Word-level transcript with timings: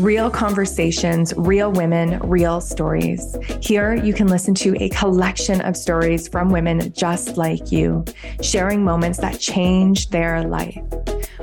Real 0.00 0.30
conversations, 0.30 1.34
real 1.36 1.70
women, 1.72 2.18
real 2.20 2.62
stories. 2.62 3.36
Here, 3.60 3.92
you 3.92 4.14
can 4.14 4.28
listen 4.28 4.54
to 4.54 4.74
a 4.82 4.88
collection 4.88 5.60
of 5.60 5.76
stories 5.76 6.26
from 6.26 6.48
women 6.48 6.90
just 6.94 7.36
like 7.36 7.70
you, 7.70 8.06
sharing 8.40 8.82
moments 8.82 9.18
that 9.18 9.38
changed 9.38 10.10
their 10.10 10.42
life. 10.42 10.82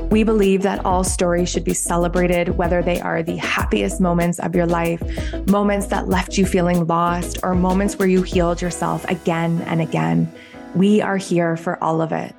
We 0.10 0.24
believe 0.24 0.64
that 0.64 0.84
all 0.84 1.04
stories 1.04 1.50
should 1.50 1.66
be 1.66 1.76
celebrated, 1.76 2.58
whether 2.58 2.82
they 2.82 3.00
are 3.00 3.22
the 3.22 3.38
happiest 3.38 4.02
moments 4.02 4.40
of 4.40 4.56
your 4.56 4.66
life, 4.66 5.04
moments 5.48 5.86
that 5.88 6.08
left 6.08 6.36
you 6.36 6.48
feeling 6.48 6.88
lost, 6.88 7.38
or 7.44 7.54
moments 7.54 8.00
where 8.00 8.08
you 8.08 8.24
healed 8.24 8.60
yourself 8.60 9.06
again 9.08 9.62
and 9.68 9.82
again. 9.82 10.34
We 10.74 11.00
are 11.00 11.18
here 11.18 11.58
for 11.58 11.82
all 11.84 12.02
of 12.02 12.12
it. 12.12 12.34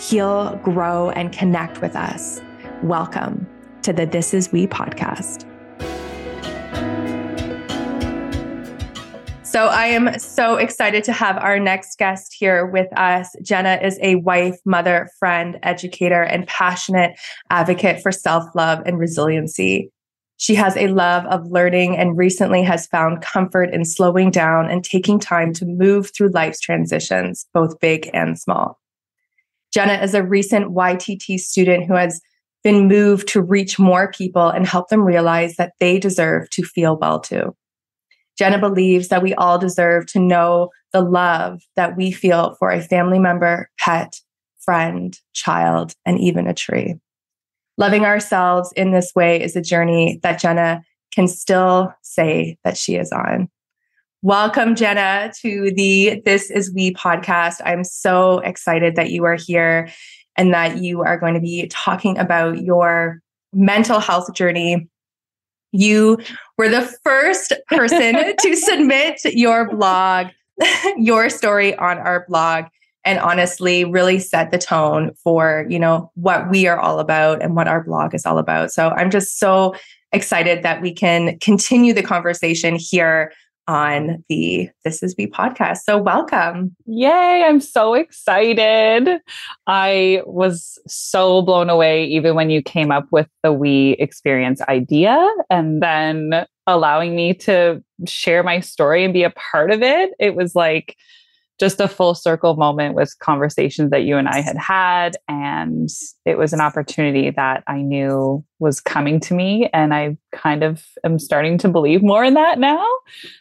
Heal, 0.00 0.56
grow, 0.64 1.10
and 1.10 1.32
connect 1.32 1.80
with 1.80 1.94
us. 1.94 2.40
Welcome 2.82 3.46
to 3.82 3.92
the 3.92 4.06
This 4.06 4.34
Is 4.34 4.50
We 4.50 4.66
podcast. 4.66 5.48
So 9.52 9.66
I 9.66 9.84
am 9.88 10.18
so 10.18 10.56
excited 10.56 11.04
to 11.04 11.12
have 11.12 11.36
our 11.36 11.58
next 11.58 11.98
guest 11.98 12.34
here 12.38 12.64
with 12.64 12.88
us. 12.98 13.28
Jenna 13.42 13.78
is 13.82 13.98
a 14.00 14.14
wife, 14.14 14.56
mother, 14.64 15.10
friend, 15.18 15.58
educator, 15.62 16.22
and 16.22 16.48
passionate 16.48 17.20
advocate 17.50 18.00
for 18.02 18.12
self 18.12 18.44
love 18.54 18.78
and 18.86 18.98
resiliency. 18.98 19.90
She 20.38 20.54
has 20.54 20.74
a 20.78 20.86
love 20.88 21.26
of 21.26 21.50
learning 21.50 21.98
and 21.98 22.16
recently 22.16 22.62
has 22.62 22.86
found 22.86 23.20
comfort 23.20 23.74
in 23.74 23.84
slowing 23.84 24.30
down 24.30 24.70
and 24.70 24.82
taking 24.82 25.20
time 25.20 25.52
to 25.52 25.66
move 25.66 26.12
through 26.16 26.30
life's 26.30 26.58
transitions, 26.58 27.44
both 27.52 27.78
big 27.78 28.08
and 28.14 28.38
small. 28.38 28.80
Jenna 29.70 30.02
is 30.02 30.14
a 30.14 30.24
recent 30.24 30.72
YTT 30.72 31.38
student 31.38 31.84
who 31.84 31.94
has 31.94 32.22
been 32.64 32.88
moved 32.88 33.28
to 33.28 33.42
reach 33.42 33.78
more 33.78 34.10
people 34.12 34.48
and 34.48 34.66
help 34.66 34.88
them 34.88 35.02
realize 35.02 35.56
that 35.56 35.74
they 35.78 35.98
deserve 35.98 36.48
to 36.52 36.62
feel 36.62 36.96
well 36.96 37.20
too. 37.20 37.54
Jenna 38.42 38.58
believes 38.58 39.06
that 39.06 39.22
we 39.22 39.34
all 39.34 39.56
deserve 39.56 40.04
to 40.06 40.18
know 40.18 40.70
the 40.92 41.00
love 41.00 41.62
that 41.76 41.96
we 41.96 42.10
feel 42.10 42.56
for 42.58 42.72
a 42.72 42.82
family 42.82 43.20
member, 43.20 43.70
pet, 43.78 44.20
friend, 44.58 45.16
child, 45.32 45.94
and 46.04 46.18
even 46.18 46.48
a 46.48 46.52
tree. 46.52 46.96
Loving 47.78 48.04
ourselves 48.04 48.72
in 48.74 48.90
this 48.90 49.14
way 49.14 49.40
is 49.40 49.54
a 49.54 49.62
journey 49.62 50.18
that 50.24 50.40
Jenna 50.40 50.82
can 51.14 51.28
still 51.28 51.94
say 52.02 52.58
that 52.64 52.76
she 52.76 52.96
is 52.96 53.12
on. 53.12 53.48
Welcome, 54.22 54.74
Jenna, 54.74 55.30
to 55.42 55.70
the 55.76 56.20
This 56.24 56.50
Is 56.50 56.74
We 56.74 56.94
podcast. 56.94 57.60
I'm 57.64 57.84
so 57.84 58.40
excited 58.40 58.96
that 58.96 59.12
you 59.12 59.22
are 59.22 59.36
here 59.36 59.88
and 60.36 60.52
that 60.52 60.78
you 60.78 61.02
are 61.02 61.16
going 61.16 61.34
to 61.34 61.40
be 61.40 61.68
talking 61.68 62.18
about 62.18 62.60
your 62.60 63.20
mental 63.52 64.00
health 64.00 64.34
journey 64.34 64.88
you 65.72 66.18
were 66.56 66.68
the 66.68 66.94
first 67.02 67.52
person 67.68 68.14
to 68.40 68.56
submit 68.56 69.20
your 69.24 69.68
blog, 69.68 70.28
your 70.96 71.28
story 71.28 71.74
on 71.74 71.98
our 71.98 72.24
blog 72.28 72.66
and 73.04 73.18
honestly 73.18 73.84
really 73.84 74.18
set 74.18 74.50
the 74.50 74.58
tone 74.58 75.12
for, 75.24 75.66
you 75.68 75.78
know, 75.78 76.10
what 76.14 76.48
we 76.50 76.68
are 76.68 76.78
all 76.78 77.00
about 77.00 77.42
and 77.42 77.56
what 77.56 77.66
our 77.66 77.82
blog 77.82 78.14
is 78.14 78.24
all 78.24 78.38
about. 78.38 78.70
So 78.70 78.90
I'm 78.90 79.10
just 79.10 79.40
so 79.40 79.74
excited 80.12 80.62
that 80.62 80.80
we 80.82 80.92
can 80.92 81.38
continue 81.40 81.92
the 81.92 82.02
conversation 82.02 82.76
here 82.78 83.32
on 83.68 84.24
the 84.28 84.68
This 84.84 85.02
Is 85.02 85.14
We 85.16 85.26
podcast. 85.26 85.78
So, 85.78 85.98
welcome. 85.98 86.74
Yay, 86.86 87.44
I'm 87.46 87.60
so 87.60 87.94
excited. 87.94 89.20
I 89.66 90.22
was 90.26 90.78
so 90.86 91.42
blown 91.42 91.70
away 91.70 92.04
even 92.06 92.34
when 92.34 92.50
you 92.50 92.62
came 92.62 92.90
up 92.90 93.06
with 93.10 93.28
the 93.42 93.52
We 93.52 93.92
experience 93.98 94.60
idea 94.62 95.28
and 95.50 95.82
then 95.82 96.46
allowing 96.66 97.16
me 97.16 97.34
to 97.34 97.82
share 98.06 98.42
my 98.42 98.60
story 98.60 99.04
and 99.04 99.12
be 99.12 99.22
a 99.22 99.30
part 99.30 99.70
of 99.70 99.82
it. 99.82 100.10
It 100.18 100.34
was 100.34 100.54
like, 100.54 100.96
just 101.62 101.80
a 101.80 101.86
full 101.86 102.12
circle 102.12 102.56
moment 102.56 102.96
with 102.96 103.16
conversations 103.20 103.92
that 103.92 104.02
you 104.02 104.16
and 104.16 104.26
I 104.26 104.40
had 104.40 104.56
had. 104.56 105.16
And 105.28 105.88
it 106.26 106.36
was 106.36 106.52
an 106.52 106.60
opportunity 106.60 107.30
that 107.30 107.62
I 107.68 107.82
knew 107.82 108.44
was 108.58 108.80
coming 108.80 109.20
to 109.20 109.34
me. 109.34 109.70
And 109.72 109.94
I 109.94 110.16
kind 110.32 110.64
of 110.64 110.84
am 111.04 111.20
starting 111.20 111.58
to 111.58 111.68
believe 111.68 112.02
more 112.02 112.24
in 112.24 112.34
that 112.34 112.58
now. 112.58 112.84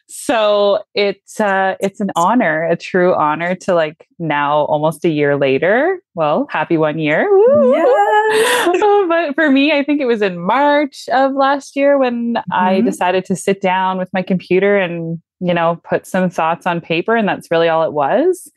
So 0.07 0.83
it's, 0.93 1.39
uh, 1.39 1.77
it's 1.79 1.99
an 1.99 2.11
honor, 2.15 2.63
a 2.69 2.75
true 2.75 3.15
honor 3.15 3.55
to 3.55 3.73
like 3.73 4.07
now 4.19 4.65
almost 4.65 5.03
a 5.03 5.09
year 5.09 5.35
later. 5.35 5.99
Well, 6.13 6.45
happy 6.51 6.77
one 6.77 6.99
year. 6.99 7.21
Yeah. 7.21 8.67
but 9.07 9.33
for 9.33 9.49
me, 9.49 9.71
I 9.71 9.83
think 9.83 9.99
it 9.99 10.05
was 10.05 10.21
in 10.21 10.37
March 10.37 11.09
of 11.11 11.33
last 11.33 11.75
year 11.75 11.97
when 11.97 12.35
mm-hmm. 12.35 12.53
I 12.53 12.81
decided 12.81 13.25
to 13.25 13.35
sit 13.35 13.61
down 13.61 13.97
with 13.97 14.13
my 14.13 14.21
computer 14.21 14.77
and 14.77 15.19
you 15.41 15.53
know, 15.53 15.81
put 15.83 16.05
some 16.05 16.29
thoughts 16.29 16.65
on 16.65 16.79
paper, 16.79 17.15
and 17.15 17.27
that's 17.27 17.49
really 17.51 17.67
all 17.67 17.83
it 17.83 17.93
was. 17.93 18.49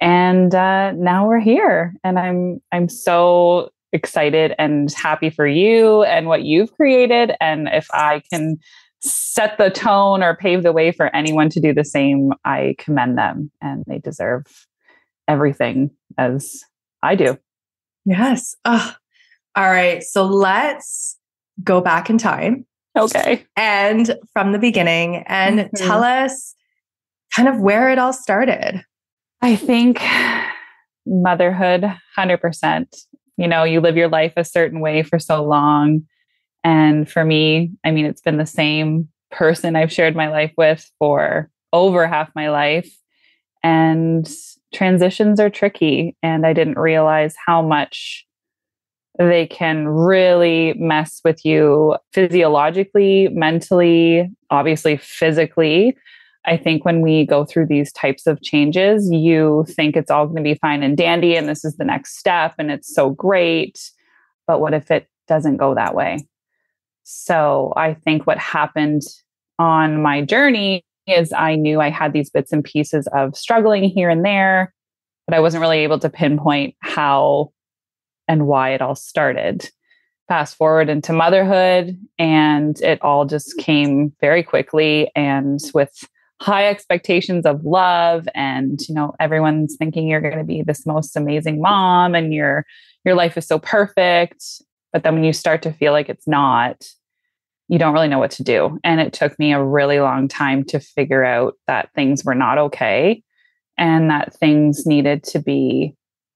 And 0.00 0.54
uh, 0.54 0.92
now 0.92 1.28
we're 1.28 1.40
here, 1.40 1.94
and 2.02 2.18
I'm 2.18 2.60
I'm 2.72 2.88
so 2.88 3.70
excited 3.92 4.54
and 4.58 4.90
happy 4.92 5.30
for 5.30 5.46
you 5.46 6.02
and 6.04 6.26
what 6.26 6.42
you've 6.42 6.72
created. 6.72 7.32
And 7.40 7.68
if 7.70 7.88
I 7.92 8.22
can 8.32 8.56
set 9.00 9.58
the 9.58 9.70
tone 9.70 10.22
or 10.22 10.36
pave 10.36 10.62
the 10.62 10.72
way 10.72 10.92
for 10.92 11.14
anyone 11.14 11.50
to 11.50 11.60
do 11.60 11.74
the 11.74 11.84
same, 11.84 12.32
I 12.44 12.74
commend 12.78 13.18
them, 13.18 13.50
and 13.60 13.84
they 13.86 13.98
deserve 13.98 14.46
everything 15.28 15.90
as 16.16 16.62
I 17.02 17.14
do. 17.14 17.38
Yes. 18.06 18.56
Oh. 18.64 18.94
All 19.56 19.70
right. 19.70 20.02
So 20.02 20.24
let's 20.24 21.18
go 21.62 21.80
back 21.80 22.08
in 22.08 22.16
time 22.16 22.64
Okay. 22.98 23.46
And 23.56 24.16
from 24.32 24.52
the 24.52 24.58
beginning 24.58 25.24
and 25.26 25.60
mm-hmm. 25.60 25.76
tell 25.76 26.02
us 26.02 26.54
kind 27.34 27.48
of 27.48 27.60
where 27.60 27.90
it 27.90 27.98
all 27.98 28.12
started. 28.12 28.84
I 29.42 29.56
think 29.56 30.02
motherhood, 31.06 31.84
100%. 32.18 32.86
You 33.36 33.48
know, 33.48 33.64
you 33.64 33.80
live 33.80 33.96
your 33.96 34.08
life 34.08 34.34
a 34.36 34.44
certain 34.44 34.80
way 34.80 35.02
for 35.02 35.18
so 35.18 35.42
long. 35.42 36.02
And 36.62 37.10
for 37.10 37.24
me, 37.24 37.72
I 37.84 37.90
mean, 37.90 38.04
it's 38.04 38.20
been 38.20 38.36
the 38.36 38.46
same 38.46 39.08
person 39.30 39.76
I've 39.76 39.92
shared 39.92 40.14
my 40.14 40.28
life 40.28 40.52
with 40.58 40.88
for 40.98 41.50
over 41.72 42.06
half 42.06 42.30
my 42.34 42.50
life. 42.50 42.90
And 43.62 44.28
transitions 44.74 45.40
are 45.40 45.50
tricky. 45.50 46.16
And 46.22 46.46
I 46.46 46.52
didn't 46.52 46.78
realize 46.78 47.34
how 47.46 47.62
much 47.62 48.26
they 49.28 49.46
can 49.46 49.86
really 49.86 50.72
mess 50.78 51.20
with 51.24 51.44
you 51.44 51.96
physiologically, 52.12 53.28
mentally, 53.28 54.30
obviously 54.48 54.96
physically. 54.96 55.94
I 56.46 56.56
think 56.56 56.86
when 56.86 57.02
we 57.02 57.26
go 57.26 57.44
through 57.44 57.66
these 57.66 57.92
types 57.92 58.26
of 58.26 58.40
changes, 58.40 59.10
you 59.12 59.66
think 59.68 59.94
it's 59.94 60.10
all 60.10 60.24
going 60.24 60.36
to 60.36 60.42
be 60.42 60.54
fine 60.54 60.82
and 60.82 60.96
dandy 60.96 61.36
and 61.36 61.48
this 61.48 61.66
is 61.66 61.76
the 61.76 61.84
next 61.84 62.16
step 62.16 62.54
and 62.58 62.70
it's 62.70 62.94
so 62.94 63.10
great. 63.10 63.90
But 64.46 64.60
what 64.60 64.72
if 64.72 64.90
it 64.90 65.06
doesn't 65.28 65.58
go 65.58 65.74
that 65.74 65.94
way? 65.94 66.26
So 67.04 67.74
I 67.76 67.92
think 67.92 68.26
what 68.26 68.38
happened 68.38 69.02
on 69.58 70.00
my 70.00 70.22
journey 70.22 70.82
is 71.06 71.30
I 71.34 71.56
knew 71.56 71.78
I 71.78 71.90
had 71.90 72.14
these 72.14 72.30
bits 72.30 72.52
and 72.52 72.64
pieces 72.64 73.06
of 73.12 73.36
struggling 73.36 73.84
here 73.84 74.08
and 74.08 74.24
there, 74.24 74.72
but 75.26 75.36
I 75.36 75.40
wasn't 75.40 75.60
really 75.60 75.80
able 75.80 75.98
to 75.98 76.08
pinpoint 76.08 76.74
how 76.80 77.52
and 78.30 78.46
why 78.46 78.70
it 78.70 78.80
all 78.80 78.94
started. 78.94 79.68
Fast 80.28 80.56
forward 80.56 80.88
into 80.88 81.12
motherhood, 81.12 81.98
and 82.16 82.80
it 82.80 83.02
all 83.02 83.24
just 83.26 83.56
mm. 83.56 83.58
came 83.58 84.12
very 84.20 84.44
quickly 84.44 85.10
and 85.16 85.58
with 85.74 86.08
high 86.40 86.68
expectations 86.68 87.44
of 87.44 87.62
love 87.64 88.26
and 88.34 88.80
you 88.88 88.94
know 88.94 89.12
everyone's 89.20 89.76
thinking 89.76 90.08
you're 90.08 90.22
going 90.22 90.38
to 90.38 90.42
be 90.42 90.62
this 90.62 90.86
most 90.86 91.14
amazing 91.14 91.60
mom 91.60 92.14
and 92.14 92.32
your 92.32 92.64
your 93.04 93.14
life 93.14 93.36
is 93.36 93.46
so 93.46 93.58
perfect. 93.58 94.42
But 94.92 95.02
then 95.02 95.14
when 95.14 95.24
you 95.24 95.34
start 95.34 95.60
to 95.62 95.72
feel 95.72 95.92
like 95.92 96.08
it's 96.08 96.28
not 96.28 96.88
you 97.68 97.78
don't 97.78 97.92
really 97.92 98.08
know 98.08 98.18
what 98.18 98.32
to 98.32 98.44
do. 98.44 98.78
And 98.82 99.00
it 99.00 99.12
took 99.12 99.38
me 99.38 99.52
a 99.52 99.62
really 99.62 100.00
long 100.00 100.28
time 100.28 100.64
to 100.66 100.80
figure 100.80 101.24
out 101.24 101.54
that 101.66 101.90
things 101.94 102.24
were 102.24 102.34
not 102.34 102.58
okay 102.58 103.22
and 103.76 104.10
that 104.10 104.34
things 104.34 104.86
needed 104.86 105.22
to 105.24 105.40
be 105.40 105.94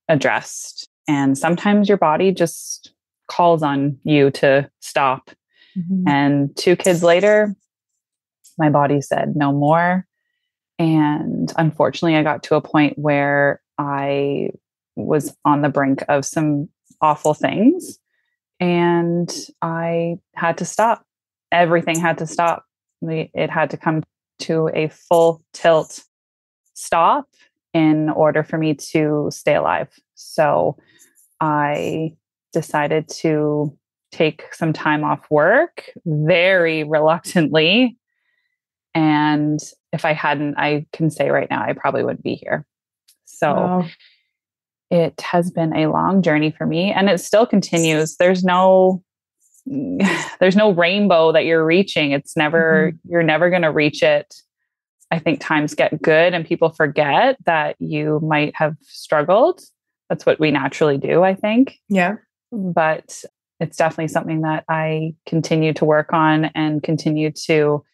addressed 0.08 0.88
and 1.08 1.36
sometimes 1.36 1.88
your 1.88 1.98
body 1.98 2.32
just 2.32 2.92
calls 3.28 3.62
on 3.62 3.98
you 4.04 4.30
to 4.30 4.70
stop. 4.80 5.30
Mm-hmm. 5.76 6.08
And 6.08 6.56
two 6.56 6.76
kids 6.76 7.02
later, 7.02 7.54
my 8.58 8.70
body 8.70 9.00
said 9.00 9.36
no 9.36 9.52
more. 9.52 10.06
And 10.78 11.52
unfortunately, 11.56 12.16
I 12.16 12.22
got 12.22 12.42
to 12.44 12.56
a 12.56 12.60
point 12.60 12.98
where 12.98 13.60
I 13.78 14.50
was 14.96 15.36
on 15.44 15.62
the 15.62 15.68
brink 15.68 16.04
of 16.08 16.24
some 16.24 16.68
awful 17.00 17.34
things 17.34 17.98
and 18.60 19.32
I 19.62 20.18
had 20.34 20.58
to 20.58 20.64
stop. 20.64 21.04
Everything 21.52 22.00
had 22.00 22.18
to 22.18 22.26
stop. 22.26 22.64
It 23.02 23.50
had 23.50 23.70
to 23.70 23.76
come 23.76 24.02
to 24.40 24.70
a 24.74 24.88
full 24.88 25.44
tilt 25.52 26.02
stop 26.74 27.28
in 27.72 28.08
order 28.10 28.42
for 28.42 28.58
me 28.58 28.74
to 28.74 29.28
stay 29.30 29.54
alive. 29.54 29.88
So 30.14 30.76
I 31.44 32.16
decided 32.54 33.06
to 33.08 33.76
take 34.12 34.54
some 34.54 34.72
time 34.72 35.04
off 35.04 35.30
work 35.30 35.90
very 36.06 36.84
reluctantly. 36.84 37.98
And 38.94 39.60
if 39.92 40.06
I 40.06 40.14
hadn't, 40.14 40.54
I 40.56 40.86
can 40.94 41.10
say 41.10 41.28
right 41.28 41.50
now, 41.50 41.62
I 41.62 41.74
probably 41.74 42.02
wouldn't 42.02 42.22
be 42.22 42.36
here. 42.36 42.64
So 43.26 43.52
wow. 43.52 43.86
it 44.90 45.20
has 45.20 45.50
been 45.50 45.76
a 45.76 45.88
long 45.88 46.22
journey 46.22 46.50
for 46.50 46.64
me 46.64 46.92
and 46.92 47.10
it 47.10 47.18
still 47.20 47.44
continues. 47.44 48.16
There's 48.16 48.42
no, 48.42 49.02
there's 49.66 50.56
no 50.56 50.72
rainbow 50.72 51.32
that 51.32 51.44
you're 51.44 51.66
reaching. 51.66 52.12
It's 52.12 52.38
never, 52.38 52.92
mm-hmm. 52.92 53.12
you're 53.12 53.22
never 53.22 53.50
going 53.50 53.62
to 53.62 53.70
reach 53.70 54.02
it. 54.02 54.34
I 55.10 55.18
think 55.18 55.40
times 55.40 55.74
get 55.74 56.00
good 56.00 56.32
and 56.32 56.46
people 56.46 56.70
forget 56.70 57.36
that 57.44 57.76
you 57.80 58.20
might 58.22 58.56
have 58.56 58.76
struggled. 58.80 59.60
That's 60.08 60.26
what 60.26 60.40
we 60.40 60.50
naturally 60.50 60.98
do, 60.98 61.22
I 61.22 61.34
think. 61.34 61.78
Yeah. 61.88 62.16
But 62.52 63.24
it's 63.60 63.76
definitely 63.76 64.08
something 64.08 64.42
that 64.42 64.64
I 64.68 65.14
continue 65.26 65.72
to 65.74 65.84
work 65.84 66.12
on 66.12 66.46
and 66.54 66.82
continue 66.82 67.30
to 67.46 67.84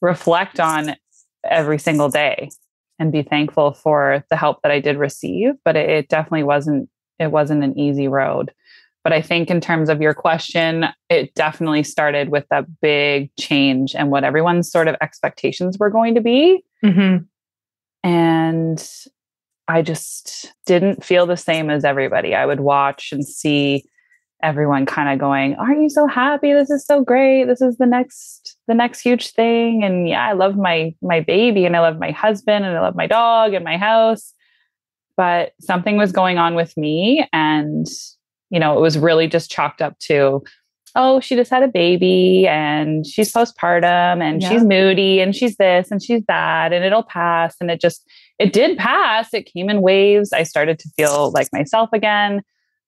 reflect 0.00 0.60
on 0.60 0.96
every 1.44 1.78
single 1.78 2.08
day 2.08 2.50
and 2.98 3.12
be 3.12 3.22
thankful 3.22 3.72
for 3.72 4.24
the 4.30 4.36
help 4.36 4.62
that 4.62 4.72
I 4.72 4.80
did 4.80 4.96
receive. 4.96 5.54
But 5.64 5.76
it, 5.76 5.88
it 5.88 6.08
definitely 6.08 6.44
wasn't 6.44 6.88
it 7.18 7.30
wasn't 7.30 7.64
an 7.64 7.78
easy 7.78 8.08
road. 8.08 8.52
But 9.02 9.12
I 9.12 9.22
think 9.22 9.50
in 9.50 9.60
terms 9.60 9.88
of 9.88 10.02
your 10.02 10.14
question, 10.14 10.86
it 11.08 11.32
definitely 11.34 11.84
started 11.84 12.28
with 12.28 12.44
that 12.50 12.66
big 12.80 13.30
change 13.38 13.94
and 13.94 14.10
what 14.10 14.24
everyone's 14.24 14.70
sort 14.70 14.88
of 14.88 14.96
expectations 15.00 15.78
were 15.78 15.90
going 15.90 16.16
to 16.16 16.20
be. 16.20 16.64
Mm-hmm. 16.84 17.24
And 18.02 18.90
I 19.68 19.82
just 19.82 20.52
didn't 20.64 21.04
feel 21.04 21.26
the 21.26 21.36
same 21.36 21.70
as 21.70 21.84
everybody. 21.84 22.34
I 22.34 22.46
would 22.46 22.60
watch 22.60 23.10
and 23.12 23.26
see 23.26 23.84
everyone 24.42 24.86
kind 24.86 25.08
of 25.08 25.18
going, 25.18 25.54
"Aren't 25.56 25.82
you 25.82 25.90
so 25.90 26.06
happy? 26.06 26.52
This 26.52 26.70
is 26.70 26.84
so 26.84 27.02
great. 27.02 27.44
This 27.44 27.60
is 27.60 27.76
the 27.78 27.86
next 27.86 28.56
the 28.68 28.74
next 28.74 29.00
huge 29.00 29.32
thing." 29.32 29.82
And 29.82 30.08
yeah, 30.08 30.26
I 30.26 30.32
love 30.32 30.56
my 30.56 30.94
my 31.02 31.20
baby 31.20 31.64
and 31.64 31.76
I 31.76 31.80
love 31.80 31.98
my 31.98 32.10
husband 32.10 32.64
and 32.64 32.76
I 32.76 32.80
love 32.80 32.94
my 32.94 33.06
dog 33.06 33.54
and 33.54 33.64
my 33.64 33.76
house. 33.76 34.32
But 35.16 35.52
something 35.60 35.96
was 35.96 36.12
going 36.12 36.38
on 36.38 36.54
with 36.54 36.76
me 36.76 37.26
and 37.32 37.86
you 38.50 38.60
know, 38.60 38.78
it 38.78 38.80
was 38.80 38.96
really 38.96 39.26
just 39.26 39.50
chalked 39.50 39.82
up 39.82 39.98
to 39.98 40.44
oh, 40.96 41.20
she 41.20 41.36
just 41.36 41.50
had 41.50 41.62
a 41.62 41.68
baby 41.68 42.48
and 42.48 43.06
she's 43.06 43.30
postpartum 43.32 44.22
and 44.22 44.40
yeah. 44.40 44.48
she's 44.48 44.64
moody 44.64 45.20
and 45.20 45.36
she's 45.36 45.56
this 45.56 45.90
and 45.90 46.02
she's 46.02 46.22
that 46.26 46.72
and 46.72 46.84
it'll 46.84 47.02
pass 47.02 47.54
and 47.60 47.70
it 47.70 47.80
just 47.80 48.08
it 48.38 48.52
did 48.52 48.76
pass. 48.78 49.32
It 49.32 49.50
came 49.52 49.68
in 49.70 49.80
waves. 49.80 50.32
I 50.32 50.42
started 50.42 50.78
to 50.80 50.88
feel 50.96 51.30
like 51.32 51.48
myself 51.52 51.90
again. 51.92 52.42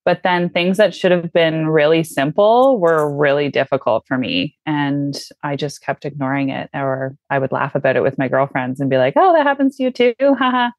But 0.04 0.22
then 0.22 0.48
things 0.48 0.78
that 0.78 0.94
should 0.94 1.10
have 1.10 1.32
been 1.32 1.68
really 1.68 2.02
simple 2.02 2.80
were 2.80 3.14
really 3.14 3.50
difficult 3.50 4.06
for 4.06 4.16
me. 4.16 4.56
And 4.64 5.18
I 5.42 5.56
just 5.56 5.82
kept 5.82 6.06
ignoring 6.06 6.48
it. 6.48 6.70
Or 6.72 7.14
I 7.28 7.38
would 7.38 7.52
laugh 7.52 7.74
about 7.74 7.96
it 7.96 8.02
with 8.02 8.18
my 8.18 8.28
girlfriends 8.28 8.80
and 8.80 8.88
be 8.88 8.96
like, 8.96 9.14
oh, 9.16 9.34
that 9.34 9.46
happens 9.46 9.76
to 9.76 9.82
you 9.82 9.90
too. 9.90 10.14
Haha. 10.20 10.70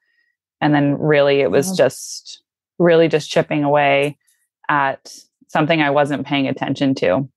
and 0.62 0.74
then 0.74 0.98
really 0.98 1.42
it 1.42 1.52
was 1.52 1.76
just 1.78 2.42
really 2.80 3.08
just 3.08 3.30
chipping 3.30 3.64
away 3.64 4.18
at 4.68 5.14
something 5.48 5.82
I 5.82 5.90
wasn't 5.90 6.26
paying 6.26 6.48
attention 6.48 6.96
to. 6.96 7.30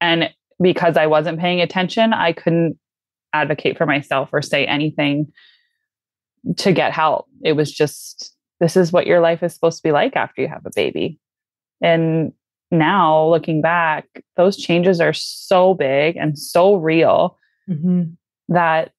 And 0.00 0.30
because 0.60 0.96
I 0.96 1.06
wasn't 1.06 1.40
paying 1.40 1.60
attention, 1.60 2.12
I 2.12 2.32
couldn't 2.32 2.78
advocate 3.32 3.78
for 3.78 3.86
myself 3.86 4.30
or 4.32 4.42
say 4.42 4.66
anything 4.66 5.32
to 6.56 6.72
get 6.72 6.92
help. 6.92 7.26
It 7.42 7.52
was 7.52 7.72
just 7.72 8.34
this 8.60 8.76
is 8.76 8.92
what 8.92 9.06
your 9.06 9.20
life 9.20 9.42
is 9.42 9.52
supposed 9.52 9.78
to 9.78 9.82
be 9.82 9.92
like 9.92 10.16
after 10.16 10.42
you 10.42 10.48
have 10.48 10.64
a 10.64 10.70
baby. 10.74 11.18
And 11.82 12.32
now 12.70 13.28
looking 13.28 13.60
back, 13.60 14.06
those 14.36 14.56
changes 14.56 15.00
are 15.00 15.12
so 15.12 15.74
big 15.74 16.16
and 16.16 16.38
so 16.38 16.76
real 16.76 17.38
mm-hmm. 17.68 18.04
that 18.48 18.92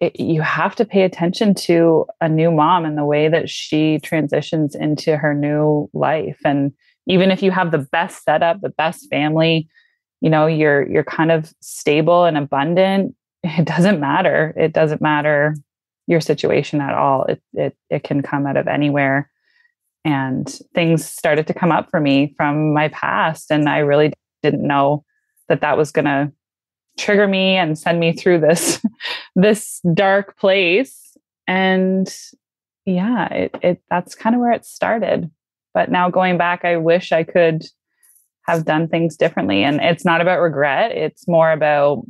it, 0.00 0.18
you 0.18 0.42
have 0.42 0.76
to 0.76 0.84
pay 0.84 1.02
attention 1.02 1.54
to 1.54 2.06
a 2.20 2.28
new 2.28 2.50
mom 2.50 2.84
and 2.84 2.96
the 2.96 3.04
way 3.04 3.28
that 3.28 3.50
she 3.50 3.98
transitions 3.98 4.74
into 4.74 5.16
her 5.16 5.34
new 5.34 5.90
life. 5.92 6.38
And 6.44 6.72
even 7.06 7.30
if 7.30 7.42
you 7.42 7.50
have 7.50 7.70
the 7.70 7.78
best 7.78 8.24
setup, 8.24 8.60
the 8.60 8.68
best 8.68 9.08
family, 9.10 9.68
you 10.20 10.30
know, 10.30 10.46
you're 10.46 10.88
you're 10.88 11.04
kind 11.04 11.30
of 11.30 11.52
stable 11.60 12.24
and 12.24 12.36
abundant, 12.36 13.14
it 13.42 13.64
doesn't 13.64 14.00
matter. 14.00 14.54
It 14.56 14.72
doesn't 14.72 15.00
matter 15.00 15.54
your 16.08 16.20
situation 16.20 16.80
at 16.80 16.94
all. 16.94 17.24
It 17.24 17.40
it 17.52 17.76
it 17.90 18.02
can 18.02 18.22
come 18.22 18.46
out 18.46 18.56
of 18.56 18.66
anywhere. 18.66 19.30
And 20.04 20.48
things 20.74 21.04
started 21.04 21.46
to 21.48 21.54
come 21.54 21.70
up 21.70 21.90
for 21.90 22.00
me 22.00 22.34
from 22.36 22.72
my 22.72 22.88
past, 22.88 23.50
and 23.50 23.68
I 23.68 23.78
really 23.78 24.12
didn't 24.42 24.66
know 24.66 25.04
that 25.48 25.60
that 25.60 25.76
was 25.76 25.92
going 25.92 26.06
to 26.06 26.32
trigger 26.98 27.28
me 27.28 27.56
and 27.56 27.78
send 27.78 28.00
me 28.00 28.12
through 28.12 28.40
this 28.40 28.80
this 29.36 29.80
dark 29.94 30.36
place. 30.38 31.16
And 31.46 32.12
yeah, 32.86 33.28
it 33.32 33.56
it 33.62 33.82
that's 33.90 34.14
kind 34.14 34.34
of 34.34 34.40
where 34.40 34.52
it 34.52 34.64
started. 34.64 35.30
But 35.74 35.90
now 35.90 36.10
going 36.10 36.38
back, 36.38 36.64
I 36.64 36.78
wish 36.78 37.12
I 37.12 37.22
could 37.22 37.66
have 38.46 38.64
done 38.64 38.88
things 38.88 39.16
differently. 39.16 39.62
And 39.62 39.78
it's 39.82 40.06
not 40.06 40.22
about 40.22 40.40
regret; 40.40 40.92
it's 40.92 41.28
more 41.28 41.52
about 41.52 42.04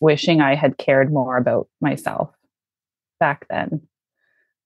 wishing 0.00 0.42
I 0.42 0.56
had 0.56 0.76
cared 0.76 1.10
more 1.10 1.38
about 1.38 1.68
myself 1.80 2.28
back 3.24 3.46
then 3.48 3.80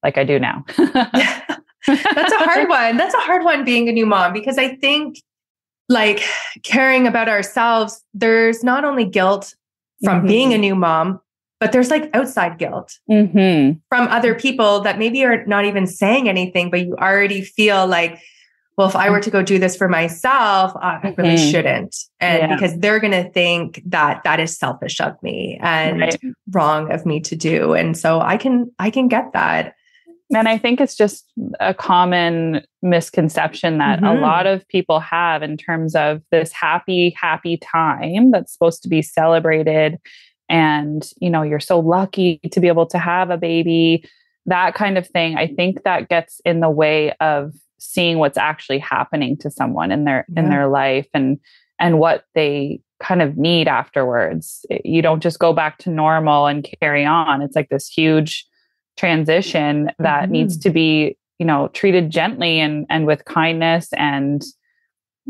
like 0.03 0.19
I 0.19 0.25
do 0.25 0.39
now. 0.39 0.65
That's 0.77 2.33
a 2.33 2.39
hard 2.39 2.69
one. 2.81 2.97
That's 2.97 3.15
a 3.15 3.21
hard 3.21 3.45
one 3.45 3.65
being 3.65 3.89
a 3.89 3.93
new 3.93 4.07
mom 4.07 4.33
because 4.33 4.59
I 4.59 4.77
think 4.77 5.23
like 5.89 6.23
caring 6.63 7.07
about 7.07 7.29
ourselves, 7.29 8.05
there's 8.15 8.63
not 8.63 8.85
only 8.85 9.05
guilt 9.05 9.55
from 10.05 10.19
mm-hmm. 10.19 10.29
being 10.29 10.55
a 10.55 10.59
new 10.59 10.75
mom, 10.75 11.21
but 11.61 11.73
there's 11.73 11.91
like 11.91 12.11
outside 12.15 12.59
guilt 12.59 12.99
mm-hmm. 13.11 13.79
from 13.89 14.09
other 14.09 14.35
people 14.35 14.81
that 14.81 14.99
maybe 14.99 15.25
are 15.25 15.45
not 15.47 15.65
even 15.65 15.87
saying 15.87 16.29
anything, 16.29 16.71
but 16.71 16.81
you 16.81 16.95
already 16.97 17.43
feel 17.43 17.87
like, 17.87 18.21
well, 18.79 18.87
if 18.87 18.95
I 18.95 19.11
were 19.11 19.19
to 19.19 19.31
go 19.31 19.43
do 19.43 19.59
this 19.59 19.77
for 19.77 19.89
myself, 19.89 20.71
uh, 20.77 21.01
I 21.03 21.15
really 21.19 21.35
mm-hmm. 21.35 21.51
shouldn't. 21.51 21.97
And 22.21 22.39
yeah. 22.39 22.55
because 22.55 22.79
they're 22.79 23.01
going 23.01 23.25
to 23.25 23.29
think 23.29 23.83
that 23.87 24.23
that 24.23 24.39
is 24.39 24.57
selfish 24.57 25.01
of 25.01 25.21
me 25.21 25.59
and 25.61 26.01
right. 26.01 26.21
wrong 26.53 26.93
of 26.93 27.05
me 27.05 27.19
to 27.23 27.35
do. 27.35 27.75
And 27.75 27.99
so 27.99 28.21
I 28.21 28.37
can, 28.37 28.71
I 28.79 28.91
can 28.91 29.09
get 29.09 29.33
that. 29.33 29.75
And 30.33 30.47
I 30.47 30.59
think 30.59 30.81
it's 30.81 30.95
just 30.95 31.25
a 31.59 31.75
common 31.75 32.63
misconception 32.81 33.79
that 33.79 33.99
mm-hmm. 33.99 34.17
a 34.17 34.21
lot 34.21 34.47
of 34.47 34.67
people 34.69 35.01
have 35.01 35.43
in 35.43 35.57
terms 35.57 35.97
of 35.97 36.23
this 36.31 36.53
happy, 36.53 37.17
happy 37.21 37.57
time 37.57 38.31
that's 38.31 38.53
supposed 38.53 38.85
to 38.85 38.89
be 38.89 39.03
celebrated. 39.03 39.99
And, 40.49 41.05
you 41.21 41.31
know, 41.31 41.43
you're 41.43 41.59
so 41.59 41.81
lucky 41.81 42.39
to 42.53 42.61
be 42.61 42.69
able 42.69 42.87
to 42.87 42.99
have 42.99 43.31
a 43.31 43.39
baby, 43.39 44.05
that 44.47 44.75
kind 44.75 44.97
of 44.97 45.09
thing. 45.09 45.37
I 45.37 45.49
think 45.49 45.83
that 45.83 46.09
gets 46.09 46.41
in 46.45 46.61
the 46.61 46.71
way 46.71 47.13
of 47.15 47.55
seeing 47.79 48.19
what's 48.19 48.39
actually 48.39 48.79
happening 48.79 49.37
to 49.37 49.51
someone 49.51 49.91
in 49.91 50.05
their 50.05 50.25
yeah. 50.29 50.41
in 50.41 50.51
their 50.51 50.69
life 50.69 51.09
and 51.15 51.39
and 51.79 51.99
what 51.99 52.25
they 52.35 52.81
kind 53.01 53.23
of 53.23 53.37
need 53.37 53.69
afterwards 53.69 54.67
you 54.85 55.01
don't 55.01 55.23
just 55.23 55.39
go 55.39 55.53
back 55.53 55.79
to 55.79 55.91
normal 55.91 56.47
and 56.47 56.69
carry 56.81 57.05
on 57.05 57.43
it's 57.43 57.55
like 57.55 57.69
this 57.69 57.89
huge 57.89 58.47
transition 58.97 59.91
that 59.99 60.25
mm-hmm. 60.25 60.33
needs 60.33 60.59
to 60.59 60.71
be 60.71 61.17
you 61.39 61.47
know 61.47 61.69
treated 61.69 62.11
gently 62.11 62.59
and 62.59 62.87
and 62.91 63.07
with 63.07 63.25
kindness 63.25 63.89
and 63.93 64.43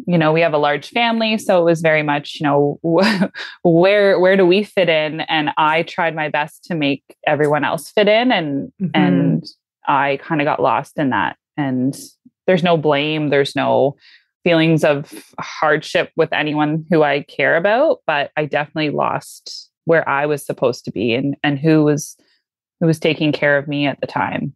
you 0.06 0.16
know 0.16 0.32
we 0.32 0.40
have 0.40 0.54
a 0.54 0.58
large 0.58 0.90
family 0.90 1.38
so 1.38 1.60
it 1.60 1.64
was 1.64 1.80
very 1.80 2.02
much 2.02 2.38
you 2.40 2.44
know 2.44 2.78
where 3.62 4.18
where 4.18 4.36
do 4.36 4.46
we 4.46 4.62
fit 4.62 4.88
in 4.88 5.20
and 5.22 5.50
i 5.58 5.82
tried 5.82 6.14
my 6.14 6.28
best 6.28 6.64
to 6.64 6.74
make 6.74 7.02
everyone 7.26 7.64
else 7.64 7.90
fit 7.90 8.08
in 8.08 8.32
and 8.32 8.72
mm-hmm. 8.80 8.90
and 8.94 9.46
i 9.86 10.18
kind 10.22 10.40
of 10.40 10.44
got 10.44 10.62
lost 10.62 10.98
in 10.98 11.10
that 11.10 11.36
and 11.56 11.98
there's 12.48 12.64
no 12.64 12.76
blame 12.76 13.28
there's 13.28 13.54
no 13.54 13.94
feelings 14.42 14.82
of 14.82 15.12
hardship 15.38 16.10
with 16.16 16.32
anyone 16.32 16.84
who 16.90 17.04
i 17.04 17.22
care 17.24 17.56
about 17.56 18.00
but 18.06 18.32
i 18.36 18.44
definitely 18.44 18.90
lost 18.90 19.70
where 19.84 20.08
i 20.08 20.26
was 20.26 20.44
supposed 20.44 20.84
to 20.84 20.90
be 20.90 21.14
and 21.14 21.36
and 21.44 21.60
who 21.60 21.84
was 21.84 22.16
who 22.80 22.86
was 22.86 22.98
taking 22.98 23.30
care 23.30 23.56
of 23.56 23.68
me 23.68 23.86
at 23.86 24.00
the 24.00 24.06
time 24.06 24.52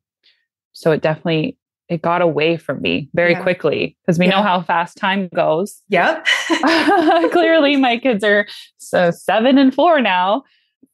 so 0.72 0.90
it 0.90 1.02
definitely 1.02 1.56
it 1.88 2.00
got 2.00 2.22
away 2.22 2.56
from 2.56 2.80
me 2.80 3.10
very 3.12 3.32
yeah. 3.32 3.42
quickly 3.42 3.96
because 4.02 4.18
we 4.18 4.24
yeah. 4.24 4.32
know 4.32 4.42
how 4.42 4.62
fast 4.62 4.96
time 4.96 5.28
goes 5.34 5.82
yep 5.88 6.26
clearly 7.32 7.76
my 7.76 7.98
kids 7.98 8.24
are 8.24 8.46
so 8.78 9.10
seven 9.10 9.58
and 9.58 9.74
four 9.74 10.00
now 10.00 10.42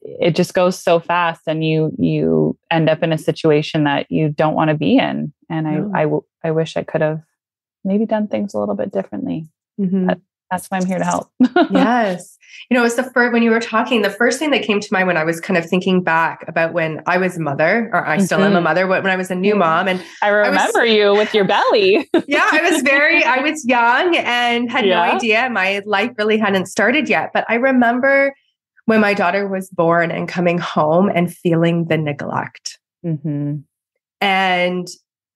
it 0.03 0.37
just 0.37 0.55
goes 0.55 0.79
so 0.79 1.01
fast 1.01 1.43
and 1.47 1.65
you 1.65 1.93
you 1.99 2.57
end 2.71 2.89
up 2.89 3.03
in 3.03 3.13
a 3.13 3.19
situation 3.19 3.85
that 3.85 4.11
you 4.11 4.29
don't 4.29 4.55
want 4.55 4.69
to 4.69 4.77
be 4.77 4.97
in 4.97 5.33
and 5.51 5.67
I, 5.67 6.03
I 6.03 6.09
i 6.45 6.51
wish 6.51 6.77
i 6.77 6.83
could 6.83 7.01
have 7.01 7.23
maybe 7.85 8.07
done 8.07 8.29
things 8.29 8.55
a 8.55 8.59
little 8.59 8.77
bit 8.77 8.93
differently 8.93 9.49
mm-hmm. 9.81 10.11
That's 10.51 10.67
why 10.69 10.79
I'm 10.79 10.87
here 10.87 10.99
to 10.99 11.05
help. 11.05 11.31
yes. 11.71 12.39
You 12.71 12.77
know, 12.77 12.85
it's 12.85 12.95
the 12.95 13.03
first, 13.03 13.33
when 13.33 13.43
you 13.43 13.51
were 13.51 13.61
talking, 13.61 14.03
the 14.03 14.11
first 14.11 14.39
thing 14.39 14.51
that 14.53 14.63
came 14.63 14.81
to 14.81 14.89
mind 14.91 15.07
when 15.07 15.17
I 15.17 15.25
was 15.25 15.41
kind 15.41 15.59
of 15.59 15.67
thinking 15.67 16.03
back 16.03 16.45
about 16.49 16.73
when 16.73 17.03
I 17.07 17.19
was 17.19 17.37
a 17.37 17.41
mother, 17.41 17.91
or 17.93 18.07
I 18.07 18.19
still 18.19 18.39
mm-hmm. 18.39 18.47
am 18.47 18.53
a 18.53 18.57
mm-hmm. 18.57 18.65
mother, 18.65 18.87
when 18.87 19.07
I 19.07 19.17
was 19.17 19.31
a 19.31 19.35
new 19.35 19.55
mom. 19.55 19.89
And 19.89 20.03
I 20.23 20.29
remember 20.29 20.79
I 20.79 20.85
was, 20.85 20.91
you 20.91 21.13
with 21.13 21.35
your 21.35 21.45
belly. 21.45 22.09
yeah. 22.27 22.49
I 22.51 22.71
was 22.71 22.83
very, 22.83 23.23
I 23.25 23.41
was 23.41 23.65
young 23.67 24.17
and 24.17 24.71
had 24.71 24.87
yeah. 24.87 24.95
no 24.95 25.17
idea. 25.17 25.51
My 25.51 25.83
life 25.85 26.13
really 26.17 26.39
hadn't 26.39 26.67
started 26.67 27.09
yet. 27.09 27.31
But 27.35 27.45
I 27.49 27.57
remember 27.57 28.35
when 28.89 29.03
my 29.03 29.13
daughter 29.13 29.47
was 29.47 29.69
born 29.69 30.11
and 30.11 30.27
coming 30.27 30.57
home 30.57 31.11
and 31.15 31.31
feeling 31.31 31.89
the 31.89 31.99
neglect. 31.99 32.79
Mm-hmm. 33.05 33.57
And 34.23 34.89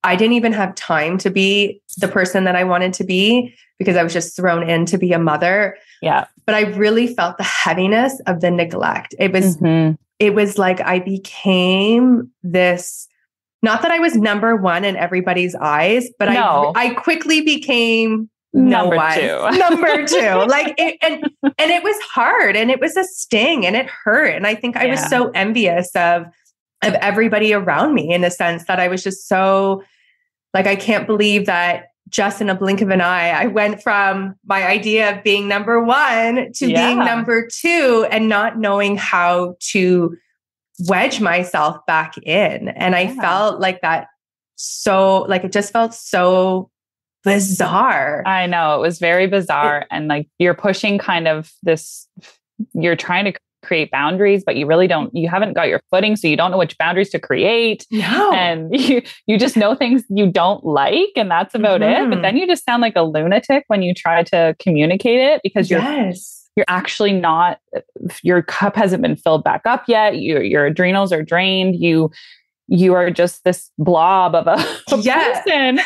I 0.02 0.16
didn't 0.16 0.32
even 0.32 0.54
have 0.54 0.74
time 0.74 1.18
to 1.18 1.28
be 1.28 1.82
the 1.98 2.08
person 2.08 2.44
that 2.44 2.56
I 2.56 2.64
wanted 2.64 2.94
to 2.94 3.04
be 3.04 3.54
because 3.78 3.94
I 3.94 4.02
was 4.02 4.14
just 4.14 4.34
thrown 4.34 4.66
in 4.66 4.86
to 4.86 4.96
be 4.96 5.12
a 5.12 5.18
mother. 5.18 5.76
Yeah. 6.00 6.28
But 6.46 6.54
I 6.54 6.62
really 6.62 7.14
felt 7.14 7.36
the 7.36 7.44
heaviness 7.44 8.18
of 8.26 8.40
the 8.40 8.50
neglect. 8.50 9.14
It 9.18 9.32
was 9.34 9.58
mm-hmm. 9.58 9.96
it 10.18 10.34
was 10.34 10.56
like 10.56 10.80
I 10.80 11.00
became 11.00 12.30
this 12.42 13.06
not 13.62 13.82
that 13.82 13.90
I 13.90 13.98
was 13.98 14.16
number 14.16 14.56
1 14.56 14.84
in 14.86 14.96
everybody's 14.96 15.54
eyes, 15.54 16.08
but 16.18 16.30
no. 16.30 16.72
I 16.74 16.86
I 16.86 16.94
quickly 16.94 17.42
became 17.42 18.30
number 18.52 18.96
no 18.96 19.50
two. 19.50 19.58
number 19.58 20.06
two. 20.06 20.46
Like 20.48 20.74
it, 20.78 20.98
and 21.02 21.30
and 21.42 21.70
it 21.70 21.82
was 21.82 21.96
hard 22.00 22.56
and 22.56 22.70
it 22.70 22.80
was 22.80 22.96
a 22.96 23.04
sting 23.04 23.66
and 23.66 23.76
it 23.76 23.86
hurt. 23.86 24.34
And 24.34 24.46
I 24.46 24.54
think 24.54 24.76
I 24.76 24.84
yeah. 24.84 24.90
was 24.92 25.08
so 25.08 25.30
envious 25.30 25.94
of 25.96 26.26
of 26.82 26.94
everybody 26.94 27.52
around 27.52 27.94
me 27.94 28.12
in 28.12 28.22
the 28.22 28.30
sense 28.30 28.64
that 28.64 28.80
I 28.80 28.88
was 28.88 29.02
just 29.02 29.28
so 29.28 29.82
like, 30.54 30.66
I 30.66 30.76
can't 30.76 31.06
believe 31.06 31.46
that 31.46 31.86
just 32.08 32.40
in 32.40 32.50
a 32.50 32.54
blink 32.54 32.82
of 32.82 32.90
an 32.90 33.00
eye, 33.00 33.30
I 33.30 33.46
went 33.46 33.82
from 33.82 34.34
my 34.44 34.66
idea 34.66 35.16
of 35.16 35.24
being 35.24 35.48
number 35.48 35.82
one 35.82 36.52
to 36.54 36.70
yeah. 36.70 36.86
being 36.86 36.98
number 36.98 37.48
two 37.50 38.06
and 38.10 38.28
not 38.28 38.58
knowing 38.58 38.96
how 38.96 39.56
to 39.70 40.16
wedge 40.88 41.20
myself 41.20 41.78
back 41.86 42.18
in. 42.18 42.68
And 42.68 42.94
I 42.94 43.02
yeah. 43.02 43.14
felt 43.14 43.60
like 43.60 43.80
that 43.80 44.08
so, 44.56 45.22
like, 45.22 45.44
it 45.44 45.52
just 45.52 45.72
felt 45.72 45.94
so 45.94 46.70
bizarre. 47.24 48.22
I 48.26 48.46
know 48.46 48.76
it 48.76 48.80
was 48.80 48.98
very 48.98 49.26
bizarre. 49.26 49.86
And 49.90 50.08
like, 50.08 50.28
you're 50.38 50.54
pushing 50.54 50.98
kind 50.98 51.28
of 51.28 51.52
this, 51.62 52.08
you're 52.74 52.96
trying 52.96 53.24
to 53.26 53.38
create 53.62 53.90
boundaries 53.90 54.42
but 54.44 54.56
you 54.56 54.66
really 54.66 54.86
don't 54.86 55.14
you 55.14 55.28
haven't 55.28 55.52
got 55.52 55.68
your 55.68 55.80
footing 55.90 56.16
so 56.16 56.26
you 56.26 56.36
don't 56.36 56.50
know 56.50 56.58
which 56.58 56.76
boundaries 56.78 57.10
to 57.10 57.18
create 57.18 57.86
no. 57.90 58.32
and 58.32 58.68
you 58.78 59.00
you 59.26 59.38
just 59.38 59.56
know 59.56 59.74
things 59.74 60.02
you 60.08 60.30
don't 60.30 60.64
like 60.64 61.10
and 61.16 61.30
that's 61.30 61.54
about 61.54 61.80
mm-hmm. 61.80 62.04
it 62.04 62.08
but 62.08 62.14
mm-hmm. 62.14 62.22
then 62.22 62.36
you 62.36 62.46
just 62.46 62.64
sound 62.64 62.82
like 62.82 62.96
a 62.96 63.02
lunatic 63.02 63.64
when 63.68 63.82
you 63.82 63.94
try 63.94 64.22
to 64.22 64.54
communicate 64.58 65.20
it 65.20 65.40
because 65.44 65.70
you're 65.70 65.80
yes. 65.80 66.48
you're 66.56 66.66
actually 66.66 67.12
not 67.12 67.60
your 68.22 68.42
cup 68.42 68.74
hasn't 68.74 69.00
been 69.00 69.16
filled 69.16 69.44
back 69.44 69.62
up 69.64 69.84
yet 69.86 70.20
your 70.20 70.42
your 70.42 70.66
adrenals 70.66 71.12
are 71.12 71.22
drained 71.22 71.76
you 71.76 72.10
you 72.72 72.94
are 72.94 73.10
just 73.10 73.44
this 73.44 73.70
blob 73.76 74.34
of 74.34 74.46
a, 74.46 74.52
a 74.94 74.98
yes. 74.98 75.44
person 75.44 75.78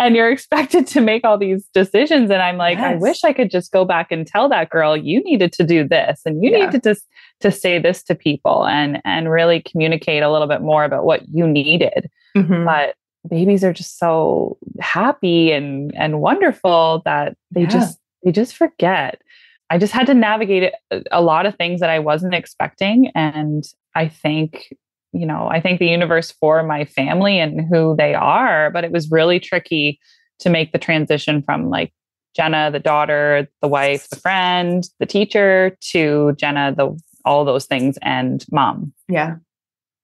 and 0.00 0.16
you're 0.16 0.30
expected 0.30 0.84
to 0.84 1.00
make 1.00 1.24
all 1.24 1.38
these 1.38 1.64
decisions 1.72 2.28
and 2.28 2.42
i'm 2.42 2.56
like 2.56 2.76
yes. 2.76 2.92
i 2.92 2.96
wish 2.96 3.22
i 3.22 3.32
could 3.32 3.50
just 3.50 3.70
go 3.70 3.84
back 3.84 4.10
and 4.10 4.26
tell 4.26 4.48
that 4.48 4.68
girl 4.68 4.96
you 4.96 5.22
needed 5.22 5.52
to 5.52 5.62
do 5.62 5.86
this 5.86 6.20
and 6.26 6.42
you 6.42 6.50
yeah. 6.50 6.66
needed 6.66 6.82
to 6.82 6.96
to 7.40 7.52
say 7.52 7.78
this 7.78 8.02
to 8.02 8.14
people 8.16 8.66
and 8.66 9.00
and 9.04 9.30
really 9.30 9.62
communicate 9.62 10.24
a 10.24 10.30
little 10.30 10.48
bit 10.48 10.60
more 10.60 10.84
about 10.84 11.04
what 11.04 11.22
you 11.28 11.46
needed 11.46 12.10
mm-hmm. 12.36 12.64
but 12.64 12.96
babies 13.28 13.62
are 13.62 13.72
just 13.72 13.98
so 13.98 14.58
happy 14.80 15.52
and 15.52 15.94
and 15.94 16.20
wonderful 16.20 17.00
that 17.04 17.36
they 17.52 17.62
yeah. 17.62 17.68
just 17.68 17.98
they 18.24 18.32
just 18.32 18.56
forget 18.56 19.22
i 19.70 19.78
just 19.78 19.92
had 19.92 20.06
to 20.06 20.14
navigate 20.14 20.72
a 21.12 21.22
lot 21.22 21.46
of 21.46 21.54
things 21.54 21.78
that 21.78 21.90
i 21.90 21.98
wasn't 22.00 22.34
expecting 22.34 23.12
and 23.14 23.68
i 23.94 24.08
think 24.08 24.74
you 25.14 25.26
know, 25.26 25.48
I 25.48 25.60
thank 25.60 25.78
the 25.78 25.86
universe 25.86 26.32
for 26.32 26.62
my 26.62 26.84
family 26.84 27.38
and 27.38 27.60
who 27.60 27.94
they 27.96 28.14
are, 28.14 28.70
but 28.70 28.84
it 28.84 28.90
was 28.90 29.10
really 29.10 29.38
tricky 29.38 30.00
to 30.40 30.50
make 30.50 30.72
the 30.72 30.78
transition 30.78 31.42
from 31.42 31.70
like 31.70 31.92
Jenna, 32.34 32.70
the 32.70 32.80
daughter, 32.80 33.48
the 33.62 33.68
wife, 33.68 34.08
the 34.10 34.16
friend, 34.16 34.84
the 34.98 35.06
teacher, 35.06 35.76
to 35.92 36.34
Jenna, 36.36 36.74
the 36.76 36.98
all 37.24 37.44
those 37.44 37.64
things, 37.64 37.96
and 38.02 38.44
mom. 38.50 38.92
Yeah. 39.08 39.36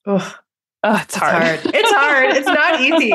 Ugh. 0.06 0.34
Oh, 0.82 0.98
it's, 1.02 1.14
hard. 1.14 1.60
It's 1.64 1.92
hard. 1.92 2.36
It's 2.36 2.46
not 2.46 2.80
easy. 2.80 3.12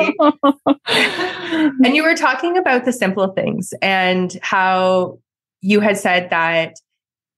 and 1.84 1.96
you 1.96 2.04
were 2.04 2.14
talking 2.14 2.56
about 2.56 2.84
the 2.84 2.92
simple 2.92 3.28
things 3.28 3.74
and 3.82 4.38
how 4.40 5.18
you 5.62 5.80
had 5.80 5.98
said 5.98 6.30
that 6.30 6.76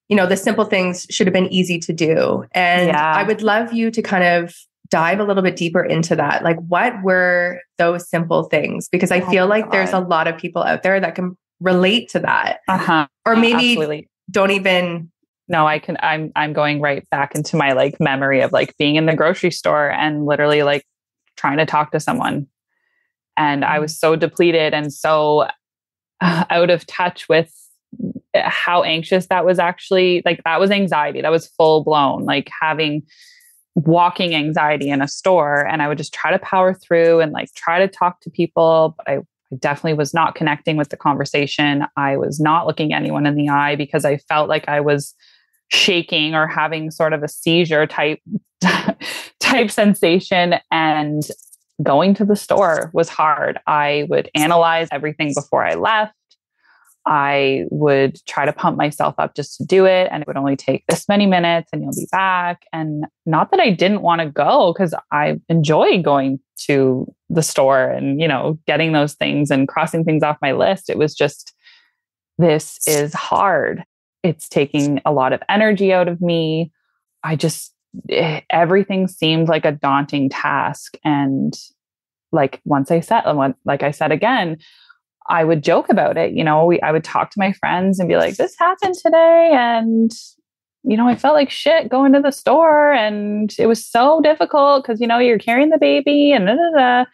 you 0.08 0.16
know, 0.16 0.26
the 0.26 0.36
simple 0.36 0.64
things 0.64 1.06
should 1.10 1.26
have 1.26 1.34
been 1.34 1.52
easy 1.52 1.78
to 1.78 1.92
do. 1.92 2.44
And 2.52 2.88
yeah. 2.88 3.12
I 3.14 3.22
would 3.22 3.42
love 3.42 3.72
you 3.72 3.90
to 3.90 4.02
kind 4.02 4.24
of 4.24 4.54
dive 4.90 5.20
a 5.20 5.24
little 5.24 5.42
bit 5.42 5.56
deeper 5.56 5.84
into 5.84 6.16
that. 6.16 6.42
Like, 6.42 6.58
what 6.66 7.02
were 7.02 7.60
those 7.76 8.08
simple 8.08 8.44
things? 8.44 8.88
Because 8.88 9.10
I 9.10 9.20
oh 9.20 9.30
feel 9.30 9.46
like 9.46 9.64
God. 9.64 9.74
there's 9.74 9.92
a 9.92 10.00
lot 10.00 10.26
of 10.26 10.38
people 10.38 10.62
out 10.62 10.82
there 10.82 10.98
that 10.98 11.14
can 11.14 11.36
relate 11.60 12.08
to 12.10 12.20
that. 12.20 12.60
Uh-huh. 12.68 13.06
Or 13.26 13.36
maybe 13.36 13.72
Absolutely. 13.72 14.08
don't 14.30 14.52
even 14.52 15.10
no 15.48 15.66
i 15.66 15.78
can 15.78 15.96
i'm 16.00 16.30
i'm 16.36 16.52
going 16.52 16.80
right 16.80 17.08
back 17.10 17.34
into 17.34 17.56
my 17.56 17.72
like 17.72 17.98
memory 17.98 18.40
of 18.40 18.52
like 18.52 18.76
being 18.76 18.96
in 18.96 19.06
the 19.06 19.16
grocery 19.16 19.50
store 19.50 19.90
and 19.90 20.26
literally 20.26 20.62
like 20.62 20.84
trying 21.36 21.56
to 21.56 21.66
talk 21.66 21.90
to 21.90 21.98
someone 21.98 22.46
and 23.36 23.64
i 23.64 23.78
mm. 23.78 23.80
was 23.80 23.98
so 23.98 24.14
depleted 24.14 24.74
and 24.74 24.92
so 24.92 25.46
uh, 26.20 26.44
out 26.50 26.70
of 26.70 26.86
touch 26.86 27.28
with 27.28 27.52
how 28.44 28.82
anxious 28.82 29.26
that 29.26 29.44
was 29.44 29.58
actually 29.58 30.22
like 30.24 30.42
that 30.44 30.60
was 30.60 30.70
anxiety 30.70 31.20
that 31.20 31.30
was 31.30 31.48
full 31.48 31.84
blown 31.84 32.24
like 32.24 32.50
having 32.60 33.02
walking 33.74 34.34
anxiety 34.34 34.90
in 34.90 35.00
a 35.00 35.08
store 35.08 35.66
and 35.66 35.82
i 35.82 35.88
would 35.88 35.98
just 35.98 36.12
try 36.12 36.30
to 36.30 36.38
power 36.38 36.74
through 36.74 37.20
and 37.20 37.32
like 37.32 37.52
try 37.54 37.78
to 37.78 37.88
talk 37.88 38.20
to 38.20 38.30
people 38.30 38.94
but 38.96 39.08
i 39.08 39.18
I 39.52 39.56
definitely 39.56 39.94
was 39.94 40.12
not 40.12 40.34
connecting 40.34 40.76
with 40.76 40.90
the 40.90 40.96
conversation. 40.96 41.86
I 41.96 42.16
was 42.16 42.40
not 42.40 42.66
looking 42.66 42.92
anyone 42.92 43.26
in 43.26 43.34
the 43.34 43.48
eye 43.48 43.76
because 43.76 44.04
I 44.04 44.18
felt 44.18 44.48
like 44.48 44.68
I 44.68 44.80
was 44.80 45.14
shaking 45.68 46.34
or 46.34 46.46
having 46.46 46.90
sort 46.90 47.12
of 47.12 47.22
a 47.22 47.28
seizure 47.28 47.86
type 47.86 48.20
type 49.40 49.70
sensation 49.70 50.56
and 50.70 51.22
going 51.82 52.14
to 52.14 52.24
the 52.24 52.36
store 52.36 52.90
was 52.92 53.08
hard. 53.08 53.58
I 53.66 54.06
would 54.08 54.30
analyze 54.34 54.88
everything 54.90 55.32
before 55.34 55.64
I 55.64 55.74
left. 55.74 56.12
I 57.08 57.64
would 57.70 58.20
try 58.26 58.44
to 58.44 58.52
pump 58.52 58.76
myself 58.76 59.14
up 59.16 59.34
just 59.34 59.56
to 59.56 59.64
do 59.64 59.86
it. 59.86 60.08
And 60.12 60.20
it 60.20 60.26
would 60.26 60.36
only 60.36 60.56
take 60.56 60.84
this 60.88 61.08
many 61.08 61.24
minutes 61.24 61.70
and 61.72 61.82
you'll 61.82 61.92
be 61.92 62.06
back. 62.12 62.66
And 62.70 63.06
not 63.24 63.50
that 63.50 63.60
I 63.60 63.70
didn't 63.70 64.02
want 64.02 64.20
to 64.20 64.28
go 64.28 64.74
because 64.74 64.94
I 65.10 65.40
enjoy 65.48 66.02
going 66.02 66.38
to 66.66 67.10
the 67.30 67.42
store 67.42 67.84
and, 67.90 68.20
you 68.20 68.28
know, 68.28 68.58
getting 68.66 68.92
those 68.92 69.14
things 69.14 69.50
and 69.50 69.66
crossing 69.66 70.04
things 70.04 70.22
off 70.22 70.36
my 70.42 70.52
list. 70.52 70.90
It 70.90 70.98
was 70.98 71.14
just, 71.14 71.54
this 72.36 72.78
is 72.86 73.14
hard. 73.14 73.84
It's 74.22 74.46
taking 74.46 75.00
a 75.06 75.12
lot 75.12 75.32
of 75.32 75.42
energy 75.48 75.94
out 75.94 76.08
of 76.08 76.20
me. 76.20 76.70
I 77.24 77.36
just, 77.36 77.72
eh, 78.10 78.42
everything 78.50 79.08
seemed 79.08 79.48
like 79.48 79.64
a 79.64 79.72
daunting 79.72 80.28
task. 80.28 80.98
And 81.04 81.58
like 82.32 82.60
once 82.66 82.90
I 82.90 83.00
said, 83.00 83.24
like 83.64 83.82
I 83.82 83.92
said 83.92 84.12
again, 84.12 84.58
I 85.28 85.44
would 85.44 85.62
joke 85.62 85.88
about 85.88 86.16
it. 86.16 86.32
You 86.32 86.42
know, 86.42 86.64
we, 86.64 86.80
I 86.80 86.92
would 86.92 87.04
talk 87.04 87.30
to 87.30 87.38
my 87.38 87.52
friends 87.52 87.98
and 87.98 88.08
be 88.08 88.16
like, 88.16 88.36
this 88.36 88.56
happened 88.58 88.94
today. 88.94 89.50
And, 89.54 90.10
you 90.84 90.96
know, 90.96 91.06
I 91.06 91.16
felt 91.16 91.34
like 91.34 91.50
shit 91.50 91.90
going 91.90 92.12
to 92.14 92.20
the 92.20 92.30
store 92.30 92.92
and 92.92 93.54
it 93.58 93.66
was 93.66 93.84
so 93.84 94.20
difficult 94.22 94.82
because, 94.82 95.00
you 95.00 95.06
know, 95.06 95.18
you're 95.18 95.38
carrying 95.38 95.70
the 95.70 95.78
baby 95.78 96.32
and 96.32 96.46
da, 96.46 96.54
da, 96.54 96.70
da. 96.76 97.04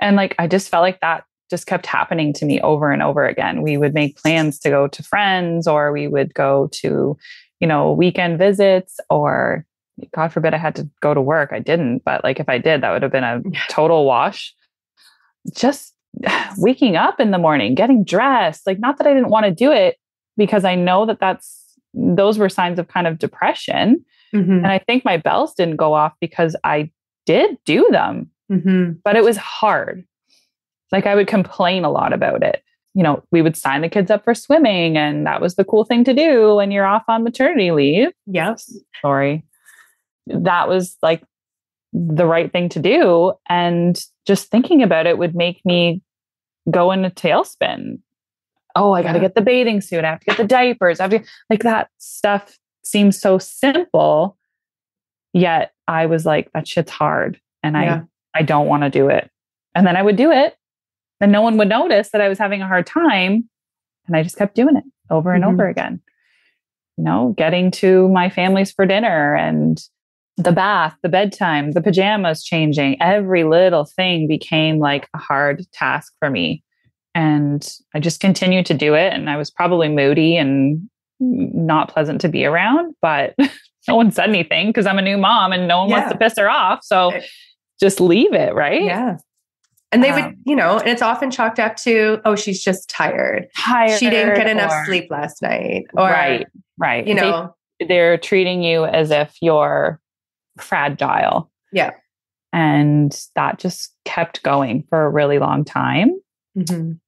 And 0.00 0.14
like, 0.14 0.34
I 0.38 0.46
just 0.46 0.68
felt 0.68 0.82
like 0.82 1.00
that 1.00 1.24
just 1.50 1.66
kept 1.66 1.86
happening 1.86 2.32
to 2.34 2.44
me 2.44 2.60
over 2.60 2.90
and 2.90 3.02
over 3.02 3.26
again. 3.26 3.62
We 3.62 3.76
would 3.76 3.94
make 3.94 4.16
plans 4.16 4.58
to 4.60 4.70
go 4.70 4.88
to 4.88 5.02
friends 5.02 5.66
or 5.66 5.92
we 5.92 6.06
would 6.06 6.34
go 6.34 6.68
to, 6.74 7.16
you 7.60 7.66
know, 7.66 7.92
weekend 7.92 8.38
visits 8.38 9.00
or 9.10 9.64
God 10.14 10.32
forbid 10.32 10.54
I 10.54 10.58
had 10.58 10.76
to 10.76 10.88
go 11.00 11.14
to 11.14 11.20
work. 11.20 11.50
I 11.52 11.58
didn't, 11.58 12.04
but 12.04 12.22
like 12.22 12.38
if 12.38 12.48
I 12.48 12.58
did, 12.58 12.82
that 12.82 12.90
would 12.92 13.02
have 13.02 13.12
been 13.12 13.24
a 13.24 13.42
total 13.68 14.04
wash. 14.04 14.54
Just 15.54 15.95
waking 16.56 16.96
up 16.96 17.20
in 17.20 17.30
the 17.30 17.38
morning, 17.38 17.74
getting 17.74 18.04
dressed, 18.04 18.66
like 18.66 18.78
not 18.78 18.98
that 18.98 19.06
I 19.06 19.14
didn't 19.14 19.30
want 19.30 19.46
to 19.46 19.52
do 19.52 19.72
it 19.72 19.96
because 20.36 20.64
I 20.64 20.74
know 20.74 21.06
that 21.06 21.20
that's 21.20 21.64
those 21.94 22.38
were 22.38 22.48
signs 22.48 22.78
of 22.78 22.88
kind 22.88 23.06
of 23.06 23.18
depression. 23.18 24.04
Mm-hmm. 24.34 24.52
And 24.52 24.66
I 24.66 24.78
think 24.78 25.04
my 25.04 25.16
bells 25.16 25.54
didn't 25.54 25.76
go 25.76 25.94
off 25.94 26.12
because 26.20 26.56
I 26.62 26.90
did 27.24 27.56
do 27.64 27.88
them, 27.90 28.30
mm-hmm. 28.50 28.92
but 29.02 29.16
it 29.16 29.24
was 29.24 29.36
hard. 29.36 30.04
Like 30.92 31.06
I 31.06 31.14
would 31.14 31.26
complain 31.26 31.84
a 31.84 31.90
lot 31.90 32.12
about 32.12 32.42
it. 32.42 32.62
You 32.94 33.02
know, 33.02 33.22
we 33.30 33.42
would 33.42 33.56
sign 33.56 33.82
the 33.82 33.88
kids 33.88 34.10
up 34.10 34.24
for 34.24 34.34
swimming, 34.34 34.96
and 34.96 35.26
that 35.26 35.40
was 35.40 35.56
the 35.56 35.64
cool 35.64 35.84
thing 35.84 36.02
to 36.04 36.14
do 36.14 36.54
when 36.54 36.70
you're 36.70 36.86
off 36.86 37.04
on 37.08 37.24
maternity 37.24 37.70
leave. 37.70 38.08
Yes. 38.26 38.74
Sorry. 39.02 39.44
That 40.26 40.68
was 40.68 40.96
like 41.02 41.22
the 41.92 42.26
right 42.26 42.50
thing 42.50 42.68
to 42.70 42.78
do. 42.78 43.32
And 43.48 44.00
just 44.26 44.50
thinking 44.50 44.82
about 44.82 45.06
it 45.06 45.18
would 45.18 45.34
make 45.34 45.60
me 45.64 46.02
go 46.70 46.92
in 46.92 47.04
a 47.04 47.10
tailspin 47.10 47.98
oh, 48.76 48.92
I 48.92 49.02
got 49.02 49.12
to 49.12 49.20
get 49.20 49.34
the 49.34 49.40
bathing 49.40 49.80
suit. 49.80 50.04
I 50.04 50.10
have 50.10 50.20
to 50.20 50.26
get 50.26 50.36
the 50.36 50.44
diapers. 50.44 51.00
I 51.00 51.04
have 51.04 51.10
to, 51.12 51.24
like 51.48 51.62
that 51.62 51.88
stuff 51.96 52.58
seems 52.84 53.18
so 53.18 53.38
simple. 53.38 54.36
Yet 55.32 55.72
I 55.88 56.04
was 56.04 56.26
like, 56.26 56.52
that 56.52 56.68
shit's 56.68 56.90
hard. 56.90 57.40
And 57.62 57.74
Yeah. 57.74 58.02
I, 58.34 58.40
I 58.40 58.42
don't 58.42 58.66
want 58.68 58.82
to 58.82 58.90
do 58.90 59.08
it. 59.08 59.30
And 59.74 59.86
then 59.86 59.96
I 59.96 60.02
would 60.02 60.16
do 60.16 60.30
it. 60.30 60.56
And 61.22 61.32
no 61.32 61.40
one 61.40 61.56
would 61.56 61.70
notice 61.70 62.10
that 62.10 62.20
I 62.20 62.28
was 62.28 62.38
having 62.38 62.60
a 62.60 62.66
hard 62.66 62.86
time. 62.86 63.48
And 64.06 64.14
I 64.14 64.22
just 64.22 64.36
kept 64.36 64.54
doing 64.54 64.76
it 64.76 64.84
over 65.10 65.32
and 65.32 65.42
Mhm. 65.42 65.54
over 65.54 65.66
again. 65.66 66.02
You 66.98 67.04
know, 67.04 67.34
getting 67.36 67.70
to 67.72 68.08
my 68.10 68.28
families 68.28 68.72
for 68.72 68.84
dinner 68.84 69.34
and 69.34 69.82
the 70.36 70.52
bath, 70.52 70.94
the 71.02 71.08
bedtime, 71.08 71.72
the 71.72 71.80
pajamas 71.80 72.44
changing, 72.44 73.00
every 73.00 73.44
little 73.44 73.84
thing 73.84 74.28
became 74.28 74.78
like 74.78 75.08
a 75.14 75.18
hard 75.18 75.64
task 75.72 76.12
for 76.18 76.28
me. 76.30 76.62
And 77.14 77.66
I 77.94 78.00
just 78.00 78.20
continued 78.20 78.66
to 78.66 78.74
do 78.74 78.94
it. 78.94 79.12
And 79.14 79.30
I 79.30 79.36
was 79.38 79.50
probably 79.50 79.88
moody 79.88 80.36
and 80.36 80.88
not 81.18 81.88
pleasant 81.88 82.20
to 82.20 82.28
be 82.28 82.44
around, 82.44 82.94
but 83.00 83.34
no 83.88 83.96
one 83.96 84.12
said 84.12 84.28
anything 84.28 84.66
because 84.68 84.84
I'm 84.86 84.98
a 84.98 85.02
new 85.02 85.16
mom 85.16 85.52
and 85.52 85.66
no 85.66 85.78
one 85.80 85.88
Yeah. 85.88 85.98
wants 86.00 86.12
to 86.12 86.18
piss 86.18 86.34
her 86.36 86.50
off. 86.50 86.80
So 86.82 87.12
just 87.80 88.00
leave 88.00 88.34
it, 88.34 88.54
right? 88.54 88.82
Yeah. 88.84 89.16
And 89.92 90.04
they 90.04 90.12
would, 90.12 90.24
Um, 90.24 90.36
you 90.44 90.56
know, 90.56 90.78
and 90.78 90.88
it's 90.88 91.00
often 91.00 91.30
chalked 91.30 91.58
up 91.58 91.76
to, 91.76 92.20
oh, 92.26 92.34
she's 92.36 92.62
just 92.62 92.90
tired. 92.90 93.46
Tired 93.56 93.98
She 93.98 94.10
didn't 94.10 94.34
get 94.34 94.48
enough 94.48 94.72
or- 94.72 94.84
sleep 94.84 95.06
last 95.10 95.40
night. 95.40 95.84
Or, 95.94 96.04
right, 96.10 96.46
right. 96.76 97.06
you 97.06 97.14
They- 97.14 97.20
know, 97.22 97.54
they're 97.88 98.18
treating 98.18 98.62
you 98.62 98.84
as 98.84 99.10
if 99.10 99.34
you're 99.40 100.00
fragile. 100.58 101.50
Yeah. 101.72 101.92
And 102.52 103.18
that 103.34 103.58
just 103.58 103.94
kept 104.04 104.42
going 104.42 104.84
for 104.88 105.04
a 105.04 105.10
really 105.10 105.38
long 105.38 105.64
time. 105.64 106.18
mhm. 106.56 106.98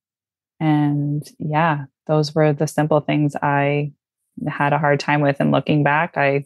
And 0.61 1.23
yeah, 1.39 1.85
those 2.07 2.35
were 2.35 2.53
the 2.53 2.67
simple 2.67 3.01
things 3.01 3.37
I 3.41 3.93
had 4.49 4.73
a 4.73 4.79
hard 4.79 5.01
time 5.01 5.21
with. 5.21 5.37
And 5.41 5.53
looking 5.53 5.83
back, 5.85 6.17
I, 6.17 6.45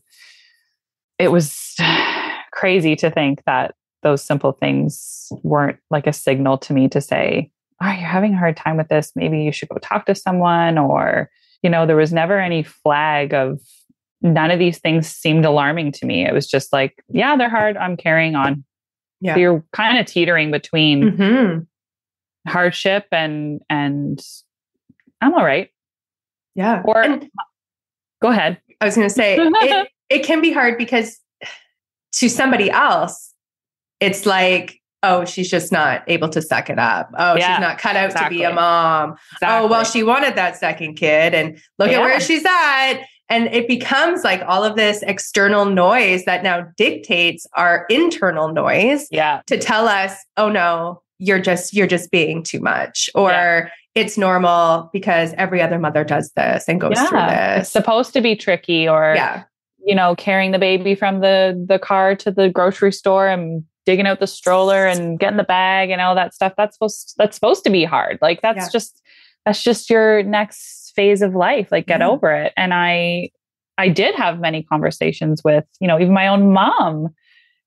it 1.19 1.29
was 1.29 1.77
crazy 2.53 2.95
to 2.97 3.11
think 3.11 3.43
that 3.47 3.75
those 4.03 4.23
simple 4.23 4.53
things 4.53 5.29
weren't 5.43 5.79
like 5.91 6.07
a 6.07 6.13
signal 6.13 6.59
to 6.59 6.73
me 6.73 6.89
to 6.89 7.01
say, 7.01 7.51
oh, 7.81 7.87
you're 7.87 7.95
having 8.07 8.35
a 8.35 8.39
hard 8.39 8.57
time 8.57 8.77
with 8.77 8.89
this. 8.89 9.13
Maybe 9.17 9.43
you 9.43 9.53
should 9.53 9.69
go 9.69 9.79
talk 9.79 10.07
to 10.07 10.15
someone. 10.15 10.79
Or, 10.79 11.31
you 11.63 11.71
know, 11.71 11.87
there 11.87 11.97
was 11.97 12.13
never 12.13 12.39
any 12.39 12.63
flag 12.63 13.33
of 13.33 13.61
none 14.23 14.51
of 14.51 14.59
these 14.59 14.79
things 14.79 15.07
seemed 15.09 15.45
alarming 15.45 15.93
to 15.93 16.07
me. 16.07 16.27
It 16.27 16.33
was 16.33 16.47
just 16.47 16.73
like, 16.73 17.03
yeah, 17.09 17.37
they're 17.37 17.51
hard. 17.51 17.77
I'm 17.77 17.97
carrying 17.97 18.35
on. 18.37 18.65
Yeah. 19.21 19.35
So 19.35 19.41
you're 19.41 19.65
kind 19.73 19.99
of 19.99 20.07
teetering 20.07 20.51
between 20.51 21.03
Mhm. 21.17 21.67
hardship 22.49 23.07
and 23.13 23.61
and 23.71 24.21
I'm 25.21 25.35
all 25.35 25.45
right. 25.45 25.71
Yeah. 26.55 26.83
Or- 26.85 27.03
And 27.03 27.31
Go 28.21 28.29
ahead. 28.29 28.61
I 28.81 28.85
was 28.85 28.95
going 28.97 29.09
to 29.09 29.15
say, 29.15 29.37
it, 29.41 29.89
it 30.09 30.25
can 30.25 30.41
be 30.41 30.53
hard 30.53 30.79
because 30.79 31.19
to 32.15 32.29
somebody 32.29 32.71
else, 32.71 33.33
it's 34.01 34.27
like, 34.27 34.81
oh, 35.03 35.25
she's 35.25 35.51
just 35.51 35.73
not 35.73 36.05
able 36.07 36.29
to 36.29 36.41
suck 36.41 36.71
it 36.71 36.79
up. 36.79 37.11
Oh, 37.19 37.35
Yeah, 37.37 37.57
she's 37.57 37.61
not 37.61 37.79
cut 37.79 37.97
out 37.97 38.11
to 38.13 38.29
be 38.29 38.43
a 38.43 38.51
exactly. 38.51 38.55
mom. 38.55 39.17
Oh, 39.43 39.67
well, 39.67 39.83
she 39.85 40.03
wanted 40.05 40.37
that 40.37 40.57
second 40.57 40.95
kid 40.95 41.35
and 41.35 41.59
look 41.81 41.91
at 41.91 42.01
where 42.01 42.21
she's 42.21 42.45
at. 42.45 43.01
And 43.29 43.47
it 43.49 43.67
becomes 43.67 44.25
like 44.25 44.43
all 44.47 44.63
of 44.63 44.77
this 44.77 45.03
external 45.03 45.65
noise 45.65 46.25
that 46.27 46.43
now 46.43 46.67
dictates 46.77 47.47
our 47.55 47.87
internal 47.89 48.53
noise 48.53 49.07
yeah, 49.11 49.41
to 49.47 49.57
tell 49.59 49.89
us, 49.89 50.15
oh 50.37 50.51
no, 50.51 51.03
you're 51.19 51.41
just 51.41 51.73
you're 51.73 51.87
just 51.87 52.11
being 52.11 52.43
too 52.43 52.61
much. 52.61 53.09
Or 53.15 53.31
Yeah. 53.31 53.69
it's 53.95 54.19
normal 54.19 54.91
because 54.93 55.33
every 55.39 55.63
other 55.63 55.79
mother 55.79 56.05
does 56.05 56.31
this 56.37 56.69
and 56.69 56.81
goes 56.81 56.99
through 57.09 57.19
yeah. 57.19 57.57
It's 57.57 57.69
this. 57.69 57.71
supposed 57.73 58.13
to 58.15 58.21
be 58.21 58.37
tricky, 58.37 58.87
or 58.89 59.15
Yeah. 59.17 59.45
you 59.87 59.95
know, 59.95 60.15
carrying 60.15 60.51
the 60.53 60.59
baby 60.59 60.95
from 60.95 61.21
the 61.21 61.65
the 61.69 61.79
car 61.79 62.15
to 62.17 62.31
the 62.31 62.51
grocery 62.51 62.93
store 62.93 63.29
and 63.29 63.65
digging 63.87 64.07
out 64.07 64.21
the 64.21 64.27
stroller 64.27 64.87
and 64.87 65.19
getting 65.19 65.39
the 65.39 65.43
bag 65.45 65.91
and 65.91 66.01
all 66.03 66.15
that 66.17 66.35
stuff. 66.35 66.53
That's 66.57 66.75
supposed 66.77 67.15
that's 67.17 67.35
supposed 67.37 67.65
to 67.65 67.71
be 67.71 67.85
hard. 67.85 68.19
Like 68.21 68.43
that's 68.43 68.67
Yeah. 68.67 68.69
just 68.73 69.01
that's 69.47 69.63
just 69.63 69.89
your 69.91 70.23
next 70.23 70.82
phase 70.95 71.23
of 71.23 71.35
life. 71.35 71.71
Like 71.73 71.87
get 71.87 72.01
Yeah. 72.01 72.09
over 72.09 72.31
it. 72.33 72.53
And 72.57 72.73
I 72.75 73.31
I 73.79 73.89
did 73.89 74.15
have 74.15 74.39
many 74.41 74.63
conversations 74.63 75.43
with, 75.45 75.65
you 75.81 75.89
know, 75.89 75.99
even 75.99 76.13
my 76.13 76.29
own 76.29 76.53
mom. 76.53 77.09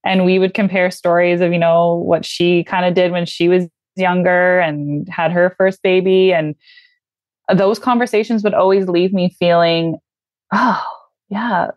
And 0.06 0.23
we 0.23 0.38
would 0.38 0.54
compare 0.54 0.91
stories 0.91 1.41
of, 1.41 1.52
you 1.52 1.58
know, 1.60 1.95
what 1.95 2.26
she 2.26 2.63
kind 2.63 2.86
of 2.86 2.93
did 2.93 3.12
when 3.12 3.26
she 3.26 3.49
was 3.49 3.67
younger 3.95 4.60
and 4.60 5.08
had 5.10 5.32
her 5.32 5.56
first 5.58 5.82
baby. 5.82 6.32
And 6.32 6.56
those 7.54 7.80
conversations 7.80 8.43
would 8.43 8.54
always 8.54 8.88
leave 8.88 9.13
me 9.13 9.30
feeling, 9.39 9.97
oh, 10.54 10.84
yeah, 11.30 11.71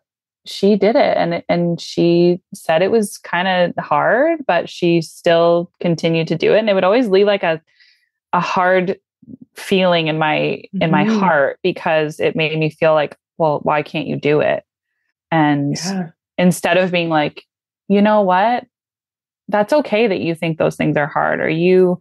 she 0.45 0.77
did 0.77 0.95
it. 0.97 1.17
And 1.17 1.43
and 1.49 1.81
she 1.81 2.41
said 2.55 2.83
it 2.83 2.91
was 2.91 3.19
kind 3.19 3.49
of 3.49 3.83
hard, 3.83 4.41
but 4.47 4.69
she 4.69 5.01
still 5.03 5.71
continued 5.81 6.29
to 6.29 6.37
do 6.37 6.55
it. 6.55 6.59
And 6.59 6.69
it 6.71 6.75
would 6.75 6.85
always 6.85 7.09
leave 7.09 7.27
like 7.27 7.43
a 7.43 7.61
a 8.35 8.41
hard 8.41 8.99
feeling 9.55 10.09
in 10.09 10.19
my 10.19 10.63
in 10.81 10.91
my 10.91 11.05
Mhm. 11.05 11.21
heart 11.21 11.59
because 11.63 12.21
it 12.21 12.37
made 12.37 12.59
me 12.59 12.71
feel 12.71 12.95
like, 12.95 13.17
well, 13.39 13.61
why 13.63 13.83
can't 13.83 14.07
you 14.07 14.17
do 14.17 14.41
it? 14.41 14.65
And 15.31 15.77
Yeah. 15.77 16.11
instead 16.39 16.77
of 16.77 16.91
being 16.93 17.09
like, 17.09 17.45
you 17.89 18.01
know 18.03 18.23
what? 18.23 18.65
That's 19.49 19.73
okay 19.73 20.07
that 20.07 20.21
you 20.21 20.35
think 20.35 20.59
those 20.59 20.77
things 20.77 20.97
are 20.97 21.07
hard 21.07 21.41
or 21.41 21.49
you 21.49 22.01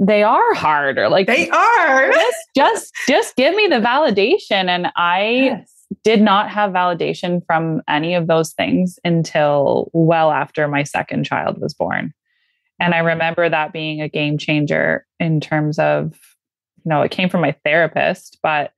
they 0.00 0.22
are 0.22 0.54
hard 0.54 0.96
or 0.96 1.08
like 1.08 1.26
They 1.26 1.48
are. 1.50 2.12
just 2.12 2.48
just 2.54 2.94
just 3.08 3.36
give 3.36 3.54
me 3.54 3.66
the 3.66 3.80
validation 3.80 4.68
and 4.68 4.88
I 4.96 5.30
Yes. 5.30 5.74
did 6.04 6.20
not 6.20 6.50
have 6.50 6.70
validation 6.72 7.44
from 7.46 7.82
any 7.88 8.14
of 8.14 8.26
those 8.28 8.52
things 8.52 8.98
until 9.04 9.90
well 9.92 10.30
after 10.30 10.68
my 10.68 10.84
second 10.84 11.24
child 11.24 11.60
was 11.60 11.74
born. 11.74 12.12
And 12.78 12.94
I 12.94 12.98
remember 12.98 13.48
that 13.48 13.72
being 13.72 14.00
a 14.00 14.08
game 14.08 14.38
changer 14.38 15.04
in 15.18 15.40
terms 15.40 15.80
of, 15.80 16.14
you 16.84 16.88
know, 16.90 17.02
it 17.02 17.10
came 17.10 17.28
from 17.28 17.40
my 17.40 17.54
therapist, 17.64 18.38
but 18.42 18.72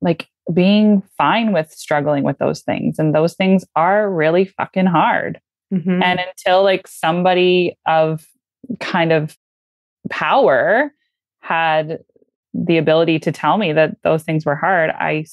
like 0.00 0.28
being 0.52 1.02
fine 1.16 1.52
with 1.52 1.70
struggling 1.70 2.24
with 2.24 2.38
those 2.38 2.62
things. 2.62 2.98
And 2.98 3.14
those 3.14 3.34
things 3.34 3.64
are 3.76 4.10
really 4.10 4.46
fucking 4.46 4.86
hard. 4.86 5.40
Mhm. 5.72 6.02
And 6.02 6.20
until 6.20 6.62
like 6.62 6.86
somebody 6.88 7.78
of 7.86 8.26
kind 8.80 9.12
of 9.12 9.36
power 10.08 10.92
had 11.40 12.00
the 12.52 12.78
ability 12.78 13.18
to 13.20 13.32
tell 13.32 13.58
me 13.58 13.72
that 13.72 13.96
those 14.02 14.22
things 14.24 14.44
were 14.44 14.56
hard, 14.56 14.90
I 14.90 15.24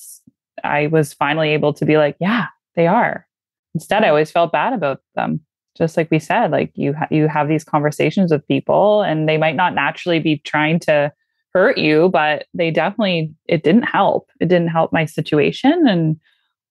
I 0.63 0.87
was 0.87 1.13
finally 1.13 1.49
able 1.49 1.73
to 1.73 1.85
be 1.85 1.97
like, 1.97 2.15
yeah, 2.19 2.47
they 2.75 2.87
are. 2.87 3.25
Instead, 3.73 4.03
I 4.03 4.09
always 4.09 4.31
felt 4.31 4.51
bad 4.51 4.73
about 4.73 5.01
them. 5.15 5.41
Just 5.77 5.97
like 5.97 6.09
we 6.09 6.19
said, 6.19 6.51
like 6.51 6.71
you 6.75 6.93
ha- 6.93 7.07
you 7.11 7.27
have 7.27 7.47
these 7.47 7.63
conversations 7.63 8.31
with 8.31 8.47
people, 8.47 9.01
and 9.03 9.27
they 9.29 9.37
might 9.37 9.55
not 9.55 9.75
naturally 9.75 10.19
be 10.19 10.37
trying 10.39 10.79
to 10.81 11.11
hurt 11.57 11.77
you, 11.77 12.09
but 12.09 12.45
they 12.53 12.69
definitely 12.71 13.33
it 13.47 13.63
didn't 13.63 13.83
help. 13.83 14.29
It 14.39 14.47
didn't 14.47 14.67
help 14.69 14.93
my 14.93 15.05
situation, 15.05 15.87
and 15.87 16.17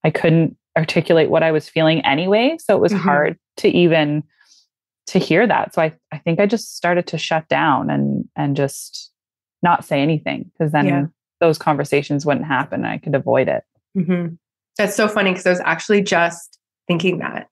I 0.05 0.11
couldn't 0.11 0.57
articulate 0.79 1.29
what 1.31 1.42
I 1.42 1.51
was 1.53 1.68
feeling 1.68 2.01
anyway. 2.05 2.57
So 2.61 2.77
it 2.77 2.81
was 2.81 2.92
Mhm. 2.92 3.01
hard 3.01 3.38
to 3.59 3.68
even 3.68 4.22
to 5.09 5.18
hear 5.18 5.46
that. 5.46 5.75
So 5.75 5.83
I 5.83 5.92
I 6.12 6.18
think 6.18 6.38
I 6.40 6.46
just 6.46 6.77
started 6.77 7.07
to 7.09 7.18
shut 7.18 7.49
down 7.49 7.90
and 7.90 8.25
and 8.37 8.57
just 8.57 9.11
not 9.62 9.85
say 9.85 10.01
anything 10.03 10.51
because 10.53 10.70
then 10.72 10.87
Yeah. 10.87 11.07
those 11.40 11.59
conversations 11.59 12.25
wouldn't 12.25 12.46
happen. 12.46 12.85
I 12.85 12.99
could 12.99 13.14
avoid 13.14 13.49
it. 13.49 13.64
Mhm. 13.96 14.38
That's 14.79 14.94
so 14.94 15.09
funny 15.09 15.31
because 15.31 15.46
I 15.46 15.51
was 15.51 15.62
actually 15.64 16.03
just 16.03 16.59
thinking 16.87 17.18
that. 17.18 17.49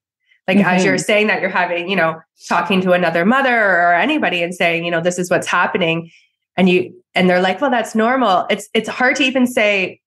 Like 0.46 0.58
as 0.58 0.84
you're 0.84 0.96
Mhm. 0.96 1.04
saying 1.04 1.26
that, 1.28 1.40
you're 1.40 1.50
having, 1.50 1.88
you 1.88 1.96
know, 1.96 2.20
talking 2.48 2.82
to 2.82 2.92
another 2.92 3.24
mother 3.24 3.56
or 3.58 3.94
anybody 3.94 4.42
and 4.42 4.54
saying, 4.54 4.84
you 4.84 4.90
know, 4.90 5.00
this 5.00 5.18
is 5.18 5.30
what's 5.30 5.46
happening. 5.48 6.10
And 6.56 6.68
you 6.68 6.94
and 7.14 7.28
they're 7.28 7.40
like, 7.40 7.60
well, 7.60 7.70
that's 7.70 7.94
normal. 7.94 8.46
It's 8.50 8.68
it's 8.74 8.88
hard 8.88 9.16
to 9.16 9.24
even 9.24 9.46
say 9.46 10.00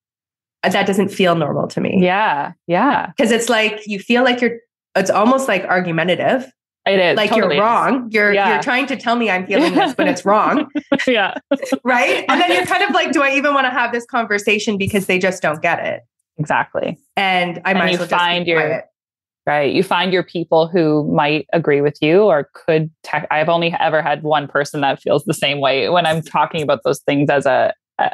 uh, 0.64 0.70
that 0.70 0.88
doesn't 0.88 1.10
feel 1.10 1.36
normal 1.36 1.68
to 1.70 1.82
me. 1.82 2.00
Yeah, 2.04 2.54
yeah, 2.68 3.08
Because 3.18 3.32
it's 3.32 3.50
like 3.50 3.82
you 3.86 4.00
feel 4.00 4.24
like 4.24 4.42
you're 4.42 4.58
it's 4.96 5.10
almost 5.10 5.48
like 5.48 5.64
argumentative. 5.66 6.50
it 6.88 7.00
is. 7.00 7.18
Like 7.18 7.30
totally 7.30 7.58
you're 7.58 7.66
wrong. 7.66 8.10
You're 8.12 8.34
Yeah. 8.34 8.54
you're 8.54 8.64
trying 8.64 8.88
to 8.88 8.96
tell 8.96 9.16
me 9.16 9.30
I'm 9.30 9.46
feeling 9.46 9.74
this, 9.76 9.94
but 9.94 10.08
it's 10.08 10.26
wrong. 10.26 10.70
yeah, 11.08 11.36
right? 11.84 12.26
And 12.30 12.42
then 12.42 12.52
you're 12.52 12.66
kind 12.66 12.84
of 12.84 12.92
like, 12.92 13.12
do 13.12 13.22
I 13.22 13.32
even 13.36 13.54
want 13.54 13.66
to 13.66 13.72
have 13.72 13.92
this 13.92 14.06
conversation 14.06 14.78
because 14.78 15.06
they 15.06 15.20
just 15.20 15.42
don't 15.42 15.62
get 15.62 15.86
it? 15.86 16.02
exactly. 16.40 16.98
And 17.16 17.60
I 17.66 17.72
And 17.72 17.80
might 17.80 17.92
you 17.92 17.98
well 17.98 18.08
just 18.08 18.20
find 18.20 18.48
your- 18.48 18.62
quiet. 18.62 18.86
Right. 19.48 19.74
You 19.74 19.82
find 19.82 20.12
your 20.12 20.24
people 20.24 20.68
who 20.68 21.10
might 21.10 21.48
agree 21.54 21.80
with 21.80 21.98
you 22.02 22.24
or 22.24 22.50
could. 22.54 22.92
Te- 23.04 23.28
I've 23.32 23.48
only 23.48 23.74
ever 23.80 24.02
had 24.02 24.22
one 24.22 24.46
person 24.46 24.82
that 24.82 25.02
feels 25.02 25.24
the 25.24 25.34
same 25.34 25.62
way 25.62 25.88
when 25.88 26.06
I'm 26.06 26.22
talking 26.22 26.62
about 26.62 26.82
those 26.84 27.00
things 27.00 27.30
as 27.30 27.46
a 27.46 27.74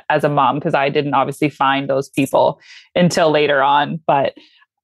as 0.09 0.23
a 0.23 0.29
mom 0.29 0.59
because 0.59 0.75
I 0.75 0.89
didn't 0.89 1.15
obviously 1.15 1.49
find 1.49 1.89
those 1.89 2.07
people 2.07 2.59
until 2.95 3.31
later 3.31 3.63
on. 3.63 3.99
But 4.05 4.35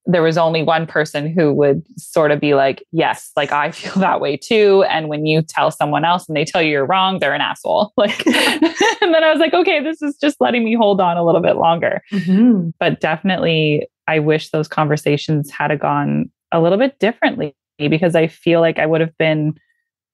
there 0.06 0.22
was 0.22 0.36
only 0.36 0.64
one 0.64 0.86
person 0.86 1.32
who 1.32 1.52
would 1.52 1.84
sort 1.96 2.32
of 2.32 2.40
be 2.40 2.54
like, 2.54 2.84
yes, 2.90 3.30
like 3.36 3.52
I 3.52 3.70
feel 3.70 3.94
that 4.00 4.20
way 4.20 4.36
too. 4.36 4.84
And 4.88 5.08
when 5.08 5.26
you 5.26 5.42
tell 5.42 5.70
someone 5.70 6.04
else 6.04 6.26
and 6.26 6.36
they 6.36 6.44
tell 6.44 6.62
you 6.62 6.70
you're 6.70 6.86
wrong, 6.86 7.20
they're 7.20 7.34
an 7.34 7.40
asshole. 7.40 7.92
Like, 7.96 8.26
and 8.26 9.14
then 9.14 9.22
I 9.22 9.30
was 9.30 9.38
like, 9.38 9.54
okay, 9.54 9.82
this 9.82 10.02
is 10.02 10.16
just 10.16 10.40
letting 10.40 10.64
me 10.64 10.74
hold 10.74 11.00
on 11.00 11.16
a 11.16 11.24
little 11.24 11.42
bit 11.42 11.56
longer. 11.56 12.02
Mm-hmm. 12.12 12.70
But 12.80 13.00
definitely, 13.00 13.86
I 14.08 14.18
wish 14.18 14.50
those 14.50 14.66
conversations 14.66 15.50
had 15.50 15.78
gone 15.78 16.30
a 16.52 16.60
little 16.60 16.78
bit 16.78 16.98
differently 16.98 17.54
because 17.78 18.14
I 18.14 18.26
feel 18.26 18.60
like 18.60 18.78
I 18.78 18.86
would 18.86 19.00
have 19.00 19.16
been 19.18 19.54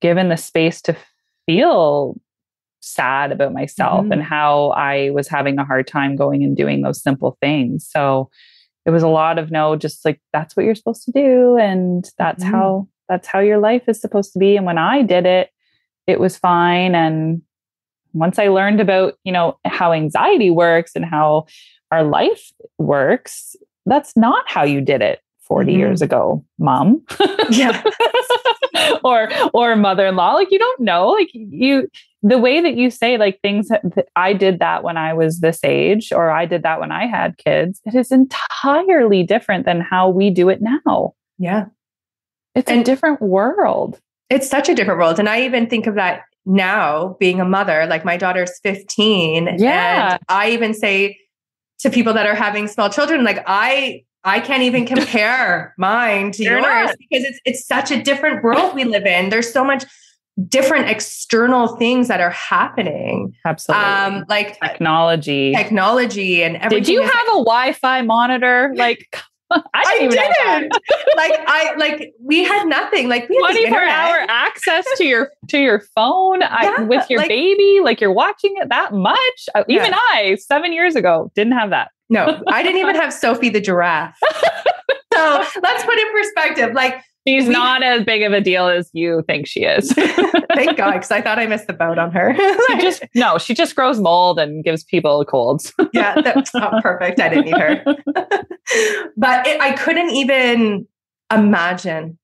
given 0.01 0.29
the 0.29 0.37
space 0.37 0.81
to 0.83 0.96
feel 1.46 2.20
sad 2.81 3.33
about 3.33 3.53
myself 3.53 4.05
mm-hmm. 4.05 4.12
and 4.12 4.22
how 4.22 4.70
I 4.70 5.11
was 5.11 5.29
having 5.29 5.59
a 5.59 5.64
hard 5.64 5.87
time 5.87 6.16
going 6.16 6.44
and 6.44 6.57
doing 6.57 6.83
those 6.83 7.03
simple 7.03 7.37
things. 7.40 7.88
So, 7.90 8.31
it 8.87 8.90
was 8.90 9.03
a 9.03 9.09
lot 9.09 9.38
of 9.38 9.51
no 9.51 9.77
just 9.77 10.05
like 10.05 10.20
that's 10.33 10.57
what 10.57 10.64
you're 10.64 10.75
supposed 10.75 11.05
to 11.05 11.12
do 11.12 11.59
and 11.59 12.09
that's 12.16 12.42
mm. 12.42 12.51
how 12.51 12.88
that's 13.09 13.27
how 13.27 13.40
your 13.40 13.59
life 13.59 13.83
is 13.88 14.01
supposed 14.01 14.33
to 14.33 14.38
be 14.38 14.57
and 14.57 14.64
when 14.64 14.79
i 14.79 15.03
did 15.03 15.27
it 15.27 15.51
it 16.07 16.18
was 16.18 16.38
fine 16.38 16.94
and 16.94 17.42
once 18.14 18.38
i 18.38 18.49
learned 18.49 18.81
about 18.81 19.14
you 19.25 19.33
know 19.33 19.59
how 19.66 19.92
anxiety 19.92 20.51
works 20.51 20.92
and 20.94 21.05
how 21.05 21.44
our 21.90 22.05
life 22.05 22.53
works 22.79 23.57
that's 23.85 24.16
not 24.16 24.49
how 24.49 24.64
you 24.64 24.81
did 24.81 25.03
it 25.03 25.20
40 25.46 25.70
mm-hmm. 25.70 25.78
years 25.78 26.02
ago 26.02 26.44
mom 26.59 27.02
yeah 27.50 27.82
or 29.04 29.28
or 29.54 29.76
mother-in-law 29.76 30.32
like 30.32 30.50
you 30.50 30.59
don't 30.59 30.80
know 30.80 31.09
like 31.09 31.30
you 31.32 31.88
the 32.26 32.38
way 32.38 32.61
that 32.61 32.76
you 32.76 32.90
say 32.90 33.18
like 33.18 33.40
things 33.40 33.68
I 34.16 34.32
did 34.32 34.59
that 34.59 34.82
when 34.82 34.96
I 34.96 35.12
was 35.14 35.40
this 35.40 35.61
age 35.62 36.12
or 36.12 36.30
I 36.30 36.44
did 36.44 36.64
that 36.64 36.80
when 36.80 36.90
I 36.90 37.06
had 37.06 37.38
kids, 37.38 37.80
it 37.85 37.94
is 37.94 38.11
entirely 38.11 39.22
different 39.22 39.64
than 39.64 39.80
how 39.80 40.09
we 40.09 40.30
do 40.30 40.48
it 40.48 40.61
now. 40.61 41.14
Yeah. 41.38 41.66
It's 42.56 42.68
and 42.68 42.80
a 42.80 42.85
different 42.85 43.22
world. 43.22 44.00
It's 44.28 44.48
such 44.48 44.68
a 44.68 44.74
different 44.74 44.98
world. 44.98 45.20
And 45.20 45.28
I 45.28 45.42
even 45.42 45.68
think 45.68 45.87
of 45.87 45.94
that 45.94 46.22
now 46.44 47.16
being 47.20 47.40
a 47.40 47.44
mother, 47.44 47.87
like 47.87 48.04
my 48.04 48.16
daughter's 48.16 48.59
15. 48.61 49.59
Yeah. 49.59 50.14
And 50.14 50.20
I 50.28 50.50
even 50.50 50.74
say 50.74 51.18
to 51.80 51.90
people 51.90 52.12
that 52.14 52.26
are 52.26 52.35
having 52.35 52.66
small 52.66 52.90
children, 52.90 53.22
like 53.22 53.44
I 53.46 54.04
I 54.26 54.40
can't 54.40 54.64
even 54.64 54.84
compare 54.94 55.72
mine 55.78 56.32
to 56.32 56.42
You're 56.42 56.58
yours 56.58 56.88
not. 56.88 56.96
because 56.98 57.24
it's 57.24 57.40
it's 57.46 57.66
such 57.66 57.90
a 57.90 58.02
different 58.02 58.42
world 58.42 58.74
we 58.74 58.84
live 58.84 59.06
in. 59.06 59.30
There's 59.30 59.50
so 59.50 59.64
much 59.64 59.84
different 60.48 60.90
external 60.90 61.76
things 61.76 62.08
that 62.08 62.20
are 62.20 62.30
happening. 62.30 63.34
Absolutely. 63.46 63.84
Um, 63.86 64.24
like 64.28 64.60
technology, 64.60 65.54
technology, 65.54 66.42
and 66.42 66.56
everything. 66.56 66.84
Did 66.84 66.92
you 66.92 67.00
have 67.00 67.10
like, 67.10 67.26
a 67.28 67.44
Wi-Fi 67.44 68.02
monitor? 68.02 68.72
Like. 68.74 69.16
I 69.48 69.98
didn't. 70.00 70.18
I 70.18 70.58
didn't. 70.58 70.72
like 71.16 71.32
I 71.46 71.74
like 71.76 72.12
we 72.20 72.42
had 72.42 72.66
nothing. 72.66 73.08
Like 73.08 73.28
we 73.28 73.38
twenty 73.38 73.68
four 73.68 73.80
hour 73.80 74.26
access 74.28 74.84
to 74.96 75.04
your 75.04 75.30
to 75.50 75.58
your 75.60 75.84
phone 75.94 76.40
yeah, 76.40 76.74
I, 76.78 76.82
with 76.82 77.08
your 77.08 77.20
like, 77.20 77.28
baby. 77.28 77.78
Like 77.80 78.00
you're 78.00 78.12
watching 78.12 78.54
it 78.56 78.70
that 78.70 78.92
much. 78.92 79.48
Uh, 79.54 79.62
even. 79.68 79.94
I 79.94 80.36
seven 80.40 80.72
years 80.72 80.96
ago 80.96 81.30
didn't 81.36 81.52
have 81.52 81.70
that. 81.70 81.92
No, 82.09 82.42
I 82.49 82.62
didn't 82.62 82.81
even 82.81 82.95
have 82.95 83.12
Sophie 83.12 83.49
the 83.49 83.61
giraffe. 83.61 84.16
so 85.14 85.45
let's 85.62 85.85
put 85.85 85.95
it 85.95 86.07
in 86.07 86.12
perspective. 86.12 86.75
Like 86.75 87.03
She's 87.27 87.49
we, 87.49 87.53
not 87.53 87.83
as 87.83 88.05
big 88.05 88.23
of 88.23 88.33
a 88.33 88.40
deal 88.40 88.69
as 88.69 88.88
you 88.92 89.25
think 89.27 89.49
she 89.49 89.64
is. 89.64 89.92
Thank 90.55 90.77
God, 90.77 90.92
because 90.92 91.11
I 91.11 91.21
thought 91.21 91.40
I 91.40 91.47
missed 91.47 91.66
the 91.66 91.73
boat 91.73 91.99
on 91.99 92.12
her. 92.12 92.37
she 92.69 92.79
just 92.81 93.05
no, 93.14 93.38
she 93.38 93.53
just 93.53 93.75
grows 93.75 93.99
mold 93.99 94.38
and 94.38 94.62
gives 94.62 94.85
people 94.85 95.25
colds. 95.25 95.73
yeah, 95.92 96.21
that's 96.21 96.53
oh, 96.55 96.81
perfect. 96.83 97.19
I 97.19 97.29
didn't 97.29 97.47
need 97.47 97.59
her, 97.59 97.83
but 99.16 99.47
it, 99.47 99.61
I 99.61 99.73
couldn't 99.73 100.11
even 100.11 100.87
imagine, 101.33 102.16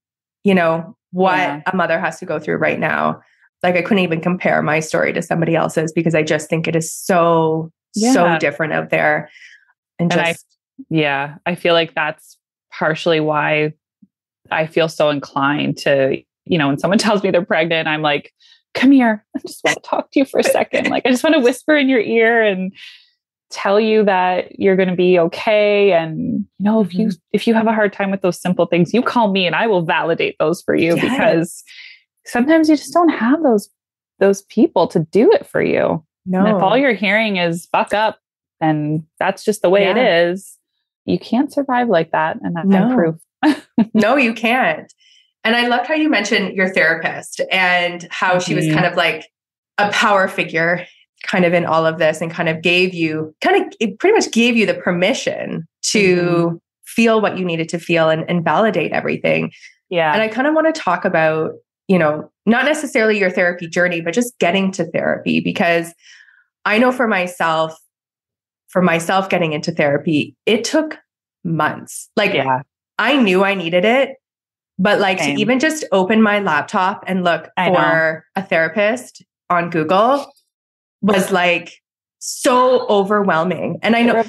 you 0.45 0.55
know, 0.55 0.97
what 1.11 1.39
yeah. 1.39 1.63
a 1.67 1.75
mother 1.75 1.99
has 1.99 2.21
to 2.21 2.27
go 2.27 2.39
through 2.39 2.57
right 2.57 2.79
now. 2.79 3.21
Like 3.65 3.75
I 3.75 3.83
couldn't 3.83 4.05
even 4.05 4.21
compare 4.21 4.63
my 4.63 4.79
story 4.79 5.13
to 5.15 5.23
somebody 5.23 5.57
else's 5.57 5.93
because 5.93 6.15
I 6.15 6.23
just 6.23 6.49
think 6.49 6.69
it 6.69 6.77
is 6.77 6.93
so 6.93 7.73
yeah. 7.95 8.13
so 8.13 8.39
different 8.39 8.73
out 8.73 8.91
there. 8.91 9.31
And, 9.99 10.13
and 10.13 10.27
just, 10.27 10.47
I, 10.81 10.85
yeah, 10.91 11.37
I 11.47 11.55
feel 11.55 11.75
like 11.75 11.95
that's 11.95 12.39
partially 12.73 13.21
why 13.21 13.75
I 14.51 14.67
feel 14.67 14.89
so 14.89 15.11
inclined 15.11 15.79
to, 15.79 16.23
you 16.45 16.59
know, 16.59 16.69
when 16.69 16.79
someone 16.79 16.99
tells 16.99 17.23
me 17.23 17.31
they're 17.31 17.45
pregnant, 17.45 17.89
I'm 17.89 18.03
like, 18.03 18.33
come 18.75 18.91
here. 18.91 19.25
I 19.37 19.41
just 19.41 19.63
want 19.65 19.77
to 19.77 19.83
talk 19.83 20.11
to 20.13 20.19
you 20.21 20.25
for 20.25 20.41
a 20.41 20.45
second. 20.45 20.89
Like, 20.89 21.05
I 21.07 21.11
just 21.11 21.23
want 21.23 21.35
to 21.37 21.43
whisper 21.43 21.77
in 21.77 21.89
your 21.89 22.01
ear 22.01 22.43
and 22.43 22.73
tell 23.53 23.79
you 23.79 24.05
that 24.05 24.59
you're 24.59 24.77
going 24.77 24.89
to 24.89 24.97
be 24.97 25.19
okay 25.19 25.93
and 25.93 26.47
you 26.59 26.65
know 26.65 26.81
if 26.81 26.95
you 26.95 27.09
mm-hmm. 27.09 27.19
if 27.33 27.47
you 27.47 27.53
have 27.53 27.67
a 27.67 27.73
hard 27.73 27.93
time 27.93 28.11
with 28.11 28.23
those 28.23 28.41
simple 28.41 28.65
things 28.65 28.95
you 28.95 29.03
call 29.03 29.31
me 29.31 29.47
and 29.47 29.55
I 29.55 29.67
will 29.67 29.83
validate 29.83 30.37
those 30.39 30.63
for 30.63 30.75
you 30.75 30.97
yes. 30.97 31.03
because 31.03 31.65
sometimes 32.25 32.71
you 32.71 32.77
just 32.77 32.95
don't 32.95 33.11
have 33.11 33.43
those 33.43 33.69
those 34.21 34.41
people 34.43 34.87
to 34.89 35.01
do 35.01 35.31
it 35.33 35.47
for 35.47 35.63
you 35.63 36.03
no 36.25 36.47
and 36.47 36.57
if 36.57 36.63
all 36.63 36.79
you're 36.79 36.95
hearing 36.95 37.37
is 37.37 37.67
buck 37.67 37.93
up 37.93 38.19
and 38.63 39.05
that's 39.19 39.45
just 39.45 39.61
the 39.61 39.69
way 39.69 39.83
yeah. 39.83 39.91
it 39.91 40.31
is 40.31 40.57
you 41.05 41.19
can't 41.19 41.53
survive 41.53 41.89
like 41.89 42.13
that 42.13 42.39
and 42.41 42.57
that's 42.57 42.69
no. 42.69 42.95
proof 42.95 43.17
no, 43.95 44.17
you 44.17 44.35
can't. 44.35 44.93
And 45.45 45.57
I 45.57 45.67
loved 45.67 45.87
how 45.87 45.95
you 45.95 46.09
mentioned 46.09 46.55
your 46.55 46.73
therapist 46.73 47.41
and 47.51 48.07
how 48.11 48.39
she 48.39 48.55
was 48.55 48.67
kind 48.67 48.87
of 48.87 48.95
like 48.95 49.27
a 49.79 49.91
power 49.91 50.29
figure 50.29 50.87
kind 51.25 51.45
of 51.45 51.53
in 51.53 51.65
all 51.65 51.87
of 51.87 51.99
this 51.99 52.21
and 52.21 52.31
kind 52.31 52.49
of 52.49 52.63
gave 52.63 52.95
you 52.95 53.35
kind 53.41 53.65
of 53.65 53.73
it 53.81 53.99
pretty 53.99 54.15
much 54.15 54.31
gave 54.33 54.57
you 54.57 54.67
the 54.67 54.75
permission 54.75 55.67
to 55.83 56.17
mm-hmm. 56.17 56.57
feel 56.85 57.21
what 57.21 57.39
you 57.39 57.45
needed 57.45 57.69
to 57.69 57.79
feel 57.79 58.09
and, 58.09 58.29
and 58.29 58.45
validate 58.45 58.93
everything. 58.93 59.53
Yeah. 59.89 60.13
And 60.13 60.23
I 60.23 60.29
kind 60.29 60.47
of 60.47 60.55
want 60.55 60.73
to 60.73 60.81
talk 60.81 61.05
about, 61.05 61.53
you 61.89 61.99
know, 61.99 62.31
not 62.47 62.65
necessarily 62.65 63.19
your 63.19 63.31
therapy 63.31 63.69
journey, 63.69 64.01
but 64.01 64.15
just 64.15 64.39
getting 64.39 64.71
to 64.73 64.85
therapy 64.85 65.41
because 65.41 65.93
I 66.65 66.79
know 66.79 66.93
for 66.93 67.09
myself, 67.09 67.77
for 68.73 68.83
myself 68.83 69.29
getting 69.29 69.53
into 69.53 69.71
therapy, 69.71 70.35
it 70.47 70.65
took 70.65 70.99
months. 71.45 72.09
Like 72.17 72.35
yeah. 72.35 72.63
I 72.99 73.21
knew 73.21 73.45
I 73.45 73.55
needed 73.55 73.85
it, 73.85 74.17
but 74.79 74.99
like 74.99 75.19
Same. 75.19 75.37
to 75.37 75.41
even 75.41 75.61
just 75.61 75.85
open 75.93 76.23
my 76.23 76.41
laptop 76.41 77.05
and 77.07 77.23
look 77.23 77.49
I 77.57 77.69
for 77.69 77.73
know. 78.37 78.43
a 78.43 78.45
therapist 78.45 79.25
on 79.51 79.71
Google 79.71 80.33
was 81.03 81.31
like 81.31 81.75
so 82.19 82.87
overwhelming. 82.89 83.79
And 83.83 83.95
I 83.95 84.03
know, 84.03 84.25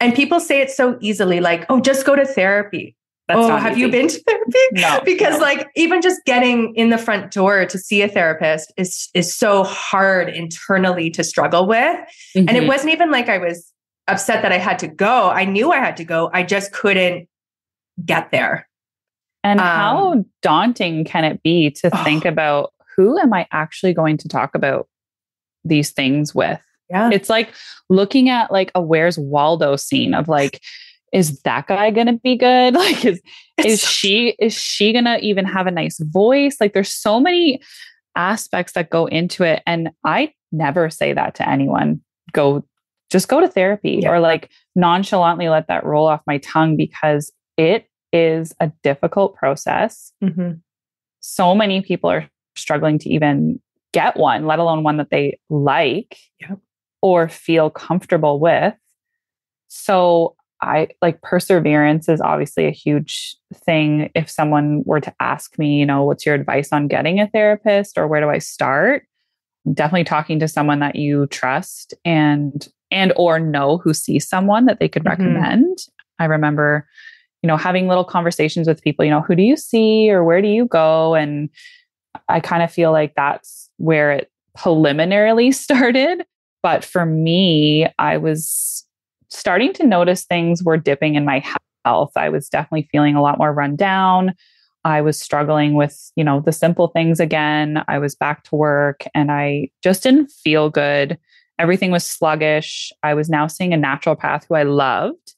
and 0.00 0.14
people 0.14 0.40
say 0.40 0.60
it 0.60 0.70
so 0.70 0.98
easily, 1.00 1.40
like, 1.40 1.66
oh, 1.68 1.80
just 1.80 2.04
go 2.04 2.16
to 2.16 2.24
therapy. 2.24 2.96
That's 3.28 3.40
oh, 3.40 3.56
have 3.56 3.72
easy. 3.72 3.80
you 3.80 3.90
been 3.90 4.08
to 4.08 4.22
therapy? 4.22 4.58
No, 4.72 5.00
because 5.04 5.38
no. 5.38 5.44
like 5.44 5.68
even 5.76 6.02
just 6.02 6.20
getting 6.26 6.74
in 6.74 6.90
the 6.90 6.98
front 6.98 7.30
door 7.30 7.64
to 7.66 7.78
see 7.78 8.02
a 8.02 8.08
therapist 8.08 8.72
is 8.76 9.08
is 9.14 9.34
so 9.34 9.64
hard 9.64 10.28
internally 10.28 11.10
to 11.10 11.24
struggle 11.24 11.66
with. 11.66 11.78
Mm-hmm. 11.78 12.38
And 12.40 12.50
it 12.50 12.54
mm-hmm. 12.60 12.68
wasn't 12.68 12.92
even 12.92 13.10
like 13.10 13.28
I 13.28 13.38
was 13.38 13.72
upset 14.06 14.42
that 14.42 14.52
I 14.52 14.58
had 14.58 14.78
to 14.80 14.88
go. 14.88 15.30
I 15.30 15.44
knew 15.44 15.72
I 15.72 15.78
had 15.78 15.96
to 15.98 16.04
go. 16.04 16.30
I 16.32 16.42
just 16.42 16.72
couldn't 16.72 17.28
get 18.04 18.30
there. 18.30 18.68
And 19.42 19.60
um, 19.60 19.66
how 19.66 20.24
daunting 20.42 21.04
can 21.04 21.24
it 21.24 21.42
be 21.42 21.70
to 21.70 21.90
oh, 21.92 22.02
think 22.04 22.24
about 22.24 22.72
who 22.96 23.18
am 23.18 23.32
I 23.32 23.46
actually 23.52 23.92
going 23.92 24.16
to 24.18 24.28
talk 24.28 24.54
about 24.54 24.88
these 25.64 25.90
things 25.90 26.34
with? 26.34 26.60
Yeah. 26.90 27.10
It's 27.12 27.30
like 27.30 27.52
looking 27.88 28.28
at 28.28 28.50
like 28.52 28.70
a 28.74 28.82
Where's 28.82 29.18
Waldo 29.18 29.76
scene 29.76 30.14
of 30.14 30.28
like, 30.28 30.60
is 31.12 31.40
that 31.42 31.66
guy 31.66 31.90
gonna 31.90 32.18
be 32.18 32.36
good? 32.36 32.74
Like 32.84 33.04
is 33.04 33.22
is 33.56 33.80
she 33.80 34.34
is 34.38 34.52
she 34.52 34.92
gonna 34.92 35.18
even 35.22 35.44
have 35.44 35.66
a 35.66 35.70
nice 35.70 35.98
voice? 35.98 36.56
Like 36.60 36.74
there's 36.74 36.92
so 36.92 37.20
many 37.20 37.60
aspects 38.16 38.72
that 38.74 38.90
go 38.90 39.06
into 39.06 39.44
it. 39.44 39.62
And 39.66 39.90
I 40.04 40.32
never 40.52 40.90
say 40.90 41.12
that 41.12 41.36
to 41.36 41.48
anyone. 41.48 42.02
Go 42.32 42.64
just 43.14 43.28
go 43.28 43.40
to 43.40 43.46
therapy 43.46 44.00
yeah. 44.02 44.10
or 44.10 44.18
like 44.18 44.50
nonchalantly 44.74 45.48
let 45.48 45.68
that 45.68 45.84
roll 45.84 46.08
off 46.08 46.20
my 46.26 46.38
tongue 46.38 46.76
because 46.76 47.30
it 47.56 47.86
is 48.12 48.52
a 48.58 48.72
difficult 48.82 49.36
process. 49.36 50.10
Mm-hmm. 50.22 50.54
So 51.20 51.54
many 51.54 51.80
people 51.80 52.10
are 52.10 52.28
struggling 52.56 52.98
to 52.98 53.08
even 53.08 53.60
get 53.92 54.16
one, 54.16 54.46
let 54.46 54.58
alone 54.58 54.82
one 54.82 54.96
that 54.96 55.10
they 55.10 55.38
like 55.48 56.18
or 57.02 57.28
feel 57.28 57.70
comfortable 57.70 58.40
with. 58.40 58.74
So, 59.68 60.34
I 60.60 60.88
like 61.02 61.20
perseverance 61.20 62.08
is 62.08 62.20
obviously 62.20 62.66
a 62.66 62.70
huge 62.70 63.36
thing. 63.54 64.10
If 64.14 64.30
someone 64.30 64.82
were 64.86 65.00
to 65.00 65.14
ask 65.20 65.58
me, 65.58 65.78
you 65.78 65.84
know, 65.86 66.04
what's 66.04 66.24
your 66.24 66.34
advice 66.34 66.72
on 66.72 66.88
getting 66.88 67.20
a 67.20 67.28
therapist 67.28 67.98
or 67.98 68.08
where 68.08 68.20
do 68.20 68.30
I 68.30 68.38
start? 68.38 69.04
Definitely 69.70 70.04
talking 70.04 70.38
to 70.40 70.48
someone 70.48 70.80
that 70.80 70.96
you 70.96 71.26
trust 71.26 71.92
and 72.04 72.66
and 72.94 73.12
or 73.16 73.38
know 73.38 73.78
who 73.78 73.92
sees 73.92 74.26
someone 74.26 74.66
that 74.66 74.80
they 74.80 74.88
could 74.88 75.04
mm-hmm. 75.04 75.22
recommend. 75.22 75.78
I 76.18 76.24
remember 76.24 76.86
you 77.44 77.48
know, 77.48 77.58
having 77.58 77.88
little 77.88 78.06
conversations 78.06 78.66
with 78.66 78.80
people, 78.80 79.04
you 79.04 79.10
know, 79.10 79.20
who 79.20 79.34
do 79.34 79.42
you 79.42 79.54
see 79.54 80.10
or 80.10 80.24
where 80.24 80.40
do 80.40 80.48
you 80.48 80.64
go? 80.64 81.14
And 81.14 81.50
I 82.30 82.40
kind 82.40 82.62
of 82.62 82.72
feel 82.72 82.90
like 82.90 83.14
that's 83.16 83.68
where 83.76 84.12
it 84.12 84.30
preliminarily 84.56 85.52
started. 85.52 86.24
But 86.62 86.86
for 86.86 87.04
me, 87.04 87.86
I 87.98 88.16
was 88.16 88.86
starting 89.28 89.74
to 89.74 89.86
notice 89.86 90.24
things 90.24 90.64
were 90.64 90.78
dipping 90.78 91.16
in 91.16 91.26
my 91.26 91.44
health. 91.84 92.12
I 92.16 92.30
was 92.30 92.48
definitely 92.48 92.88
feeling 92.90 93.14
a 93.14 93.20
lot 93.20 93.36
more 93.36 93.52
run 93.52 93.76
down. 93.76 94.32
I 94.86 95.02
was 95.02 95.20
struggling 95.20 95.74
with, 95.74 96.10
you 96.16 96.24
know, 96.24 96.40
the 96.40 96.50
simple 96.50 96.88
things 96.88 97.20
again. 97.20 97.84
I 97.88 97.98
was 97.98 98.14
back 98.14 98.44
to 98.44 98.56
work 98.56 99.04
and 99.14 99.30
I 99.30 99.68
just 99.82 100.02
didn't 100.02 100.30
feel 100.30 100.70
good. 100.70 101.18
Everything 101.58 101.90
was 101.90 102.04
sluggish. 102.04 102.92
I 103.02 103.14
was 103.14 103.28
now 103.28 103.46
seeing 103.46 103.72
a 103.72 103.78
naturopath 103.78 104.44
who 104.48 104.54
I 104.54 104.64
loved. 104.64 105.34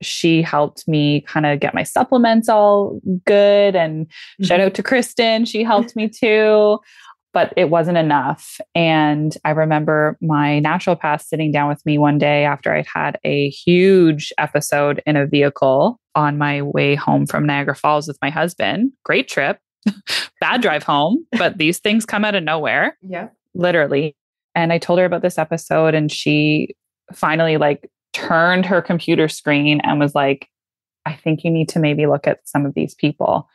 She 0.00 0.42
helped 0.42 0.86
me 0.86 1.22
kind 1.22 1.44
of 1.44 1.58
get 1.58 1.74
my 1.74 1.82
supplements 1.82 2.48
all 2.48 3.00
good. 3.24 3.74
And 3.74 4.06
mm-hmm. 4.06 4.44
shout 4.44 4.60
out 4.60 4.74
to 4.74 4.82
Kristen, 4.82 5.44
she 5.44 5.64
helped 5.64 5.96
me 5.96 6.08
too 6.08 6.78
but 7.32 7.52
it 7.56 7.70
wasn't 7.70 7.98
enough. 7.98 8.60
And 8.74 9.36
I 9.44 9.50
remember 9.50 10.16
my 10.20 10.60
naturopath 10.64 11.22
sitting 11.22 11.52
down 11.52 11.68
with 11.68 11.84
me 11.84 11.98
one 11.98 12.18
day 12.18 12.44
after 12.44 12.74
I'd 12.74 12.86
had 12.92 13.18
a 13.24 13.50
huge 13.50 14.32
episode 14.38 15.02
in 15.06 15.16
a 15.16 15.26
vehicle 15.26 16.00
on 16.14 16.38
my 16.38 16.62
way 16.62 16.94
home 16.94 17.26
from 17.26 17.46
Niagara 17.46 17.76
Falls 17.76 18.08
with 18.08 18.18
my 18.22 18.30
husband. 18.30 18.92
Great 19.04 19.28
trip, 19.28 19.60
bad 20.40 20.62
drive 20.62 20.82
home, 20.82 21.26
but 21.38 21.58
these 21.58 21.78
things 21.78 22.04
come 22.04 22.24
out 22.24 22.34
of 22.34 22.42
nowhere. 22.42 22.98
Yeah. 23.02 23.28
Literally. 23.54 24.16
And 24.58 24.72
I 24.72 24.78
told 24.78 24.98
her 24.98 25.04
about 25.04 25.22
this 25.22 25.38
episode, 25.38 25.94
and 25.94 26.10
she 26.10 26.74
finally 27.14 27.58
like 27.58 27.88
turned 28.12 28.66
her 28.66 28.82
computer 28.82 29.28
screen 29.28 29.80
and 29.84 30.00
was 30.00 30.16
like, 30.16 30.48
I 31.06 31.14
think 31.14 31.44
you 31.44 31.50
need 31.50 31.68
to 31.68 31.78
maybe 31.78 32.06
look 32.06 32.26
at 32.26 32.40
some 32.44 32.66
of 32.66 32.74
these 32.74 32.92
people 32.92 33.48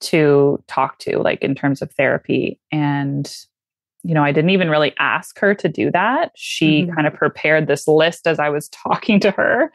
to 0.00 0.60
talk 0.66 0.98
to, 0.98 1.18
like 1.18 1.42
in 1.42 1.54
terms 1.54 1.80
of 1.80 1.92
therapy. 1.92 2.58
And, 2.72 3.32
you 4.02 4.14
know, 4.14 4.24
I 4.24 4.32
didn't 4.32 4.50
even 4.50 4.68
really 4.68 4.94
ask 4.98 5.38
her 5.38 5.54
to 5.54 5.68
do 5.68 5.92
that. 5.92 6.32
She 6.34 6.82
mm-hmm. 6.82 6.92
kind 6.92 7.06
of 7.06 7.14
prepared 7.14 7.68
this 7.68 7.86
list 7.86 8.26
as 8.26 8.40
I 8.40 8.48
was 8.48 8.68
talking 8.84 9.20
to 9.20 9.30
her. 9.30 9.72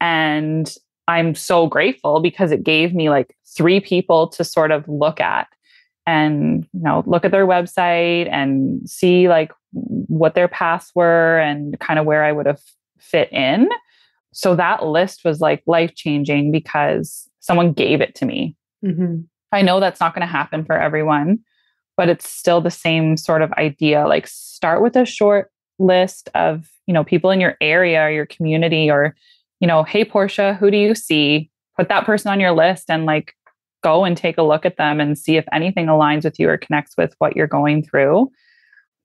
And 0.00 0.72
I'm 1.08 1.34
so 1.34 1.66
grateful 1.66 2.20
because 2.20 2.52
it 2.52 2.62
gave 2.62 2.94
me 2.94 3.10
like 3.10 3.36
three 3.56 3.80
people 3.80 4.28
to 4.28 4.44
sort 4.44 4.70
of 4.70 4.88
look 4.88 5.20
at 5.20 5.48
and, 6.06 6.66
you 6.72 6.82
know, 6.82 7.02
look 7.06 7.24
at 7.24 7.30
their 7.30 7.46
website 7.46 8.28
and 8.30 8.88
see 8.88 9.28
like 9.28 9.52
what 9.72 10.34
their 10.34 10.48
paths 10.48 10.90
were 10.94 11.38
and 11.38 11.78
kind 11.80 11.98
of 11.98 12.04
where 12.04 12.24
I 12.24 12.32
would 12.32 12.46
have 12.46 12.60
fit 12.98 13.32
in. 13.32 13.68
So 14.32 14.56
that 14.56 14.84
list 14.84 15.24
was 15.24 15.40
like 15.40 15.62
life 15.66 15.94
changing 15.94 16.50
because 16.50 17.28
someone 17.40 17.72
gave 17.72 18.00
it 18.00 18.14
to 18.16 18.26
me. 18.26 18.56
Mm-hmm. 18.84 19.22
I 19.52 19.62
know 19.62 19.80
that's 19.80 20.00
not 20.00 20.14
going 20.14 20.26
to 20.26 20.32
happen 20.32 20.64
for 20.64 20.78
everyone, 20.78 21.38
but 21.96 22.08
it's 22.08 22.28
still 22.28 22.60
the 22.60 22.70
same 22.70 23.16
sort 23.16 23.42
of 23.42 23.52
idea. 23.52 24.06
Like 24.06 24.26
start 24.26 24.82
with 24.82 24.96
a 24.96 25.04
short 25.04 25.50
list 25.78 26.28
of, 26.34 26.68
you 26.86 26.94
know, 26.94 27.04
people 27.04 27.30
in 27.30 27.40
your 27.40 27.56
area, 27.60 28.02
or 28.02 28.10
your 28.10 28.26
community, 28.26 28.90
or, 28.90 29.14
you 29.60 29.68
know, 29.68 29.84
hey, 29.84 30.04
Portia, 30.04 30.54
who 30.54 30.70
do 30.70 30.76
you 30.76 30.94
see? 30.94 31.50
Put 31.78 31.88
that 31.88 32.04
person 32.04 32.30
on 32.30 32.40
your 32.40 32.52
list 32.52 32.90
and 32.90 33.06
like 33.06 33.34
go 33.84 34.04
and 34.04 34.16
take 34.16 34.38
a 34.38 34.42
look 34.42 34.66
at 34.66 34.78
them 34.78 34.98
and 34.98 35.16
see 35.16 35.36
if 35.36 35.44
anything 35.52 35.86
aligns 35.86 36.24
with 36.24 36.40
you 36.40 36.48
or 36.48 36.56
connects 36.56 36.96
with 36.96 37.14
what 37.18 37.36
you're 37.36 37.46
going 37.46 37.84
through. 37.84 38.30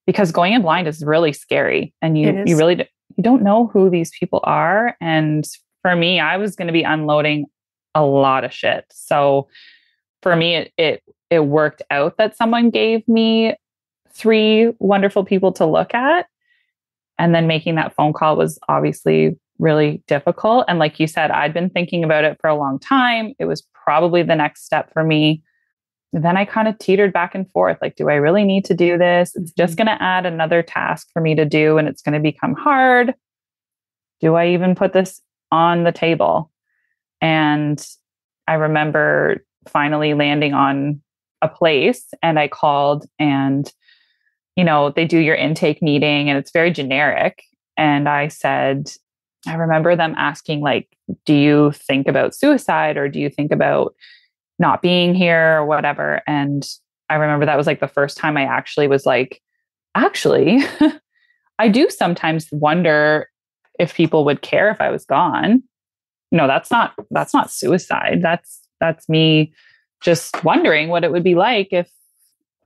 Because 0.07 0.31
going 0.31 0.53
in 0.53 0.63
blind 0.63 0.87
is 0.87 1.03
really 1.03 1.33
scary 1.33 1.93
and 2.01 2.17
you, 2.17 2.43
you 2.47 2.57
really 2.57 2.87
you 3.15 3.23
don't 3.23 3.43
know 3.43 3.67
who 3.67 3.89
these 3.89 4.11
people 4.17 4.39
are. 4.43 4.95
And 4.99 5.45
for 5.83 5.95
me, 5.95 6.19
I 6.19 6.37
was 6.37 6.55
going 6.55 6.67
to 6.67 6.73
be 6.73 6.83
unloading 6.83 7.45
a 7.93 8.03
lot 8.03 8.43
of 8.43 8.53
shit. 8.53 8.85
So 8.91 9.47
for 10.21 10.35
me 10.35 10.55
it, 10.55 10.73
it 10.77 11.03
it 11.29 11.39
worked 11.41 11.83
out 11.91 12.17
that 12.17 12.35
someone 12.35 12.71
gave 12.71 13.07
me 13.07 13.55
three 14.11 14.71
wonderful 14.79 15.23
people 15.23 15.51
to 15.53 15.65
look 15.65 15.93
at 15.93 16.25
and 17.19 17.35
then 17.35 17.47
making 17.47 17.75
that 17.75 17.93
phone 17.93 18.13
call 18.13 18.35
was 18.35 18.57
obviously 18.67 19.37
really 19.60 20.02
difficult. 20.08 20.65
And 20.67 20.80
like 20.80 21.00
you 21.00 21.08
said 21.08 21.32
i'd 21.32 21.54
been 21.54 21.69
thinking 21.69 22.04
about 22.04 22.24
it 22.24 22.38
for 22.41 22.50
a 22.50 22.56
long 22.56 22.80
time. 22.80 23.34
It 23.39 23.45
was 23.45 23.63
probably 23.74 24.24
the 24.24 24.36
next 24.36 24.65
step 24.65 24.91
for 24.93 25.04
me. 25.04 25.43
Then 26.13 26.38
i 26.38 26.45
kind 26.45 26.67
of 26.67 26.80
teetered 26.80 27.13
back 27.13 27.36
and 27.36 27.50
forth 27.52 27.78
like 27.82 27.95
do 27.95 28.10
i 28.10 28.15
really 28.15 28.43
need 28.43 28.65
to 28.65 28.74
do 28.74 28.98
this? 28.98 29.36
It's 29.36 29.52
just 29.52 29.76
mm-hmm. 29.76 29.88
going 29.88 29.98
to 29.98 30.04
add 30.04 30.26
another 30.26 30.63
task 30.63 31.08
for 31.13 31.22
me 31.22 31.36
to 31.36 31.45
do 31.45 31.78
and 31.78 31.88
it's 31.88 32.02
going 32.02 32.13
to 32.13 32.19
become 32.19 32.56
hard. 32.56 33.13
Do 34.22 34.36
i 34.36 34.48
even 34.48 34.76
put 34.76 34.93
this 34.93 35.22
on 35.52 35.84
the 35.84 35.91
table? 35.91 36.52
And 37.22 37.86
i 38.48 38.54
remember 38.54 39.43
finally 39.67 40.13
landing 40.13 40.54
on 40.54 41.02
a 41.41 41.48
place 41.48 42.06
and 42.22 42.39
I 42.39 42.48
called 42.48 43.06
and 43.17 43.72
you 44.56 44.63
know 44.63 44.91
they 44.91 45.06
do 45.06 45.19
your 45.19 45.36
intake 45.36 45.82
meeting 45.82 46.30
and 46.30 46.38
it's 46.38 46.52
very 46.52 46.72
generic. 46.72 47.43
And 47.78 48.10
I 48.10 48.28
said 48.28 48.91
I 49.47 49.56
remember 49.56 49.95
them 49.95 50.15
asking 50.17 50.62
like 50.62 50.88
do 51.25 51.34
you 51.34 51.71
think 51.71 52.08
about 52.08 52.36
suicide 52.36 52.97
or 52.97 53.08
do 53.08 53.19
you 53.19 53.30
think 53.30 53.52
about 53.52 53.95
not 54.58 54.82
being 54.82 55.15
here 55.15 55.60
or 55.60 55.65
whatever 55.65 56.21
and 56.28 56.67
I 57.10 57.15
remember 57.15 57.45
that 57.45 57.58
was 57.58 57.67
like 57.67 57.80
the 57.80 57.88
first 57.88 58.17
time 58.17 58.38
I 58.38 58.43
actually 58.43 58.88
was 58.88 59.06
like 59.06 59.41
actually 59.95 60.60
I 61.60 61.67
do 61.69 61.89
sometimes 61.89 62.47
wonder 62.52 63.30
if 63.80 63.95
people 63.95 64.25
would 64.25 64.41
care 64.41 64.69
if 64.69 64.82
I 64.82 64.89
was 64.89 65.06
gone 65.06 65.63
no 66.32 66.47
that's 66.47 66.69
not 66.69 66.93
that's 67.12 67.34
not 67.34 67.52
suicide 67.52 68.19
that's 68.21 68.60
that's 68.80 69.08
me 69.10 69.54
just 70.02 70.43
wondering 70.43 70.89
what 70.89 71.04
it 71.04 71.12
would 71.12 71.23
be 71.23 71.36
like 71.36 71.69
if 71.71 71.89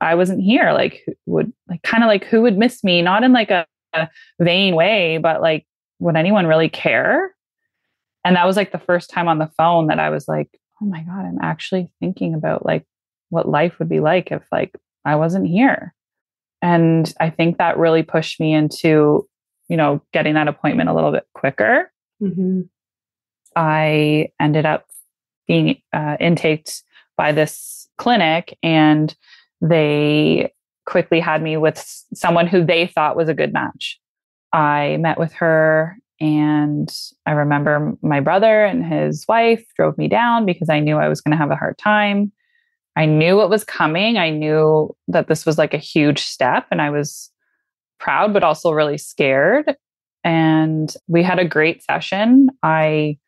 I 0.00 0.14
wasn't 0.14 0.42
here. 0.42 0.72
Like, 0.72 1.04
would 1.26 1.52
like 1.68 1.82
kind 1.82 2.04
of 2.04 2.08
like 2.08 2.24
who 2.24 2.42
would 2.42 2.58
miss 2.58 2.84
me? 2.84 3.02
Not 3.02 3.24
in 3.24 3.32
like 3.32 3.50
a, 3.50 3.66
a 3.92 4.08
vain 4.40 4.74
way, 4.74 5.18
but 5.18 5.40
like, 5.40 5.66
would 6.04 6.16
anyone 6.16 6.46
really 6.46 6.68
care? 6.68 7.34
And 8.26 8.36
that 8.36 8.46
was 8.46 8.56
like 8.56 8.72
the 8.72 8.78
first 8.78 9.08
time 9.08 9.26
on 9.26 9.38
the 9.38 9.50
phone 9.56 9.86
that 9.86 9.98
I 9.98 10.10
was 10.10 10.28
like, 10.28 10.48
oh 10.82 10.84
my 10.84 11.00
God, 11.00 11.24
I'm 11.24 11.38
actually 11.40 11.88
thinking 11.98 12.34
about 12.34 12.66
like 12.66 12.84
what 13.30 13.48
life 13.48 13.78
would 13.78 13.88
be 13.88 14.00
like 14.00 14.30
if 14.30 14.42
like 14.52 14.76
I 15.06 15.16
wasn't 15.16 15.46
here. 15.46 15.94
And 16.60 17.12
I 17.20 17.30
think 17.30 17.56
that 17.56 17.78
really 17.78 18.02
pushed 18.02 18.38
me 18.38 18.52
into, 18.52 19.26
you 19.68 19.78
know, 19.78 20.02
getting 20.12 20.34
that 20.34 20.46
appointment 20.46 20.90
a 20.90 20.94
little 20.94 21.10
bit 21.10 21.26
quicker. 21.32 21.90
Mm-hmm. 22.22 22.62
I 23.56 24.28
ended 24.38 24.66
up 24.66 24.86
being 25.48 25.80
uh, 25.94 26.18
intaked 26.20 26.82
by 27.16 27.32
this 27.32 27.88
clinic 27.96 28.58
and 28.62 29.14
they 29.62 30.52
quickly 30.84 31.20
had 31.20 31.42
me 31.42 31.56
with 31.56 31.82
someone 32.12 32.46
who 32.46 32.62
they 32.62 32.88
thought 32.88 33.16
was 33.16 33.30
a 33.30 33.34
good 33.34 33.54
match. 33.54 33.98
I 34.54 34.98
met 34.98 35.18
with 35.18 35.32
her 35.34 35.98
and 36.20 36.88
I 37.26 37.32
remember 37.32 37.92
my 38.02 38.20
brother 38.20 38.64
and 38.64 38.86
his 38.86 39.26
wife 39.28 39.64
drove 39.76 39.98
me 39.98 40.06
down 40.06 40.46
because 40.46 40.68
I 40.70 40.78
knew 40.78 40.96
I 40.96 41.08
was 41.08 41.20
going 41.20 41.32
to 41.32 41.36
have 41.36 41.50
a 41.50 41.56
hard 41.56 41.76
time. 41.76 42.32
I 42.96 43.04
knew 43.04 43.36
what 43.36 43.50
was 43.50 43.64
coming. 43.64 44.16
I 44.16 44.30
knew 44.30 44.94
that 45.08 45.26
this 45.26 45.44
was 45.44 45.58
like 45.58 45.74
a 45.74 45.78
huge 45.78 46.20
step 46.20 46.66
and 46.70 46.80
I 46.80 46.90
was 46.90 47.30
proud 47.98 48.32
but 48.32 48.44
also 48.44 48.70
really 48.70 48.96
scared. 48.96 49.76
And 50.22 50.94
we 51.08 51.24
had 51.24 51.40
a 51.40 51.44
great 51.44 51.82
session. 51.82 52.48
I 52.62 53.18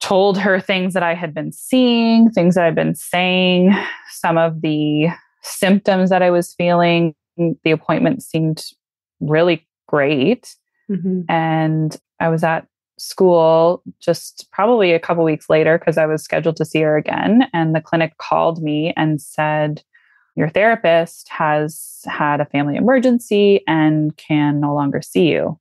told 0.00 0.38
her 0.38 0.60
things 0.60 0.94
that 0.94 1.02
I 1.02 1.14
had 1.14 1.34
been 1.34 1.50
seeing, 1.50 2.30
things 2.30 2.54
that 2.54 2.64
I'd 2.64 2.76
been 2.76 2.94
saying, 2.94 3.74
some 4.10 4.38
of 4.38 4.62
the 4.62 5.08
symptoms 5.42 6.08
that 6.10 6.22
I 6.22 6.30
was 6.30 6.54
feeling. 6.54 7.16
The 7.36 7.70
appointment 7.72 8.22
seemed 8.22 8.64
really 9.20 9.66
great. 9.90 10.54
Mm-hmm. 10.90 11.22
And 11.28 11.96
I 12.20 12.28
was 12.28 12.44
at 12.44 12.66
school 12.98 13.82
just 13.98 14.46
probably 14.52 14.92
a 14.92 15.00
couple 15.00 15.24
weeks 15.24 15.50
later 15.50 15.78
because 15.78 15.98
I 15.98 16.06
was 16.06 16.22
scheduled 16.22 16.56
to 16.56 16.64
see 16.64 16.80
her 16.80 16.96
again. 16.96 17.48
And 17.52 17.74
the 17.74 17.80
clinic 17.80 18.16
called 18.18 18.62
me 18.62 18.92
and 18.96 19.20
said, 19.20 19.82
Your 20.36 20.48
therapist 20.48 21.28
has 21.30 22.02
had 22.06 22.40
a 22.40 22.46
family 22.46 22.76
emergency 22.76 23.62
and 23.66 24.16
can 24.16 24.60
no 24.60 24.74
longer 24.74 25.02
see 25.02 25.28
you 25.28 25.58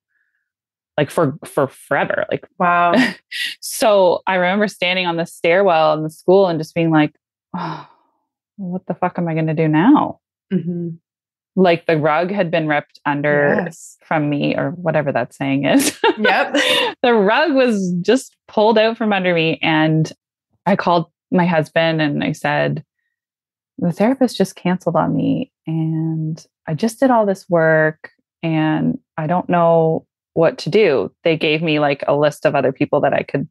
like 0.97 1.09
for 1.09 1.37
for 1.45 1.67
forever 1.67 2.25
like 2.29 2.45
wow 2.59 2.93
so 3.61 4.21
i 4.27 4.35
remember 4.35 4.67
standing 4.67 5.05
on 5.05 5.15
the 5.15 5.25
stairwell 5.25 5.93
in 5.93 6.03
the 6.03 6.09
school 6.09 6.47
and 6.47 6.59
just 6.59 6.75
being 6.75 6.91
like 6.91 7.15
oh, 7.55 7.87
what 8.57 8.85
the 8.85 8.93
fuck 8.93 9.17
am 9.17 9.29
i 9.29 9.33
going 9.33 9.47
to 9.47 9.53
do 9.53 9.69
now 9.69 10.19
mm-hmm. 10.51 10.89
Like 11.61 11.85
the 11.85 11.97
rug 11.97 12.31
had 12.31 12.51
been 12.51 12.67
ripped 12.67 12.99
under 13.05 13.63
yes. 13.65 13.97
from 14.03 14.29
me 14.29 14.55
or 14.55 14.71
whatever 14.71 15.11
that 15.11 15.33
saying 15.33 15.65
is 15.65 15.99
yep 16.19 16.55
the 17.01 17.13
rug 17.13 17.53
was 17.53 17.93
just 18.01 18.35
pulled 18.47 18.77
out 18.77 18.97
from 18.97 19.11
under 19.11 19.33
me 19.33 19.59
and 19.61 20.13
i 20.65 20.75
called 20.75 21.05
my 21.31 21.45
husband 21.45 22.01
and 22.01 22.23
i 22.23 22.31
said 22.31 22.83
the 23.77 23.91
therapist 23.91 24.37
just 24.37 24.55
canceled 24.55 24.95
on 24.95 25.15
me 25.15 25.51
and 25.67 26.45
i 26.67 26.73
just 26.73 26.99
did 26.99 27.11
all 27.11 27.25
this 27.25 27.47
work 27.49 28.11
and 28.43 28.99
i 29.17 29.27
don't 29.27 29.49
know 29.49 30.05
what 30.39 30.57
to 30.59 30.69
do. 30.69 31.11
They 31.23 31.37
gave 31.37 31.61
me 31.61 31.79
like 31.79 32.03
a 32.07 32.15
list 32.15 32.45
of 32.45 32.55
other 32.55 32.71
people 32.71 33.01
that 33.01 33.13
I 33.13 33.23
could, 33.23 33.47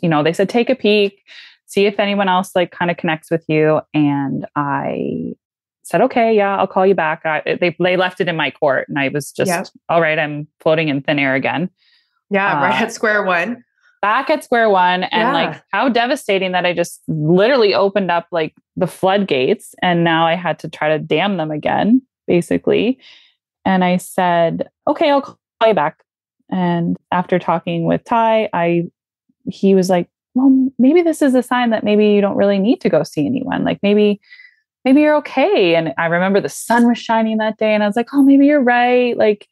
you 0.00 0.08
know, 0.08 0.22
they 0.22 0.32
said, 0.32 0.48
take 0.48 0.70
a 0.70 0.74
peek, 0.74 1.22
see 1.66 1.86
if 1.86 2.00
anyone 2.00 2.28
else 2.28 2.52
like 2.56 2.72
kind 2.72 2.90
of 2.90 2.96
connects 2.96 3.30
with 3.30 3.44
you. 3.48 3.80
And 3.92 4.46
I 4.56 5.34
said, 5.82 6.00
okay, 6.02 6.34
yeah, 6.34 6.56
I'll 6.56 6.66
call 6.66 6.86
you 6.86 6.94
back. 6.94 7.24
I, 7.24 7.42
they, 7.60 7.76
they 7.78 7.96
left 7.96 8.20
it 8.20 8.28
in 8.28 8.36
my 8.36 8.50
court 8.50 8.88
and 8.88 8.98
I 8.98 9.08
was 9.08 9.32
just, 9.32 9.48
all 9.88 10.00
right, 10.00 10.18
I'm 10.18 10.46
floating 10.60 10.88
in 10.88 11.02
thin 11.02 11.18
air 11.18 11.34
again. 11.34 11.68
Yeah, 12.30 12.58
uh, 12.58 12.62
right 12.62 12.80
at 12.82 12.92
square 12.92 13.24
one. 13.24 13.64
back 14.00 14.30
at 14.30 14.42
square 14.44 14.70
one 14.70 15.04
and 15.04 15.28
Yeah. 15.28 15.32
like 15.32 15.62
how 15.72 15.88
devastating 15.88 16.52
that 16.52 16.64
I 16.64 16.72
just 16.72 17.02
literally 17.08 17.74
opened 17.74 18.10
up 18.10 18.26
like 18.32 18.54
the 18.76 18.86
floodgates 18.86 19.74
and 19.82 20.02
now 20.02 20.26
I 20.26 20.34
had 20.34 20.58
to 20.60 20.68
try 20.68 20.88
to 20.88 20.98
dam 20.98 21.36
them 21.36 21.50
again, 21.50 22.00
basically. 22.26 22.98
And 23.64 23.84
I 23.84 23.96
said, 23.98 24.68
okay, 24.88 25.10
I'll 25.10 25.20
call 25.22 25.38
you 25.66 25.74
back. 25.74 26.02
And 26.50 26.96
after 27.12 27.38
talking 27.38 27.84
with 27.84 28.02
Ty, 28.04 28.48
I 28.52 28.84
he 29.46 29.74
was 29.74 29.90
like, 29.90 30.08
well, 30.34 30.68
maybe 30.78 31.02
this 31.02 31.20
is 31.22 31.34
a 31.34 31.42
sign 31.42 31.70
that 31.70 31.84
maybe 31.84 32.06
you 32.08 32.20
don't 32.20 32.36
really 32.36 32.58
need 32.58 32.80
to 32.80 32.88
go 32.88 33.02
see 33.02 33.26
anyone. 33.26 33.64
Like 33.64 33.78
maybe, 33.82 34.20
maybe 34.84 35.00
you're 35.00 35.16
okay. 35.16 35.74
And 35.74 35.92
I 35.98 36.06
remember 36.06 36.40
the 36.40 36.48
sun 36.48 36.88
was 36.88 36.98
shining 36.98 37.38
that 37.38 37.58
day, 37.58 37.74
and 37.74 37.82
I 37.82 37.86
was 37.86 37.96
like, 37.96 38.08
oh, 38.12 38.22
maybe 38.22 38.46
you're 38.46 38.62
right. 38.62 39.16
Like 39.16 39.48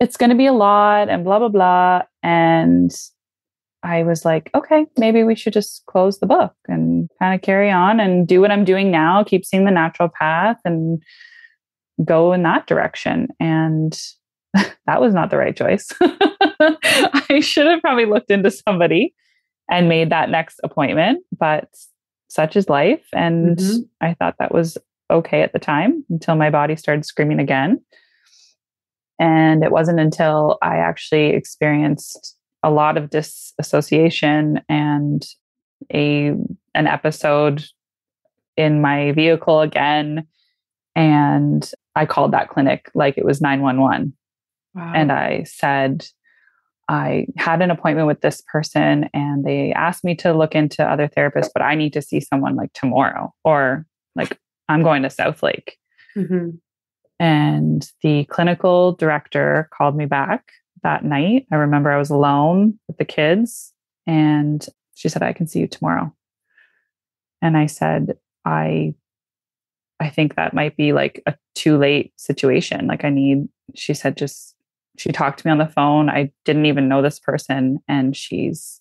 it's 0.00 0.16
going 0.16 0.30
to 0.30 0.36
be 0.36 0.46
a 0.46 0.52
lot, 0.52 1.08
and 1.08 1.24
blah 1.24 1.38
blah 1.38 1.48
blah. 1.48 2.02
And 2.22 2.92
I 3.82 4.02
was 4.02 4.24
like, 4.24 4.50
okay, 4.54 4.86
maybe 4.96 5.22
we 5.22 5.34
should 5.34 5.52
just 5.52 5.84
close 5.86 6.18
the 6.18 6.26
book 6.26 6.52
and 6.66 7.08
kind 7.18 7.34
of 7.34 7.42
carry 7.42 7.70
on 7.70 8.00
and 8.00 8.26
do 8.26 8.40
what 8.40 8.50
I'm 8.50 8.64
doing 8.64 8.90
now, 8.90 9.22
keep 9.22 9.44
seeing 9.44 9.64
the 9.64 9.70
naturopath 9.70 10.56
and 10.64 11.00
go 12.04 12.32
in 12.32 12.42
that 12.42 12.66
direction. 12.66 13.28
And 13.38 13.98
that 14.86 15.00
was 15.00 15.14
not 15.14 15.30
the 15.30 15.36
right 15.36 15.56
choice. 15.56 15.92
I 16.00 17.40
should 17.40 17.66
have 17.66 17.80
probably 17.80 18.06
looked 18.06 18.30
into 18.30 18.50
somebody 18.50 19.14
and 19.70 19.88
made 19.88 20.10
that 20.10 20.30
next 20.30 20.60
appointment, 20.64 21.24
but 21.38 21.68
such 22.28 22.56
is 22.56 22.68
life. 22.68 23.06
And 23.12 23.56
Mhm. 23.58 23.88
I 24.00 24.14
thought 24.14 24.36
that 24.38 24.52
was 24.52 24.78
okay 25.10 25.42
at 25.42 25.52
the 25.52 25.58
time 25.58 26.04
until 26.10 26.36
my 26.36 26.50
body 26.50 26.76
started 26.76 27.04
screaming 27.04 27.40
again. 27.40 27.80
And 29.18 29.64
it 29.64 29.72
wasn't 29.72 29.98
until 30.00 30.58
I 30.62 30.76
actually 30.76 31.28
experienced 31.30 32.36
a 32.62 32.70
lot 32.70 32.96
of 32.96 33.10
disassociation 33.10 34.60
and 34.68 35.24
a 35.92 36.34
an 36.74 36.86
episode 36.86 37.64
in 38.56 38.80
my 38.80 39.12
vehicle 39.12 39.60
again 39.60 40.26
and 40.96 41.70
I 41.94 42.04
called 42.06 42.32
that 42.32 42.48
clinic 42.48 42.90
like 42.94 43.16
it 43.16 43.24
was 43.24 43.40
911 43.40 44.12
Wow. 44.74 44.92
and 44.94 45.10
I 45.12 45.44
said, 45.44 46.06
I 46.88 47.26
had 47.36 47.60
an 47.60 47.70
appointment 47.70 48.06
with 48.06 48.22
this 48.22 48.42
person 48.50 49.10
and 49.12 49.44
they 49.44 49.72
asked 49.72 50.04
me 50.04 50.14
to 50.16 50.32
look 50.32 50.54
into 50.54 50.82
other 50.82 51.06
therapists, 51.06 51.50
but 51.52 51.62
I 51.62 51.74
need 51.74 51.92
to 51.92 52.02
see 52.02 52.20
someone 52.20 52.56
like 52.56 52.72
tomorrow 52.72 53.32
or 53.44 53.86
like 54.16 54.38
I'm 54.68 54.82
going 54.82 55.02
to 55.02 55.08
Southlake. 55.08 55.72
Mhm. 56.16 56.58
And 57.20 57.90
the 58.02 58.24
clinical 58.24 58.92
director 58.92 59.68
called 59.72 59.96
me 59.96 60.06
back 60.06 60.52
that 60.82 61.04
night. 61.04 61.46
I 61.52 61.56
remember 61.56 61.90
I 61.90 61.98
was 61.98 62.10
alone 62.10 62.78
with 62.86 62.96
the 62.96 63.04
kids 63.04 63.72
and 64.06 64.64
she 64.94 65.08
said, 65.08 65.22
I 65.22 65.32
can 65.32 65.46
see 65.46 65.60
you 65.60 65.66
tomorrow. 65.66 66.14
And 67.42 67.56
I 67.56 67.66
said, 67.66 68.16
I 68.44 68.94
I 70.00 70.10
think 70.10 70.36
that 70.36 70.54
might 70.54 70.76
be 70.76 70.92
like 70.92 71.22
a 71.26 71.34
too 71.56 71.76
late 71.76 72.12
situation. 72.16 72.86
Like 72.86 73.04
I 73.04 73.10
need, 73.10 73.48
she 73.74 73.94
said, 73.94 74.16
just 74.16 74.54
she 74.98 75.12
talked 75.12 75.38
to 75.40 75.46
me 75.46 75.52
on 75.52 75.58
the 75.58 75.66
phone. 75.66 76.10
I 76.10 76.30
didn't 76.44 76.66
even 76.66 76.88
know 76.88 77.02
this 77.02 77.18
person. 77.18 77.78
And 77.88 78.16
she's 78.16 78.80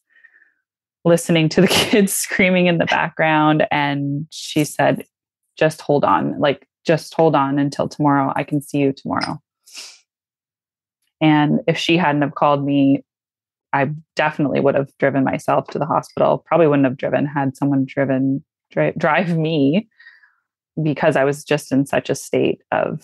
listening 1.06 1.50
to 1.50 1.62
the 1.62 1.68
kids 1.70 2.14
screaming 2.14 2.68
in 2.68 2.78
the 2.78 2.86
background. 2.86 3.66
And 3.72 4.28
she 4.30 4.64
said, 4.64 5.06
just 5.58 5.82
hold 5.82 6.04
on. 6.04 6.40
Like 6.40 6.68
just 6.86 7.14
hold 7.14 7.36
on 7.36 7.60
until 7.60 7.88
tomorrow. 7.88 8.34
I 8.36 8.44
can 8.44 8.62
see 8.62 8.80
you 8.80 8.94
tomorrow. 8.94 9.40
And 11.20 11.62
if 11.68 11.78
she 11.78 11.98
hadn't 11.98 12.22
have 12.22 12.36
called 12.36 12.64
me, 12.64 13.04
I 13.74 13.92
definitely 14.16 14.60
would 14.60 14.76
have 14.76 14.90
driven 14.98 15.24
myself 15.24 15.68
to 15.68 15.80
the 15.80 15.86
hospital. 15.86 16.44
Probably 16.46 16.68
wouldn't 16.68 16.86
have 16.86 16.98
driven 16.98 17.26
had 17.26 17.58
someone 17.58 17.86
driven 17.86 18.44
dri- 18.72 18.94
drive 18.98 19.38
me 19.38 19.88
because 20.82 21.16
I 21.16 21.24
was 21.24 21.44
just 21.44 21.72
in 21.72 21.86
such 21.86 22.10
a 22.10 22.16
state 22.16 22.62
of 22.72 23.02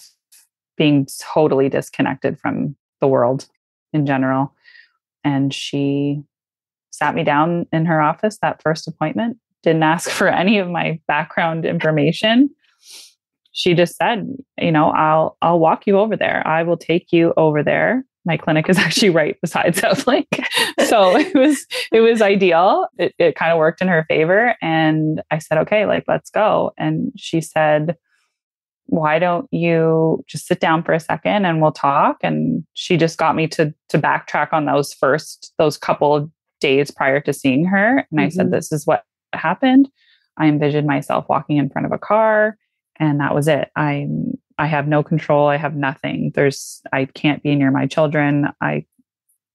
being 0.77 1.07
totally 1.33 1.69
disconnected 1.69 2.39
from 2.39 2.75
the 3.03 3.07
world 3.07 3.47
in 3.91 4.05
general. 4.05 4.55
And 5.23 5.53
she 5.53 6.23
sat 6.91 7.13
me 7.13 7.23
down 7.23 7.67
in 7.71 7.85
her 7.85 8.01
office 8.01 8.37
that 8.41 8.61
first 8.63 8.87
appointment, 8.87 9.37
didn't 9.61 9.83
ask 9.83 10.09
for 10.19 10.27
any 10.27 10.57
of 10.57 10.69
my 10.69 10.99
background 11.07 11.65
information 11.65 12.49
she 13.53 13.75
just 13.75 13.95
said, 13.95 14.35
you 14.59 14.71
know, 14.71 14.89
I'll 14.89 15.37
I'll 15.41 15.59
walk 15.59 15.87
you 15.87 15.97
over 15.99 16.17
there. 16.17 16.45
I 16.45 16.63
will 16.63 16.77
take 16.77 17.13
you 17.13 17.33
over 17.37 17.63
there. 17.63 18.03
My 18.25 18.35
clinic 18.35 18.67
is 18.67 18.77
actually 18.79 19.11
right 19.11 19.39
beside 19.41 19.75
Southlake. 19.75 20.43
so 20.87 21.15
it 21.15 21.33
was 21.35 21.65
it 21.91 22.01
was 22.01 22.21
ideal. 22.21 22.87
It 22.97 23.13
it 23.17 23.35
kind 23.35 23.51
of 23.51 23.59
worked 23.59 23.81
in 23.81 23.87
her 23.87 24.05
favor. 24.09 24.55
And 24.61 25.21
I 25.31 25.37
said, 25.37 25.59
okay, 25.59 25.85
like 25.85 26.03
let's 26.07 26.31
go. 26.31 26.71
And 26.77 27.13
she 27.15 27.39
said, 27.41 27.95
why 28.87 29.17
don't 29.19 29.47
you 29.51 30.23
just 30.27 30.45
sit 30.47 30.59
down 30.59 30.83
for 30.83 30.93
a 30.93 30.99
second 30.99 31.45
and 31.45 31.61
we'll 31.61 31.71
talk? 31.71 32.17
And 32.21 32.63
she 32.73 32.97
just 32.97 33.17
got 33.17 33.35
me 33.35 33.47
to 33.49 33.73
to 33.89 33.99
backtrack 33.99 34.49
on 34.51 34.65
those 34.65 34.93
first 34.93 35.53
those 35.57 35.77
couple 35.77 36.15
of 36.15 36.29
days 36.59 36.91
prior 36.91 37.19
to 37.21 37.33
seeing 37.33 37.65
her. 37.65 38.05
And 38.11 38.21
I 38.21 38.29
said, 38.29 38.47
Mhm. 38.47 38.51
this 38.51 38.71
is 38.71 38.85
what 38.85 39.03
happened. 39.33 39.89
I 40.37 40.47
envisioned 40.47 40.87
myself 40.87 41.25
walking 41.29 41.57
in 41.57 41.69
front 41.69 41.85
of 41.85 41.91
a 41.91 41.97
car 41.97 42.57
and 42.99 43.19
that 43.19 43.33
was 43.33 43.47
it 43.47 43.71
i'm 43.75 44.33
i 44.59 44.67
have 44.67 44.87
no 44.87 45.01
control 45.01 45.47
i 45.47 45.57
have 45.57 45.75
nothing 45.75 46.31
there's 46.35 46.79
i 46.93 47.05
can't 47.05 47.41
be 47.41 47.55
near 47.55 47.71
my 47.71 47.87
children 47.87 48.47
i 48.61 48.85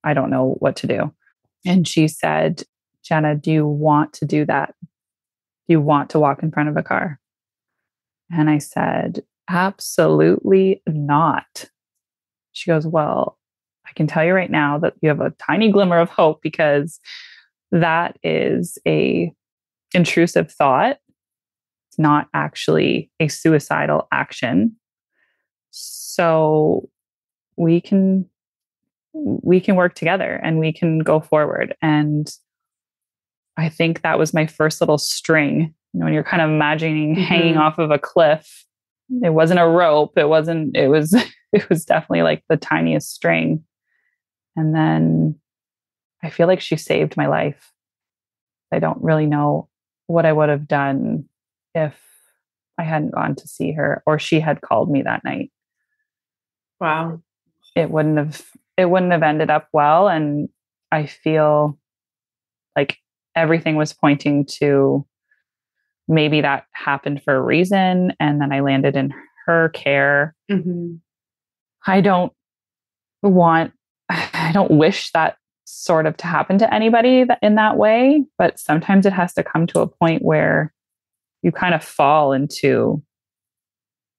i 0.02 0.12
don't 0.12 0.28
know 0.30 0.56
what 0.58 0.74
to 0.74 0.88
do 0.88 1.12
and 1.64 1.86
she 1.86 2.08
said 2.08 2.64
jenna 3.04 3.36
do 3.36 3.52
you 3.52 3.64
want 3.64 4.12
to 4.12 4.24
do 4.24 4.44
that 4.44 4.74
do 4.82 4.88
you 5.68 5.80
want 5.80 6.10
to 6.10 6.18
walk 6.18 6.42
in 6.42 6.50
front 6.50 6.68
of 6.68 6.76
a 6.76 6.82
car 6.82 7.20
and 8.32 8.50
i 8.50 8.58
said 8.58 9.22
absolutely 9.50 10.82
not. 10.86 11.64
She 12.52 12.70
goes 12.70 12.86
well 12.86 13.38
i 13.86 13.92
can 13.94 14.06
tell 14.06 14.24
you 14.24 14.34
right 14.34 14.50
now 14.50 14.78
that 14.78 14.94
you 15.00 15.08
have 15.08 15.20
a 15.20 15.30
tiny 15.38 15.70
glimmer 15.70 15.98
of 15.98 16.10
hope 16.10 16.42
because 16.42 17.00
that 17.70 18.18
is 18.22 18.78
a 18.86 19.32
intrusive 19.94 20.50
thought. 20.50 20.98
It's 21.88 21.98
not 21.98 22.28
actually 22.34 23.10
a 23.20 23.28
suicidal 23.28 24.08
action. 24.12 24.76
So 25.70 26.88
we 27.56 27.80
can 27.80 28.28
we 29.12 29.60
can 29.60 29.74
work 29.76 29.94
together 29.94 30.40
and 30.42 30.58
we 30.58 30.72
can 30.72 31.00
go 31.00 31.20
forward. 31.20 31.74
And 31.82 32.30
i 33.56 33.68
think 33.68 34.02
that 34.02 34.18
was 34.18 34.32
my 34.32 34.46
first 34.46 34.80
little 34.80 34.98
string 34.98 35.74
you 35.92 36.00
know 36.00 36.04
when 36.04 36.14
you're 36.14 36.22
kind 36.24 36.42
of 36.42 36.50
imagining 36.50 37.14
Mhm. 37.16 37.24
hanging 37.24 37.56
off 37.56 37.78
of 37.78 37.90
a 37.90 37.98
cliff 37.98 38.64
it 39.22 39.30
wasn't 39.30 39.60
a 39.60 39.66
rope 39.66 40.16
it 40.18 40.28
wasn't 40.28 40.76
it 40.76 40.88
was 40.88 41.14
it 41.52 41.68
was 41.68 41.84
definitely 41.84 42.22
like 42.22 42.42
the 42.48 42.56
tiniest 42.56 43.12
string 43.14 43.64
and 44.56 44.74
then 44.74 45.34
i 46.22 46.28
feel 46.30 46.46
like 46.46 46.60
she 46.60 46.76
saved 46.76 47.16
my 47.16 47.26
life 47.26 47.72
i 48.72 48.78
don't 48.78 49.02
really 49.02 49.26
know 49.26 49.68
what 50.08 50.26
i 50.26 50.32
would 50.32 50.48
have 50.48 50.68
done 50.68 51.24
if 51.74 51.94
I 52.80 52.84
hadn't 52.84 53.10
gone 53.12 53.34
to 53.34 53.48
see 53.48 53.72
her 53.72 54.04
or 54.06 54.20
she 54.20 54.38
had 54.38 54.60
called 54.60 54.88
me 54.88 55.02
that 55.02 55.24
night. 55.24 55.50
Wow. 56.80 57.20
It 57.74 57.90
wouldn't 57.90 58.18
have 58.18 58.40
it 58.76 58.84
wouldn't 58.88 59.10
have 59.10 59.24
ended 59.24 59.50
up 59.50 59.68
well 59.72 60.06
and 60.08 60.48
I 60.92 61.06
feel 61.06 61.76
like 62.76 62.98
everything 63.34 63.74
was 63.74 63.92
pointing 63.92 64.46
to 64.60 65.04
maybe 66.08 66.40
that 66.40 66.64
happened 66.72 67.22
for 67.22 67.36
a 67.36 67.42
reason 67.42 68.12
and 68.18 68.40
then 68.40 68.52
I 68.52 68.60
landed 68.60 68.96
in 68.96 69.12
her 69.46 69.68
care. 69.70 70.34
Mhm. 70.50 71.00
I 71.86 72.00
don't 72.00 72.32
want 73.22 73.72
I 74.10 74.50
don't 74.54 74.70
wish 74.78 75.12
that 75.12 75.36
sort 75.64 76.06
of 76.06 76.16
to 76.16 76.26
happen 76.26 76.56
to 76.58 76.74
anybody 76.74 77.26
in 77.42 77.54
that 77.56 77.76
way, 77.76 78.24
but 78.38 78.58
sometimes 78.58 79.04
it 79.04 79.12
has 79.12 79.34
to 79.34 79.44
come 79.44 79.66
to 79.66 79.80
a 79.80 79.86
point 79.86 80.22
where 80.22 80.72
you 81.42 81.52
kind 81.52 81.74
of 81.74 81.84
fall 81.84 82.32
into 82.32 83.02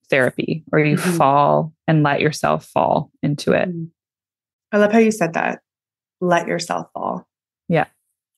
therapy 0.08 0.64
or 0.72 0.78
you 0.78 0.96
Mhm. 0.96 1.16
fall 1.16 1.72
and 1.88 2.02
let 2.04 2.20
yourself 2.20 2.66
fall 2.66 3.10
into 3.22 3.52
it. 3.52 3.68
Mhm. 3.68 3.90
I 4.72 4.78
love 4.78 4.92
how 4.92 4.98
you 4.98 5.10
said 5.10 5.32
that. 5.34 5.60
Let 6.20 6.46
yourself 6.46 6.88
fall. 6.92 7.26
Yeah. 7.68 7.86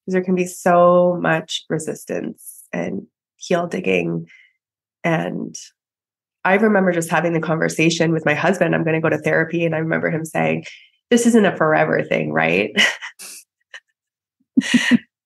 Because 0.05 0.15
there 0.15 0.25
can 0.25 0.35
be 0.35 0.47
so 0.47 1.19
much 1.21 1.65
resistance 1.69 2.65
and 2.73 3.07
heel 3.43 3.67
digging. 3.67 4.27
And 5.05 5.55
I 6.45 6.55
remember 6.55 6.93
just 6.93 7.11
having 7.11 7.33
the 7.33 7.41
conversation 7.41 8.13
with 8.13 8.25
my 8.25 8.35
husband. 8.35 8.75
I'm 8.75 8.85
going 8.85 8.95
to 8.95 9.01
go 9.01 9.09
to 9.09 9.19
therapy. 9.19 9.65
And 9.65 9.75
I 9.75 9.79
remember 9.79 10.11
him 10.11 10.25
saying, 10.25 10.65
This 11.11 11.27
isn't 11.27 11.45
a 11.45 11.57
forever 11.57 12.03
thing, 12.03 12.33
right? 12.33 12.71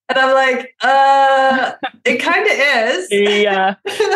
and 0.08 0.18
I'm 0.18 0.34
like, 0.34 0.74
uh, 0.82 1.72
it 2.04 2.18
kind 2.18 2.46
of 2.46 2.52
is. 2.92 3.08
Yeah. 3.10 3.74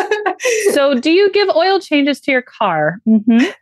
So, 0.71 0.95
do 0.95 1.11
you 1.11 1.31
give 1.33 1.49
oil 1.49 1.79
changes 1.79 2.19
to 2.21 2.31
your 2.31 2.41
car? 2.41 2.99
Mm-hmm. 3.07 3.37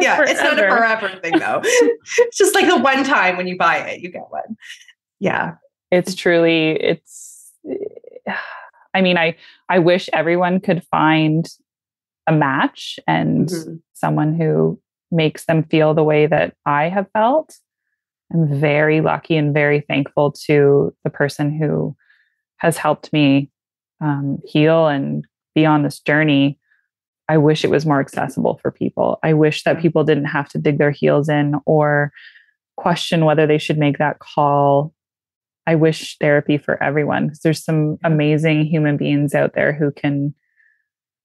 yeah, 0.00 0.20
it's 0.22 0.38
not 0.42 0.52
a 0.52 0.56
Forever. 0.56 0.76
forever 0.76 1.20
thing 1.22 1.38
though. 1.38 1.62
it's 1.64 2.36
just 2.36 2.54
like 2.54 2.66
the 2.66 2.76
one 2.76 3.02
time 3.02 3.38
when 3.38 3.46
you 3.46 3.56
buy 3.56 3.78
it, 3.78 4.00
you 4.00 4.10
get 4.10 4.24
one. 4.28 4.58
Yeah. 5.20 5.54
It's 5.90 6.14
truly, 6.14 6.72
it's, 6.72 7.50
I 8.94 9.02
mean, 9.02 9.16
I, 9.16 9.36
I 9.68 9.78
wish 9.78 10.08
everyone 10.12 10.60
could 10.60 10.84
find 10.90 11.46
a 12.26 12.32
match 12.32 12.98
and 13.06 13.48
mm-hmm. 13.48 13.74
someone 13.94 14.34
who 14.34 14.80
makes 15.10 15.46
them 15.46 15.64
feel 15.64 15.94
the 15.94 16.04
way 16.04 16.26
that 16.26 16.54
I 16.66 16.88
have 16.88 17.06
felt. 17.12 17.56
I'm 18.32 18.60
very 18.60 19.00
lucky 19.00 19.36
and 19.36 19.52
very 19.52 19.80
thankful 19.80 20.32
to 20.46 20.94
the 21.04 21.10
person 21.10 21.56
who 21.56 21.96
has 22.58 22.76
helped 22.76 23.12
me 23.12 23.50
um, 24.00 24.38
heal 24.44 24.86
and 24.86 25.24
be 25.54 25.66
on 25.66 25.82
this 25.82 26.00
journey. 26.00 26.58
I 27.28 27.38
wish 27.38 27.64
it 27.64 27.70
was 27.70 27.86
more 27.86 28.00
accessible 28.00 28.58
for 28.62 28.70
people. 28.70 29.18
I 29.22 29.34
wish 29.34 29.64
that 29.64 29.80
people 29.80 30.04
didn't 30.04 30.26
have 30.26 30.48
to 30.50 30.58
dig 30.58 30.78
their 30.78 30.90
heels 30.90 31.28
in 31.28 31.54
or 31.64 32.12
question 32.76 33.24
whether 33.24 33.46
they 33.46 33.58
should 33.58 33.78
make 33.78 33.98
that 33.98 34.18
call. 34.18 34.92
I 35.70 35.76
wish 35.76 36.18
therapy 36.18 36.58
for 36.58 36.82
everyone 36.82 37.26
because 37.28 37.38
there's 37.40 37.64
some 37.64 37.96
amazing 38.02 38.64
human 38.64 38.96
beings 38.96 39.36
out 39.36 39.54
there 39.54 39.72
who 39.72 39.92
can 39.92 40.34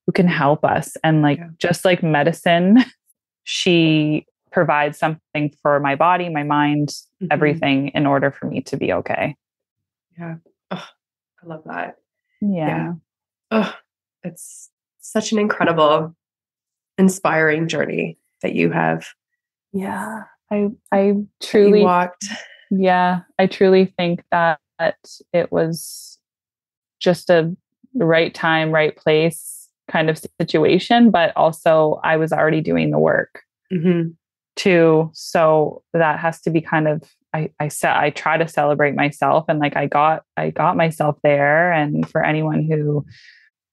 who 0.06 0.12
can 0.12 0.28
help 0.28 0.64
us 0.64 0.96
and 1.04 1.24
like 1.24 1.40
yeah. 1.40 1.48
just 1.58 1.84
like 1.84 2.04
medicine 2.04 2.86
she 3.44 4.28
provides 4.52 5.00
something 5.00 5.52
for 5.64 5.80
my 5.80 5.96
body, 5.96 6.30
my 6.30 6.44
mind, 6.44 6.90
mm-hmm. 6.90 7.26
everything 7.32 7.88
in 7.90 8.06
order 8.06 8.30
for 8.30 8.46
me 8.46 8.62
to 8.62 8.78
be 8.78 8.94
okay. 8.94 9.36
Yeah. 10.16 10.36
Oh, 10.70 10.88
I 11.44 11.48
love 11.48 11.64
that. 11.66 11.96
Yeah. 12.40 12.68
yeah. 12.68 12.94
Oh, 13.50 13.74
it's 14.24 14.70
such 15.00 15.32
an 15.32 15.40
incredible, 15.40 16.16
inspiring 17.00 17.68
journey 17.68 18.20
that 18.44 18.54
you 18.54 18.70
have. 18.70 19.08
Yeah. 19.74 20.26
I 20.52 20.68
I 20.92 21.16
truly 21.42 21.82
walked. 21.82 22.26
Yeah. 22.72 23.22
I 23.40 23.48
truly 23.48 23.94
think 23.98 24.24
that 24.32 24.60
it 25.34 25.52
was 25.52 26.20
just 27.00 27.30
a 27.30 27.56
right 27.94 28.34
time, 28.34 28.72
right 28.72 28.96
place 28.96 29.70
kind 29.90 30.10
of 30.10 30.22
situation, 30.42 31.12
but 31.12 31.36
also 31.36 32.00
I 32.04 32.18
was 32.18 32.32
already 32.32 32.62
doing 32.62 32.92
the 32.92 33.00
work 33.00 33.44
mm-hmm. 33.72 34.10
too. 34.56 35.12
So 35.14 35.84
that 35.94 36.20
has 36.20 36.42
to 36.42 36.50
be 36.50 36.62
kind 36.62 36.88
of 36.88 37.04
I 37.34 37.52
I 37.60 37.68
said 37.68 37.96
I 37.96 38.10
try 38.10 38.38
to 38.38 38.48
celebrate 38.48 38.96
myself 38.96 39.46
and 39.48 39.60
like 39.60 39.76
I 39.76 39.86
got 39.86 40.24
I 40.38 40.50
got 40.50 40.78
myself 40.78 41.18
there. 41.24 41.72
And 41.72 42.10
for 42.10 42.26
anyone 42.26 42.64
who 42.64 43.06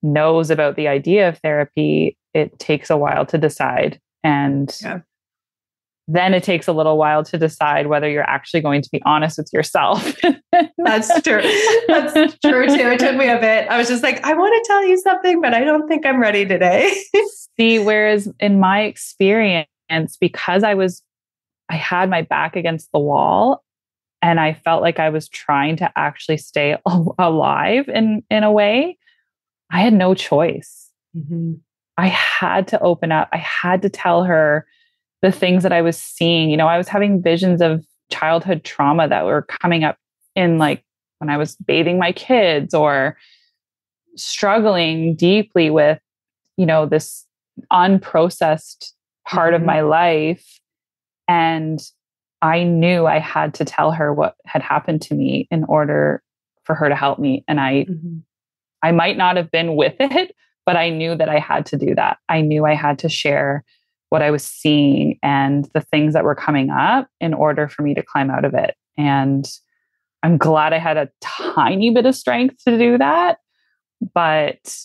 knows 0.03 0.51
about 0.51 0.76
the 0.76 0.88
idea 0.88 1.28
of 1.28 1.38
therapy, 1.38 2.16
it 2.34 2.59
takes 2.59 2.90
a 2.90 2.97
while 2.97 3.24
to 3.26 3.38
decide. 3.38 4.01
And 4.22 4.76
yeah 4.82 5.01
then 6.09 6.35
it 6.35 6.43
takes 6.43 6.67
a 6.67 6.73
little 6.73 6.99
while 6.99 7.23
to 7.25 7.39
decide 7.39 7.87
whether 7.87 8.09
you're 8.09 8.29
actually 8.29 8.61
going 8.61 8.83
to 8.83 8.91
be 8.91 9.01
honest 9.05 9.39
with 9.39 9.49
yourself. 9.53 10.17
That's 10.79 11.23
true. 11.23 11.43
That's 11.87 12.37
true 12.39 12.67
too. 12.67 12.91
It 12.91 12.99
took 12.99 13.17
me 13.17 13.29
a 13.29 13.39
bit. 13.39 13.69
I 13.69 13.79
was 13.79 13.89
just 13.89 14.03
like, 14.03 14.23
I 14.25 14.35
want 14.35 14.53
to 14.53 14.69
tell 14.69 14.85
you 14.87 14.99
something, 14.99 15.41
but 15.41 15.55
I 15.55 15.63
don't 15.63 15.87
think 15.87 16.05
I'm 16.05 16.21
ready 16.21 16.45
today. 16.45 16.93
See, 17.57 17.79
whereas 17.79 18.29
in 18.41 18.59
my 18.59 18.83
experience, 18.83 19.69
because 20.21 20.65
I 20.65 20.75
was, 20.75 21.03
I 21.69 21.77
had 21.77 22.11
my 22.11 22.23
back 22.23 22.57
against 22.57 22.91
the 22.93 22.99
wall 22.99 23.63
and 24.21 24.41
I 24.41 24.55
felt 24.55 24.83
like 24.83 24.99
I 24.99 25.11
was 25.11 25.29
trying 25.29 25.77
to 25.77 25.93
actually 25.97 26.39
stay 26.39 26.77
alive 27.19 27.89
in, 27.89 28.25
in 28.29 28.43
a 28.43 28.51
way, 28.51 28.99
I 29.71 29.81
had 29.81 29.93
no 29.93 30.15
choice. 30.15 30.91
Mm-hmm. 31.17 31.55
I 31.97 32.09
had 32.09 32.69
to 32.69 32.81
open 32.81 33.13
up. 33.13 33.29
I 33.33 33.39
had 33.39 33.83
to 33.83 33.89
tell 33.89 34.25
her 34.25 34.67
the 35.23 35.33
things 35.33 35.62
that 35.62 35.73
I 35.73 35.83
was 35.83 35.97
seeing. 35.97 36.51
You 36.51 36.57
know, 36.57 36.68
I 36.68 36.77
was 36.77 36.89
having 36.89 37.23
visions 37.23 37.62
of 37.62 37.85
childhood 38.11 38.64
trauma 38.64 39.09
that 39.09 39.25
were 39.25 39.43
coming 39.43 39.85
up 39.85 39.97
in 40.35 40.59
like 40.59 40.85
when 41.18 41.31
I 41.31 41.37
was 41.37 41.57
bathing 41.57 41.99
my 41.99 42.12
kids 42.12 42.75
or 42.75 43.16
struggling 44.16 45.14
deeply 45.14 45.70
with, 45.70 46.01
you 46.57 46.66
know, 46.66 46.85
this 46.85 47.27
unprocessed 47.73 48.93
part 49.27 49.55
mm-hmm. 49.55 49.62
of 49.62 49.66
my 49.66 49.81
life. 49.81 50.61
And 51.29 51.81
I 52.43 52.64
knew 52.64 53.07
I 53.07 53.20
had 53.20 53.55
to 53.55 53.64
tell 53.64 53.93
her 53.93 54.12
what 54.12 54.35
had 54.47 54.62
happened 54.62 55.03
to 55.03 55.14
me 55.14 55.47
in 55.51 55.64
order 55.64 56.23
for 56.64 56.75
her 56.75 56.89
to 56.89 56.97
help 56.97 57.18
me. 57.18 57.45
And 57.47 57.61
I, 57.61 57.87
mm-hmm. 57.89 58.18
I 58.83 58.91
might 58.91 59.16
not 59.16 59.37
have 59.37 59.51
been 59.51 59.77
with 59.77 59.95
it, 60.01 60.35
but 60.66 60.77
I 60.77 60.91
knew 60.91 61.14
that 61.14 61.29
I 61.29 61.39
had 61.39 61.66
to 61.66 61.77
do 61.77 61.95
that. 61.95 62.18
I 62.29 62.41
knew 62.41 62.66
I 62.66 62.75
had 62.75 62.99
to 63.01 63.09
share 63.09 63.64
what 64.13 64.21
I 64.21 64.31
was 64.31 64.45
seeing 64.45 65.19
and 65.23 65.65
the 65.73 65.81
things 65.81 66.13
that 66.13 66.23
were 66.23 66.35
coming 66.35 66.69
up 66.69 67.09
in 67.19 67.33
order 67.33 67.67
for 67.67 67.81
me 67.81 67.95
to 67.95 68.03
climb 68.03 68.31
out 68.31 68.45
of 68.45 68.53
it. 68.53 68.77
And 68.99 69.51
I'm 70.23 70.37
glad 70.37 70.75
I 70.75 70.79
had 70.79 70.99
a 70.99 71.09
tiny 71.23 71.89
bit 71.89 72.05
of 72.05 72.15
strength 72.15 72.63
to 72.69 72.77
do 72.77 72.99
that, 72.99 73.39
but 74.15 74.77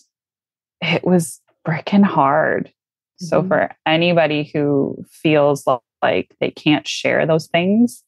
it 0.80 1.04
was 1.04 1.42
freaking 1.66 2.04
hard. 2.04 2.68
Mm-hmm. 2.68 3.26
So 3.26 3.46
for 3.46 3.70
anybody 3.84 4.50
who 4.50 5.04
feels 5.10 5.68
like 6.00 6.34
they 6.40 6.50
can't 6.50 6.88
share 6.88 7.26
those 7.26 7.48
things, 7.48 8.02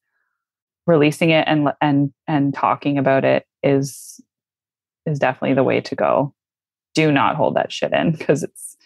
releasing 0.87 1.29
it 1.29 1.45
and 1.47 1.69
and 1.83 2.15
and 2.29 2.55
talking 2.55 2.97
about 2.97 3.27
it 3.27 3.45
is 3.63 4.23
is 5.05 5.19
definitely 5.19 5.53
the 5.53 5.65
way 5.65 5.83
to 5.83 5.95
go. 5.95 6.33
Do 6.95 7.13
not 7.13 7.37
hold 7.37 7.57
that 7.57 7.71
shit 7.71 7.93
in 7.93 8.13
because 8.13 8.43
it's 8.43 8.79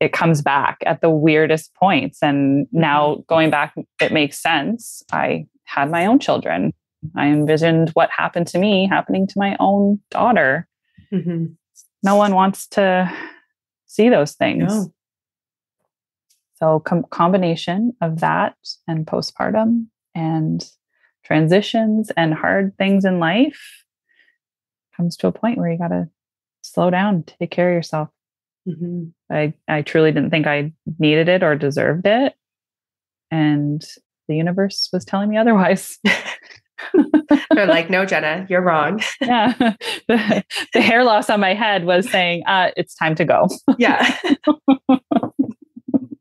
it 0.00 0.14
comes 0.14 0.40
back 0.40 0.78
at 0.86 1.02
the 1.02 1.10
weirdest 1.10 1.74
points. 1.74 2.22
And 2.22 2.66
now 2.72 3.12
mm-hmm. 3.14 3.22
going 3.28 3.50
back, 3.50 3.74
it 4.00 4.12
makes 4.12 4.42
sense. 4.42 5.02
I 5.12 5.46
had 5.64 5.90
my 5.90 6.06
own 6.06 6.18
children. 6.18 6.72
I 7.16 7.26
envisioned 7.26 7.90
what 7.90 8.10
happened 8.10 8.46
to 8.48 8.58
me 8.58 8.88
happening 8.88 9.26
to 9.26 9.38
my 9.38 9.56
own 9.60 10.00
daughter. 10.10 10.66
Mm-hmm. 11.12 11.46
No 12.02 12.16
one 12.16 12.34
wants 12.34 12.66
to 12.68 13.12
see 13.86 14.08
those 14.08 14.32
things. 14.32 14.72
No. 14.72 14.92
So, 16.56 16.80
com- 16.80 17.06
combination 17.10 17.94
of 18.02 18.20
that 18.20 18.54
and 18.86 19.06
postpartum 19.06 19.86
and 20.14 20.62
transitions 21.24 22.10
and 22.16 22.34
hard 22.34 22.76
things 22.76 23.04
in 23.04 23.18
life 23.18 23.84
comes 24.94 25.16
to 25.18 25.26
a 25.26 25.32
point 25.32 25.58
where 25.58 25.70
you 25.70 25.78
got 25.78 25.88
to 25.88 26.08
slow 26.62 26.90
down, 26.90 27.22
take 27.22 27.50
care 27.50 27.70
of 27.70 27.74
yourself. 27.74 28.10
Mm-hmm. 28.68 29.04
I, 29.32 29.54
I 29.68 29.82
truly 29.82 30.12
didn't 30.12 30.30
think 30.30 30.46
I 30.46 30.72
needed 30.98 31.28
it 31.28 31.42
or 31.42 31.56
deserved 31.56 32.06
it. 32.06 32.34
And 33.30 33.82
the 34.28 34.36
universe 34.36 34.88
was 34.92 35.04
telling 35.04 35.30
me 35.30 35.36
otherwise. 35.36 35.98
They're 37.52 37.66
like, 37.66 37.90
no, 37.90 38.06
Jenna, 38.06 38.46
you're 38.48 38.62
wrong. 38.62 39.02
yeah. 39.20 39.74
The, 40.08 40.44
the, 40.74 40.80
hair 40.80 41.04
loss 41.04 41.30
on 41.30 41.38
my 41.38 41.54
head 41.54 41.84
was 41.84 42.10
saying, 42.10 42.42
uh, 42.46 42.70
it's 42.76 42.96
time 42.96 43.14
to 43.14 43.24
go. 43.24 43.48
yeah. 43.78 44.16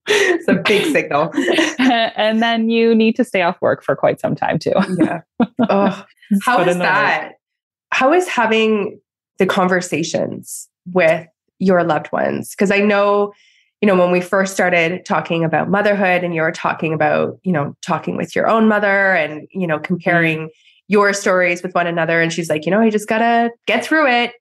it's 0.08 0.48
a 0.48 0.56
big 0.64 0.92
signal. 0.92 1.32
and 1.80 2.44
then 2.44 2.70
you 2.70 2.94
need 2.94 3.16
to 3.16 3.24
stay 3.24 3.42
off 3.42 3.60
work 3.62 3.84
for 3.84 3.96
quite 3.96 4.20
some 4.20 4.36
time 4.36 4.60
too. 4.60 4.74
yeah. 5.00 5.22
Oh, 5.70 6.06
how 6.44 6.62
is 6.62 6.78
that? 6.78 7.34
How 7.92 8.14
is 8.14 8.28
having 8.28 9.00
the 9.40 9.48
conversations 9.48 10.70
with 10.94 11.26
your 11.60 11.84
loved 11.84 12.12
ones? 12.12 12.52
Because 12.52 12.72
I 12.72 12.80
know, 12.80 13.34
you 13.82 13.88
know, 13.88 13.96
when 13.96 14.12
we 14.12 14.22
first 14.22 14.54
started 14.54 15.06
talking 15.06 15.44
about 15.44 15.70
motherhood 15.70 16.24
and 16.24 16.34
you 16.34 16.42
were 16.42 16.52
talking 16.52 16.94
about, 16.94 17.40
you 17.44 17.52
know, 17.52 17.76
talking 17.82 18.18
with 18.18 18.36
your 18.36 18.48
own 18.48 18.68
mother 18.68 19.14
and, 19.14 19.48
you 19.52 19.68
know, 19.68 19.80
comparing 19.80 20.40
mm-hmm. 20.40 20.48
your 20.88 21.14
stories 21.14 21.62
with 21.62 21.76
one 21.76 21.88
another. 21.88 22.22
And 22.22 22.34
she's 22.34 22.50
like, 22.50 22.66
you 22.66 22.72
know, 22.72 22.82
I 22.82 22.90
just 22.90 23.08
got 23.08 23.20
to 23.20 23.52
get 23.68 23.86
through 23.86 24.08
it. 24.10 24.34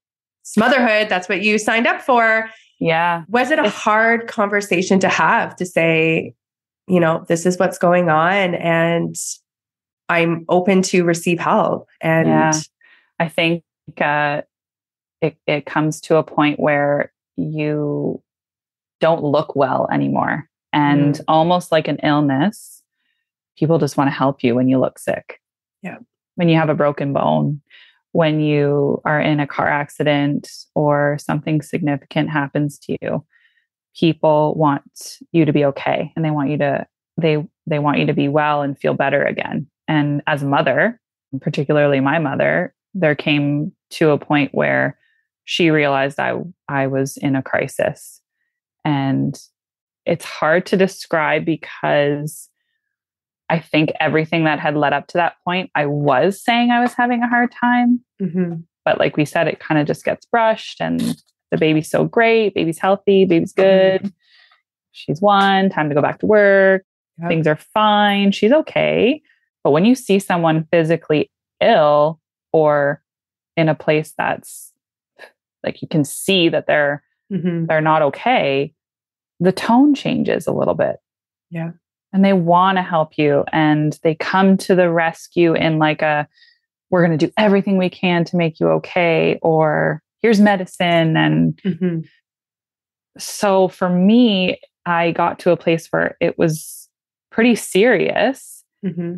It's 0.42 0.56
motherhood. 0.56 1.08
That's 1.08 1.28
what 1.28 1.42
you 1.42 1.58
signed 1.58 1.86
up 1.86 2.00
for. 2.00 2.48
Yeah. 2.80 3.24
Was 3.28 3.50
it 3.50 3.58
a 3.58 3.68
hard 3.68 4.28
conversation 4.28 5.00
to 5.00 5.08
have 5.08 5.56
to 5.56 5.66
say, 5.66 6.34
you 6.86 7.00
know, 7.00 7.24
this 7.28 7.44
is 7.44 7.58
what's 7.58 7.78
going 7.78 8.08
on 8.08 8.54
and 8.54 9.14
I'm 10.08 10.44
open 10.48 10.82
to 10.82 11.04
receive 11.04 11.38
help? 11.38 11.88
And 12.00 12.28
yeah. 12.28 12.52
I 13.18 13.28
think 13.28 13.62
uh, 14.00 14.42
it, 15.20 15.36
it 15.46 15.66
comes 15.66 16.00
to 16.02 16.16
a 16.16 16.22
point 16.22 16.60
where 16.60 17.12
you 17.36 18.22
don't 19.00 19.22
look 19.22 19.54
well 19.56 19.88
anymore. 19.92 20.48
And 20.72 21.14
mm. 21.14 21.24
almost 21.28 21.72
like 21.72 21.88
an 21.88 21.98
illness, 22.02 22.82
people 23.56 23.78
just 23.78 23.96
want 23.96 24.08
to 24.08 24.14
help 24.14 24.42
you 24.42 24.54
when 24.54 24.68
you 24.68 24.78
look 24.78 24.98
sick. 24.98 25.40
Yeah. 25.82 25.98
When 26.36 26.48
you 26.48 26.56
have 26.56 26.68
a 26.68 26.74
broken 26.74 27.12
bone, 27.12 27.60
when 28.12 28.40
you 28.40 29.00
are 29.04 29.20
in 29.20 29.40
a 29.40 29.46
car 29.46 29.68
accident 29.68 30.50
or 30.74 31.18
something 31.20 31.62
significant 31.62 32.30
happens 32.30 32.78
to 32.80 32.96
you, 33.00 33.24
people 33.96 34.54
want 34.54 35.18
you 35.32 35.44
to 35.44 35.52
be 35.52 35.64
okay 35.64 36.12
and 36.14 36.24
they 36.24 36.30
want 36.30 36.50
you 36.50 36.58
to 36.58 36.86
they 37.20 37.44
they 37.66 37.80
want 37.80 37.98
you 37.98 38.06
to 38.06 38.14
be 38.14 38.28
well 38.28 38.62
and 38.62 38.78
feel 38.78 38.94
better 38.94 39.24
again. 39.24 39.66
And 39.88 40.22
as 40.26 40.42
a 40.42 40.46
mother, 40.46 41.00
particularly 41.40 42.00
my 42.00 42.18
mother, 42.18 42.74
there 42.94 43.14
came 43.14 43.72
to 43.90 44.10
a 44.10 44.18
point 44.18 44.54
where 44.54 44.98
she 45.48 45.70
realized 45.70 46.20
I 46.20 46.34
I 46.68 46.88
was 46.88 47.16
in 47.16 47.34
a 47.34 47.42
crisis. 47.42 48.20
And 48.84 49.34
it's 50.04 50.26
hard 50.26 50.66
to 50.66 50.76
describe 50.76 51.46
because 51.46 52.50
I 53.48 53.58
think 53.58 53.90
everything 53.98 54.44
that 54.44 54.60
had 54.60 54.76
led 54.76 54.92
up 54.92 55.06
to 55.06 55.16
that 55.16 55.36
point, 55.46 55.70
I 55.74 55.86
was 55.86 56.44
saying 56.44 56.70
I 56.70 56.80
was 56.80 56.92
having 56.92 57.22
a 57.22 57.28
hard 57.28 57.50
time. 57.50 58.04
Mm-hmm. 58.20 58.56
But 58.84 58.98
like 58.98 59.16
we 59.16 59.24
said, 59.24 59.48
it 59.48 59.58
kind 59.58 59.80
of 59.80 59.86
just 59.86 60.04
gets 60.04 60.26
brushed 60.26 60.82
and 60.82 61.00
the 61.50 61.56
baby's 61.56 61.90
so 61.90 62.04
great. 62.04 62.52
Baby's 62.52 62.78
healthy. 62.78 63.24
Baby's 63.24 63.54
mm-hmm. 63.54 64.04
good. 64.04 64.12
She's 64.92 65.22
one. 65.22 65.70
Time 65.70 65.88
to 65.88 65.94
go 65.94 66.02
back 66.02 66.18
to 66.18 66.26
work. 66.26 66.84
Yep. 67.22 67.28
Things 67.30 67.46
are 67.46 67.58
fine. 67.72 68.32
She's 68.32 68.52
okay. 68.52 69.22
But 69.64 69.70
when 69.70 69.86
you 69.86 69.94
see 69.94 70.18
someone 70.18 70.68
physically 70.70 71.30
ill 71.62 72.20
or 72.52 73.02
in 73.56 73.70
a 73.70 73.74
place 73.74 74.12
that's 74.18 74.67
like 75.64 75.82
you 75.82 75.88
can 75.88 76.04
see 76.04 76.48
that 76.48 76.66
they're 76.66 77.02
mm-hmm. 77.32 77.66
they're 77.66 77.80
not 77.80 78.02
okay, 78.02 78.72
the 79.40 79.52
tone 79.52 79.94
changes 79.94 80.46
a 80.46 80.52
little 80.52 80.74
bit. 80.74 80.96
Yeah. 81.50 81.72
And 82.12 82.24
they 82.24 82.32
want 82.32 82.78
to 82.78 82.82
help 82.82 83.18
you 83.18 83.44
and 83.52 83.98
they 84.02 84.14
come 84.14 84.56
to 84.58 84.74
the 84.74 84.90
rescue 84.90 85.54
in 85.54 85.78
like 85.78 86.02
a 86.02 86.26
we're 86.90 87.04
going 87.06 87.18
to 87.18 87.26
do 87.26 87.32
everything 87.36 87.76
we 87.76 87.90
can 87.90 88.24
to 88.24 88.36
make 88.36 88.58
you 88.60 88.68
okay 88.68 89.38
or 89.42 90.02
here's 90.22 90.40
medicine 90.40 91.16
and 91.16 91.56
mm-hmm. 91.62 92.00
so 93.18 93.68
for 93.68 93.88
me 93.88 94.58
i 94.86 95.10
got 95.12 95.38
to 95.38 95.50
a 95.50 95.56
place 95.56 95.86
where 95.88 96.16
it 96.20 96.38
was 96.38 96.88
pretty 97.30 97.54
serious 97.54 98.64
mm-hmm. 98.84 99.16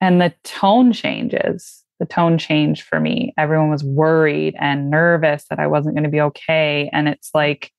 and 0.00 0.20
the 0.20 0.32
tone 0.44 0.92
changes 0.92 1.81
the 2.02 2.06
tone 2.06 2.36
changed 2.36 2.82
for 2.82 2.98
me. 2.98 3.32
Everyone 3.38 3.70
was 3.70 3.84
worried 3.84 4.56
and 4.58 4.90
nervous 4.90 5.44
that 5.48 5.60
i 5.60 5.68
wasn't 5.68 5.94
going 5.94 6.02
to 6.04 6.10
be 6.10 6.20
okay. 6.20 6.90
And 6.92 7.08
it's 7.08 7.30
like 7.32 7.70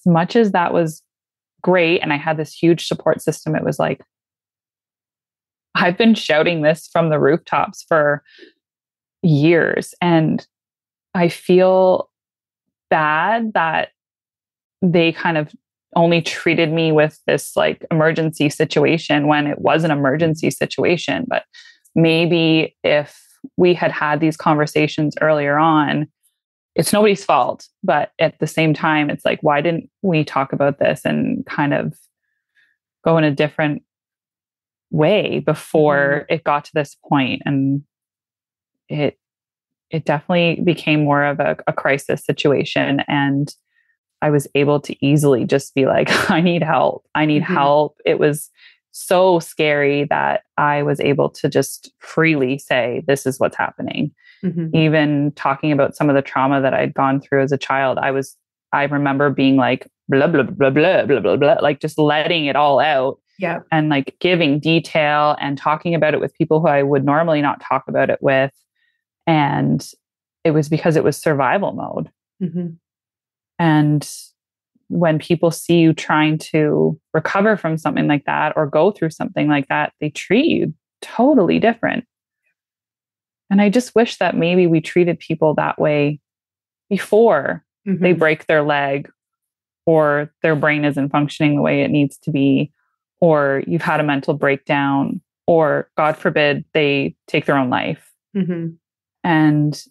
as 0.00 0.12
much 0.12 0.36
as 0.36 0.52
that 0.52 0.72
was 0.72 1.02
great 1.62 2.00
and 2.00 2.12
i 2.12 2.16
had 2.16 2.36
this 2.36 2.52
huge 2.52 2.86
support 2.86 3.20
system 3.20 3.56
it 3.56 3.64
was 3.64 3.80
like 3.80 4.00
i've 5.74 5.98
been 5.98 6.14
shouting 6.14 6.62
this 6.62 6.88
from 6.92 7.10
the 7.10 7.18
rooftops 7.18 7.84
for 7.88 8.22
years. 9.26 9.94
And 10.00 10.46
I 11.14 11.28
feel 11.28 12.10
bad 12.90 13.52
that 13.54 13.90
they 14.82 15.12
kind 15.12 15.36
of 15.36 15.52
only 15.94 16.20
treated 16.20 16.72
me 16.72 16.92
with 16.92 17.18
this 17.26 17.56
like 17.56 17.84
emergency 17.90 18.50
situation 18.50 19.26
when 19.26 19.46
it 19.46 19.60
was 19.60 19.82
an 19.84 19.90
emergency 19.90 20.50
situation. 20.50 21.24
But 21.26 21.44
maybe 21.94 22.76
if 22.84 23.18
we 23.56 23.74
had 23.74 23.92
had 23.92 24.20
these 24.20 24.36
conversations 24.36 25.14
earlier 25.20 25.58
on, 25.58 26.08
it's 26.74 26.92
nobody's 26.92 27.24
fault. 27.24 27.68
But 27.82 28.12
at 28.18 28.38
the 28.38 28.46
same 28.46 28.74
time, 28.74 29.10
it's 29.10 29.24
like, 29.24 29.40
why 29.42 29.60
didn't 29.60 29.88
we 30.02 30.24
talk 30.24 30.52
about 30.52 30.78
this 30.78 31.04
and 31.04 31.44
kind 31.46 31.74
of 31.74 31.94
go 33.04 33.16
in 33.18 33.24
a 33.24 33.30
different 33.30 33.82
way 34.90 35.40
before 35.40 36.24
mm-hmm. 36.28 36.34
it 36.34 36.44
got 36.44 36.64
to 36.66 36.70
this 36.74 36.96
point? 37.08 37.42
And 37.44 37.82
it 38.88 39.18
it 39.90 40.04
definitely 40.04 40.62
became 40.64 41.04
more 41.04 41.24
of 41.24 41.38
a, 41.38 41.56
a 41.66 41.72
crisis 41.72 42.24
situation. 42.24 43.02
And 43.06 43.54
I 44.20 44.30
was 44.30 44.48
able 44.54 44.80
to 44.80 45.06
easily 45.06 45.44
just 45.44 45.74
be 45.74 45.86
like, 45.86 46.08
I 46.30 46.40
need 46.40 46.62
help. 46.62 47.04
I 47.14 47.24
need 47.24 47.42
mm-hmm. 47.42 47.54
help. 47.54 47.96
It 48.04 48.18
was 48.18 48.50
so 48.96 49.38
scary 49.40 50.04
that 50.04 50.44
I 50.56 50.82
was 50.82 51.00
able 51.00 51.28
to 51.30 51.48
just 51.48 51.92
freely 51.98 52.58
say, 52.58 53.04
This 53.06 53.26
is 53.26 53.38
what's 53.38 53.56
happening. 53.56 54.12
Mm-hmm. 54.44 54.74
Even 54.74 55.32
talking 55.32 55.70
about 55.70 55.96
some 55.96 56.08
of 56.08 56.16
the 56.16 56.22
trauma 56.22 56.60
that 56.60 56.74
I'd 56.74 56.94
gone 56.94 57.20
through 57.20 57.42
as 57.42 57.52
a 57.52 57.58
child, 57.58 57.98
I 57.98 58.10
was, 58.10 58.36
I 58.72 58.84
remember 58.84 59.30
being 59.30 59.56
like, 59.56 59.86
blah, 60.08 60.26
blah, 60.26 60.44
blah, 60.44 60.70
blah, 60.70 61.04
blah, 61.04 61.20
blah, 61.20 61.36
blah, 61.36 61.56
like 61.60 61.80
just 61.80 61.98
letting 61.98 62.46
it 62.46 62.56
all 62.56 62.80
out. 62.80 63.18
Yeah. 63.38 63.60
And 63.70 63.90
like 63.90 64.16
giving 64.18 64.60
detail 64.60 65.36
and 65.40 65.58
talking 65.58 65.94
about 65.94 66.14
it 66.14 66.20
with 66.20 66.34
people 66.34 66.60
who 66.60 66.68
I 66.68 66.82
would 66.82 67.04
normally 67.04 67.42
not 67.42 67.60
talk 67.60 67.84
about 67.88 68.08
it 68.08 68.22
with. 68.22 68.52
And 69.26 69.86
it 70.42 70.52
was 70.52 70.70
because 70.70 70.96
it 70.96 71.04
was 71.04 71.18
survival 71.18 71.72
mode. 71.72 72.10
Mm-hmm. 72.42 72.74
And 73.58 74.10
when 74.88 75.18
people 75.18 75.50
see 75.50 75.78
you 75.78 75.92
trying 75.92 76.38
to 76.38 76.98
recover 77.12 77.56
from 77.56 77.76
something 77.76 78.06
like 78.06 78.24
that 78.24 78.52
or 78.56 78.66
go 78.66 78.90
through 78.90 79.10
something 79.10 79.48
like 79.48 79.68
that, 79.68 79.92
they 80.00 80.10
treat 80.10 80.46
you 80.46 80.72
totally 81.02 81.58
different. 81.58 82.04
And 83.50 83.60
I 83.60 83.68
just 83.68 83.94
wish 83.94 84.18
that 84.18 84.36
maybe 84.36 84.66
we 84.66 84.80
treated 84.80 85.18
people 85.18 85.54
that 85.54 85.78
way 85.78 86.20
before 86.88 87.64
mm-hmm. 87.86 88.02
they 88.02 88.12
break 88.12 88.46
their 88.46 88.62
leg 88.62 89.10
or 89.86 90.32
their 90.42 90.56
brain 90.56 90.84
isn't 90.84 91.10
functioning 91.10 91.56
the 91.56 91.62
way 91.62 91.82
it 91.82 91.90
needs 91.90 92.18
to 92.18 92.30
be, 92.32 92.72
or 93.20 93.62
you've 93.66 93.82
had 93.82 94.00
a 94.00 94.04
mental 94.04 94.34
breakdown, 94.34 95.20
or 95.46 95.88
God 95.96 96.16
forbid, 96.16 96.64
they 96.74 97.14
take 97.28 97.46
their 97.46 97.56
own 97.56 97.70
life. 97.70 98.12
Mm-hmm. 98.36 98.74
And 99.22 99.84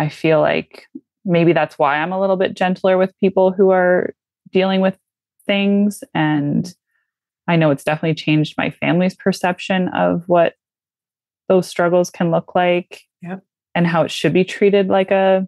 I 0.00 0.08
feel 0.08 0.40
like 0.40 0.86
maybe 1.24 1.52
that's 1.52 1.78
why 1.78 1.98
I'm 1.98 2.12
a 2.12 2.20
little 2.20 2.36
bit 2.36 2.54
gentler 2.54 2.98
with 2.98 3.16
people 3.20 3.52
who 3.52 3.70
are 3.70 4.14
dealing 4.50 4.80
with 4.80 4.98
things. 5.46 6.02
And 6.14 6.72
I 7.48 7.56
know 7.56 7.70
it's 7.70 7.84
definitely 7.84 8.14
changed 8.14 8.54
my 8.56 8.70
family's 8.70 9.14
perception 9.14 9.88
of 9.88 10.24
what 10.26 10.54
those 11.48 11.68
struggles 11.68 12.10
can 12.10 12.30
look 12.30 12.54
like 12.54 13.02
yep. 13.22 13.42
and 13.74 13.86
how 13.86 14.02
it 14.02 14.10
should 14.10 14.32
be 14.32 14.44
treated 14.44 14.88
like 14.88 15.10
a 15.10 15.46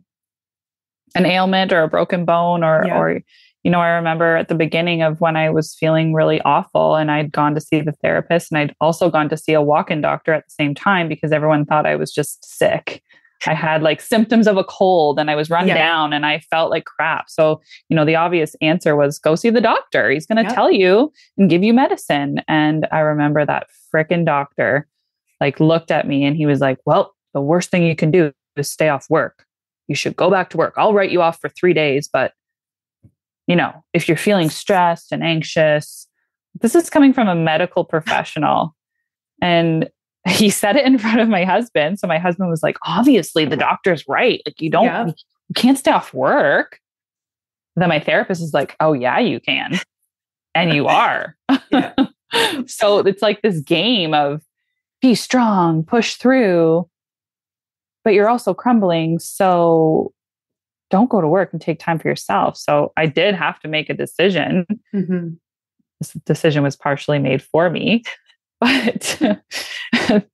an 1.15 1.25
ailment 1.25 1.73
or 1.73 1.83
a 1.83 1.89
broken 1.89 2.25
bone 2.25 2.63
or 2.63 2.85
yep. 2.87 2.97
or 2.97 3.23
you 3.65 3.73
know, 3.73 3.81
I 3.81 3.89
remember 3.89 4.37
at 4.37 4.49
the 4.49 4.55
beginning 4.55 5.03
of 5.03 5.21
when 5.21 5.37
I 5.37 5.51
was 5.51 5.75
feeling 5.75 6.15
really 6.15 6.41
awful 6.43 6.95
and 6.95 7.11
I'd 7.11 7.33
gone 7.33 7.55
to 7.55 7.61
see 7.61 7.81
the 7.81 7.93
therapist 7.93 8.53
and 8.53 8.59
I'd 8.59 8.75
also 8.81 9.11
gone 9.11 9.29
to 9.31 9.37
see 9.37 9.53
a 9.53 9.61
walk 9.61 9.91
in 9.91 10.01
doctor 10.01 10.33
at 10.33 10.45
the 10.47 10.53
same 10.53 10.75
time 10.75 11.09
because 11.09 11.33
everyone 11.33 11.65
thought 11.65 11.85
I 11.85 11.97
was 11.97 12.13
just 12.13 12.45
sick. 12.45 13.03
I 13.47 13.55
had 13.55 13.83
like 13.83 14.01
symptoms 14.01 14.47
of 14.47 14.57
a 14.57 14.65
cold 14.65 15.19
and 15.19 15.31
I 15.31 15.37
was 15.37 15.49
run 15.49 15.69
yeah. 15.69 15.75
down 15.75 16.13
and 16.13 16.27
I 16.27 16.41
felt 16.51 16.71
like 16.71 16.85
crap. 16.85 17.31
So, 17.31 17.61
you 17.89 17.95
know, 17.95 18.05
the 18.05 18.17
obvious 18.17 18.57
answer 18.61 18.97
was 18.97 19.19
go 19.19 19.37
see 19.37 19.51
the 19.51 19.61
doctor. 19.61 20.11
He's 20.11 20.27
going 20.27 20.45
to 20.45 20.53
tell 20.53 20.71
you 20.71 21.13
and 21.37 21.49
give 21.49 21.63
you 21.63 21.73
medicine. 21.73 22.41
And 22.49 22.89
I 22.91 23.01
remember 23.01 23.47
that 23.47 23.69
freaking 23.95 24.25
doctor 24.25 24.89
like 25.41 25.61
looked 25.61 25.91
at 25.91 26.07
me 26.07 26.25
and 26.25 26.37
he 26.37 26.47
was 26.47 26.61
like, 26.61 26.79
well, 26.85 27.15
the 27.33 27.41
worst 27.41 27.71
thing 27.71 27.85
you 27.85 27.95
can 27.95 28.11
do 28.11 28.33
is 28.57 28.71
stay 28.71 28.89
off 28.89 29.09
work. 29.09 29.45
You 29.87 29.95
should 29.95 30.17
go 30.17 30.31
back 30.31 30.51
to 30.51 30.57
work. 30.57 30.75
I'll 30.77 30.93
write 30.93 31.13
you 31.13 31.23
off 31.23 31.41
for 31.41 31.49
three 31.49 31.73
days. 31.73 32.09
But, 32.13 32.33
you 33.47 33.55
know, 33.55 33.85
if 33.93 34.09
you're 34.09 34.17
feeling 34.17 34.51
stressed 34.51 35.13
and 35.13 35.23
anxious, 35.23 36.09
this 36.61 36.75
is 36.75 36.91
coming 36.91 37.13
from 37.13 37.29
a 37.29 37.35
medical 37.35 37.85
professional. 37.85 38.75
And 39.41 39.89
he 40.27 40.51
said 40.51 40.77
it 40.77 40.85
in 40.85 40.99
front 40.99 41.21
of 41.21 41.29
my 41.29 41.45
husband. 41.45 41.99
So 41.99 42.07
my 42.07 42.19
husband 42.19 42.51
was 42.51 42.63
like, 42.63 42.77
obviously 42.85 43.45
the 43.45 43.57
doctor's 43.57 44.07
right. 44.09 44.43
Like 44.47 44.61
you 44.61 44.71
don't, 44.71 44.85
yeah. 44.85 45.07
you 45.07 45.55
can't 45.55 45.79
stay 45.79 45.91
off 45.91 46.13
work. 46.13 46.81
then 47.77 47.89
my 47.89 48.01
therapist 48.01 48.43
is 48.43 48.53
like, 48.53 48.77
oh 48.81 48.93
yeah, 48.93 49.19
you 49.19 49.41
can. 49.41 49.79
And 50.55 50.75
you 50.75 50.87
are. 50.87 51.37
so 52.67 52.99
it's 52.99 53.23
like 53.23 53.43
this 53.43 53.61
game 53.61 54.13
of 54.13 54.43
be 55.01 55.15
strong, 55.15 55.85
push 55.85 56.15
through, 56.17 56.89
but 58.03 58.15
you're 58.15 58.29
also 58.29 58.53
crumbling. 58.53 59.21
So 59.21 60.13
don't 60.91 61.11
go 61.11 61.21
to 61.21 61.29
work 61.29 61.53
and 61.53 61.61
take 61.61 61.79
time 61.79 61.99
for 61.99 62.09
yourself. 62.09 62.57
So 62.57 62.93
I 62.97 63.07
did 63.07 63.35
have 63.35 63.61
to 63.61 63.69
make 63.69 63.89
a 63.89 63.95
decision. 63.95 64.67
Mm-hmm. 64.95 65.29
This 66.01 66.13
decision 66.25 66.63
was 66.63 66.77
partially 66.77 67.19
made 67.19 67.43
for 67.43 67.71
me 67.71 68.03
but 68.61 69.21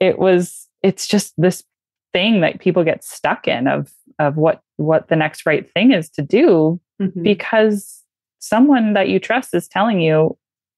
it 0.00 0.18
was 0.18 0.68
it's 0.82 1.06
just 1.06 1.34
this 1.36 1.64
thing 2.12 2.40
that 2.40 2.60
people 2.60 2.84
get 2.84 3.04
stuck 3.04 3.46
in 3.46 3.66
of 3.66 3.92
of 4.18 4.36
what 4.36 4.62
what 4.76 5.08
the 5.08 5.16
next 5.16 5.44
right 5.44 5.70
thing 5.72 5.92
is 5.92 6.08
to 6.08 6.22
do 6.22 6.80
mm-hmm. 7.00 7.22
because 7.22 8.02
someone 8.38 8.94
that 8.94 9.08
you 9.08 9.18
trust 9.18 9.54
is 9.54 9.68
telling 9.68 10.00
you 10.00 10.36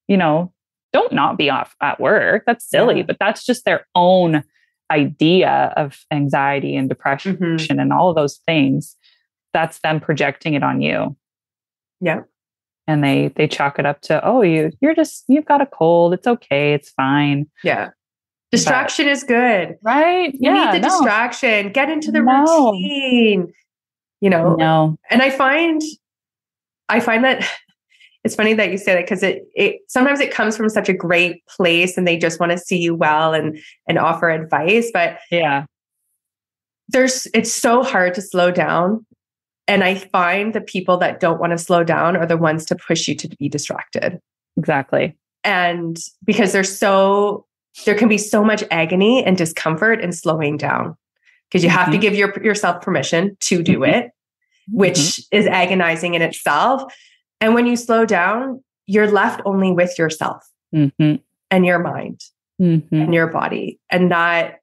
you 0.09 0.17
know 0.17 0.53
don't 0.93 1.13
not 1.13 1.39
be 1.39 1.51
off 1.51 1.77
at 1.81 2.01
work 2.01 2.43
that's 2.47 2.69
silly 2.69 2.99
yeah. 2.99 3.03
but 3.03 3.19
that's 3.21 3.45
just 3.45 3.65
their 3.65 3.87
own 3.95 4.43
idea 4.91 5.73
of 5.77 6.05
anxiety 6.11 6.75
and 6.75 6.89
depression 6.89 7.37
mm-hmm. 7.37 7.79
and 7.79 7.93
all 7.93 8.09
of 8.09 8.17
those 8.17 8.39
things 8.47 8.97
that's 9.53 9.79
them 9.81 10.01
projecting 10.01 10.55
it 10.55 10.63
on 10.63 10.81
you 10.81 11.15
yeah 12.01 12.23
and 12.89 13.05
they 13.05 13.29
they 13.37 13.47
chalk 13.47 13.79
it 13.79 13.87
up 13.87 14.01
to 14.01 14.25
oh 14.25 14.43
you 14.43 14.73
you're 14.81 14.95
just 14.95 15.25
you've 15.29 15.45
got 15.45 15.61
a 15.61 15.67
cold. 15.67 16.15
It's 16.15 16.27
okay. 16.27 16.73
It's 16.73 16.91
fine. 16.91 17.47
Yeah. 17.63 17.91
Distraction 18.51 19.05
but, 19.05 19.13
is 19.13 19.25
good. 19.25 19.77
Right? 19.83 20.33
You 20.33 20.53
yeah, 20.53 20.73
need 20.73 20.83
the 20.83 20.89
no. 20.89 20.89
distraction. 20.89 21.71
Get 21.71 21.91
into 21.91 22.11
the 22.11 22.23
no. 22.23 22.73
routine. 22.73 23.53
You 24.21 24.31
know 24.31 24.57
no. 24.57 24.99
and 25.11 25.23
i 25.23 25.31
find 25.31 25.81
i 26.89 26.99
find 26.99 27.23
that 27.23 27.49
it's 28.25 28.35
funny 28.35 28.53
that 28.55 28.73
you 28.73 28.77
say 28.79 28.95
that 28.95 29.05
because 29.05 29.23
it 29.23 29.45
it 29.55 29.77
sometimes 29.87 30.19
it 30.19 30.33
comes 30.33 30.57
from 30.57 30.69
such 30.69 30.89
a 30.89 30.93
great 30.93 31.47
place 31.47 31.97
and 31.97 32.07
they 32.07 32.17
just 32.17 32.41
want 32.41 32.51
to 32.51 32.59
see 32.59 32.79
you 32.79 32.97
well 32.97 33.33
and 33.33 33.59
and 33.87 33.97
offer 33.97 34.29
advice 34.29 34.91
but 34.93 35.19
yeah. 35.31 35.67
there's 36.89 37.29
it's 37.33 37.53
so 37.53 37.85
hard 37.85 38.13
to 38.15 38.21
slow 38.21 38.51
down 38.51 39.07
and 39.69 39.85
I 39.85 39.95
find 39.95 40.55
the 40.55 40.61
people 40.61 40.97
that 40.97 41.21
don't 41.21 41.39
want 41.39 41.53
to 41.53 41.59
slow 41.59 41.85
down 41.85 42.17
are 42.17 42.27
the 42.27 42.37
ones 42.37 42.65
to 42.67 42.75
push 42.75 43.07
you 43.07 43.15
to 43.17 43.29
be 43.29 43.49
distracted. 43.49 44.19
Exactly. 44.57 45.17
And 45.45 45.99
because 46.25 46.53
they're 46.53 46.65
so 46.65 47.47
there 47.85 47.95
can 47.95 48.09
be 48.09 48.19
so 48.19 48.43
much 48.45 48.65
agony 48.71 49.25
and 49.25 49.37
discomfort 49.37 50.01
in 50.01 50.11
slowing 50.13 50.57
down 50.57 50.97
because 51.49 51.63
you 51.63 51.71
mm-hmm. 51.71 51.79
have 51.79 51.87
to 51.87 51.93
mm-hmm. 51.93 52.01
give 52.01 52.15
your, 52.15 52.43
yourself 52.43 52.83
permission 52.83 53.37
to 53.41 53.63
do 53.63 53.81
mm-hmm. 53.81 53.95
it, 53.95 54.11
which 54.69 54.97
mm-hmm. 54.97 55.37
is 55.37 55.47
agonizing 55.47 56.15
in 56.15 56.23
itself. 56.23 56.93
And 57.41 57.55
when 57.55 57.67
you 57.67 57.77
slow 57.77 58.05
down, 58.05 58.63
you're 58.87 59.11
left 59.11 59.43
only 59.45 59.71
with 59.71 59.99
yourself 59.99 60.45
mm-hmm. 60.75 61.17
and 61.51 61.67
your 61.67 61.79
mind 61.79 62.21
mm-hmm. 62.61 62.95
and 62.95 63.15
your 63.15 63.29
body. 63.29 63.79
And 63.91 64.11
that 64.11 64.57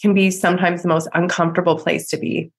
can 0.00 0.14
be 0.14 0.30
sometimes 0.30 0.82
the 0.82 0.88
most 0.88 1.08
uncomfortable 1.14 1.78
place 1.78 2.08
to 2.08 2.16
be, 2.16 2.52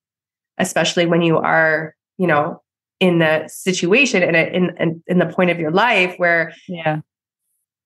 especially 0.57 1.05
when 1.05 1.21
you 1.21 1.37
are, 1.37 1.95
you 2.17 2.27
know, 2.27 2.61
in 2.99 3.19
the 3.19 3.47
situation 3.47 4.23
and 4.23 4.35
in, 4.35 4.75
in, 4.79 5.03
in 5.07 5.19
the 5.19 5.27
point 5.27 5.51
of 5.51 5.59
your 5.59 5.69
life 5.71 6.15
where 6.17 6.51
yeah 6.67 7.01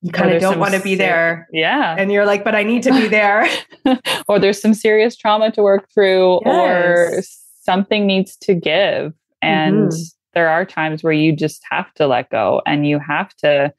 you 0.02 0.12
kind 0.12 0.32
of 0.34 0.42
don't 0.42 0.60
want 0.60 0.74
to 0.74 0.80
be 0.80 0.96
there. 0.96 1.48
Yeah. 1.54 1.96
And 1.98 2.12
you're 2.12 2.26
like, 2.26 2.44
but 2.44 2.56
I 2.56 2.64
need 2.64 2.82
to 2.84 2.92
be 2.92 3.08
there. 3.08 3.48
or 4.28 4.40
there's 4.40 4.60
some 4.60 4.74
serious 4.74 5.16
trauma 5.16 5.52
to 5.52 5.62
work 5.62 5.90
through, 5.94 6.40
yes. 6.46 6.48
or 6.48 7.22
something 7.62 8.06
needs 8.06 8.36
to 8.38 8.54
give. 8.54 9.14
And 9.42 9.90
mm-hmm. 9.90 10.02
there 10.34 10.50
are 10.50 10.66
times 10.66 11.04
where 11.04 11.14
you 11.14 11.36
just 11.36 11.62
have 11.70 11.94
to 11.96 12.08
let 12.08 12.30
go 12.30 12.62
and 12.66 12.88
you 12.88 13.00
have 13.00 13.34
to 13.38 13.74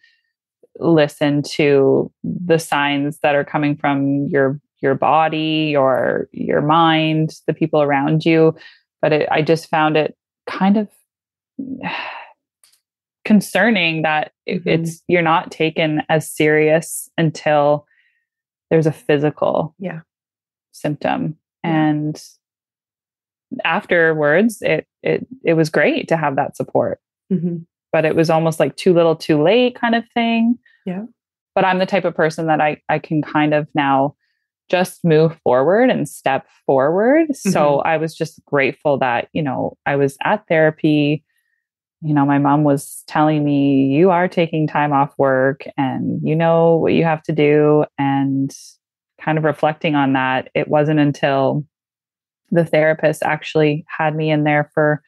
listen 0.79 1.43
to 1.43 2.11
the 2.23 2.59
signs 2.59 3.19
that 3.23 3.35
are 3.35 3.45
coming 3.45 3.77
from 3.77 4.27
your 4.29 4.61
your 4.81 4.95
body 4.97 5.77
or 5.77 6.29
your 6.33 6.61
mind, 6.61 7.35
the 7.47 7.55
people 7.55 7.83
around 7.83 8.25
you. 8.25 8.53
But 9.03 9.13
it, 9.13 9.29
I 9.31 9.43
just 9.43 9.69
found 9.69 9.97
it 9.97 10.17
kind 10.49 10.79
of 10.79 10.89
concerning 13.25 14.03
that 14.03 14.33
mm-hmm. 14.49 14.69
it's 14.69 15.03
you're 15.07 15.23
not 15.23 15.51
taken 15.51 16.03
as 16.09 16.31
serious 16.31 17.09
until 17.19 17.87
there's 18.71 18.87
a 18.87 18.93
physical 18.93 19.75
yeah. 19.79 20.01
symptom. 20.73 21.37
And 21.63 22.21
afterwards 23.65 24.63
it 24.63 24.87
it 25.03 25.27
it 25.45 25.55
was 25.55 25.69
great 25.69 26.09
to 26.09 26.17
have 26.17 26.37
that 26.37 26.57
support. 26.57 27.01
Mm-hmm. 27.33 27.59
but 27.93 28.05
it 28.05 28.15
was 28.15 28.29
almost 28.29 28.61
like 28.61 28.77
too 28.77 28.93
little 28.93 29.17
too 29.17 29.43
late 29.43 29.75
kind 29.75 29.95
of 29.95 30.05
thing. 30.15 30.59
Yeah. 30.85 31.05
But 31.55 31.65
i'm 31.65 31.79
the 31.79 31.87
type 31.87 32.05
of 32.05 32.15
person 32.15 32.47
that 32.47 32.61
i 32.61 32.81
i 32.89 32.99
can 32.99 33.23
kind 33.23 33.55
of 33.55 33.69
now 33.75 34.17
just 34.71 35.05
move 35.05 35.39
forward 35.45 35.91
and 35.91 36.09
step 36.09 36.47
forward 36.67 37.29
mm-hmm. 37.29 37.51
so 37.51 37.81
i 37.81 37.97
was 37.97 38.15
just 38.15 38.45
grateful 38.47 38.99
that 38.99 39.29
you 39.33 39.43
know 39.43 39.77
i 39.87 39.97
was 39.97 40.17
at 40.25 40.47
therapy 40.49 41.25
you 42.03 42.13
know, 42.13 42.27
my 42.27 42.39
mom 42.39 42.65
was 42.65 43.05
telling 43.07 43.45
me, 43.45 43.87
you 43.87 44.11
are 44.11 44.27
taking 44.27 44.67
time 44.67 44.93
off 44.93 45.15
work 45.19 45.65
and 45.77 46.21
you 46.23 46.35
know 46.35 46.77
what 46.77 46.95
you 46.95 47.05
have 47.05 47.23
to 47.25 47.33
do. 47.33 47.85
And 47.97 48.53
kind 49.21 49.39
of 49.39 49.45
reflecting 49.45 49.95
on 49.95 50.13
that, 50.15 50.51
it 50.55 50.67
wasn't 50.67 50.99
until 50.99 51.65
the 52.51 52.65
therapist 52.65 53.23
actually 53.23 53.87
had 53.87 54.17
me 54.17 54.33
in 54.33 54.43
there 54.43 54.69
for, 54.75 55.01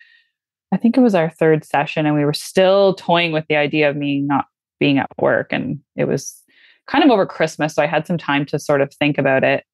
I 0.73 0.77
think 0.77 0.97
it 0.97 1.01
was 1.01 1.17
our 1.17 1.31
third 1.31 1.65
session, 1.65 2.07
and 2.07 2.15
we 2.15 2.25
were 2.25 2.33
still 2.33 2.95
toying 2.95 3.33
with 3.33 3.45
the 3.49 3.57
idea 3.57 3.91
of 3.91 3.97
me 3.97 4.21
not 4.21 4.47
being 4.79 4.99
at 4.99 5.11
work. 5.21 5.53
And 5.53 5.81
it 5.97 6.05
was 6.05 6.44
kind 6.87 7.05
of 7.05 7.11
over 7.11 7.27
Christmas. 7.27 7.75
So 7.75 7.83
I 7.83 7.87
had 7.87 8.07
some 8.07 8.19
time 8.19 8.45
to 8.47 8.59
sort 8.59 8.81
of 8.81 8.93
think 8.95 9.19
about 9.19 9.45
it. 9.45 9.65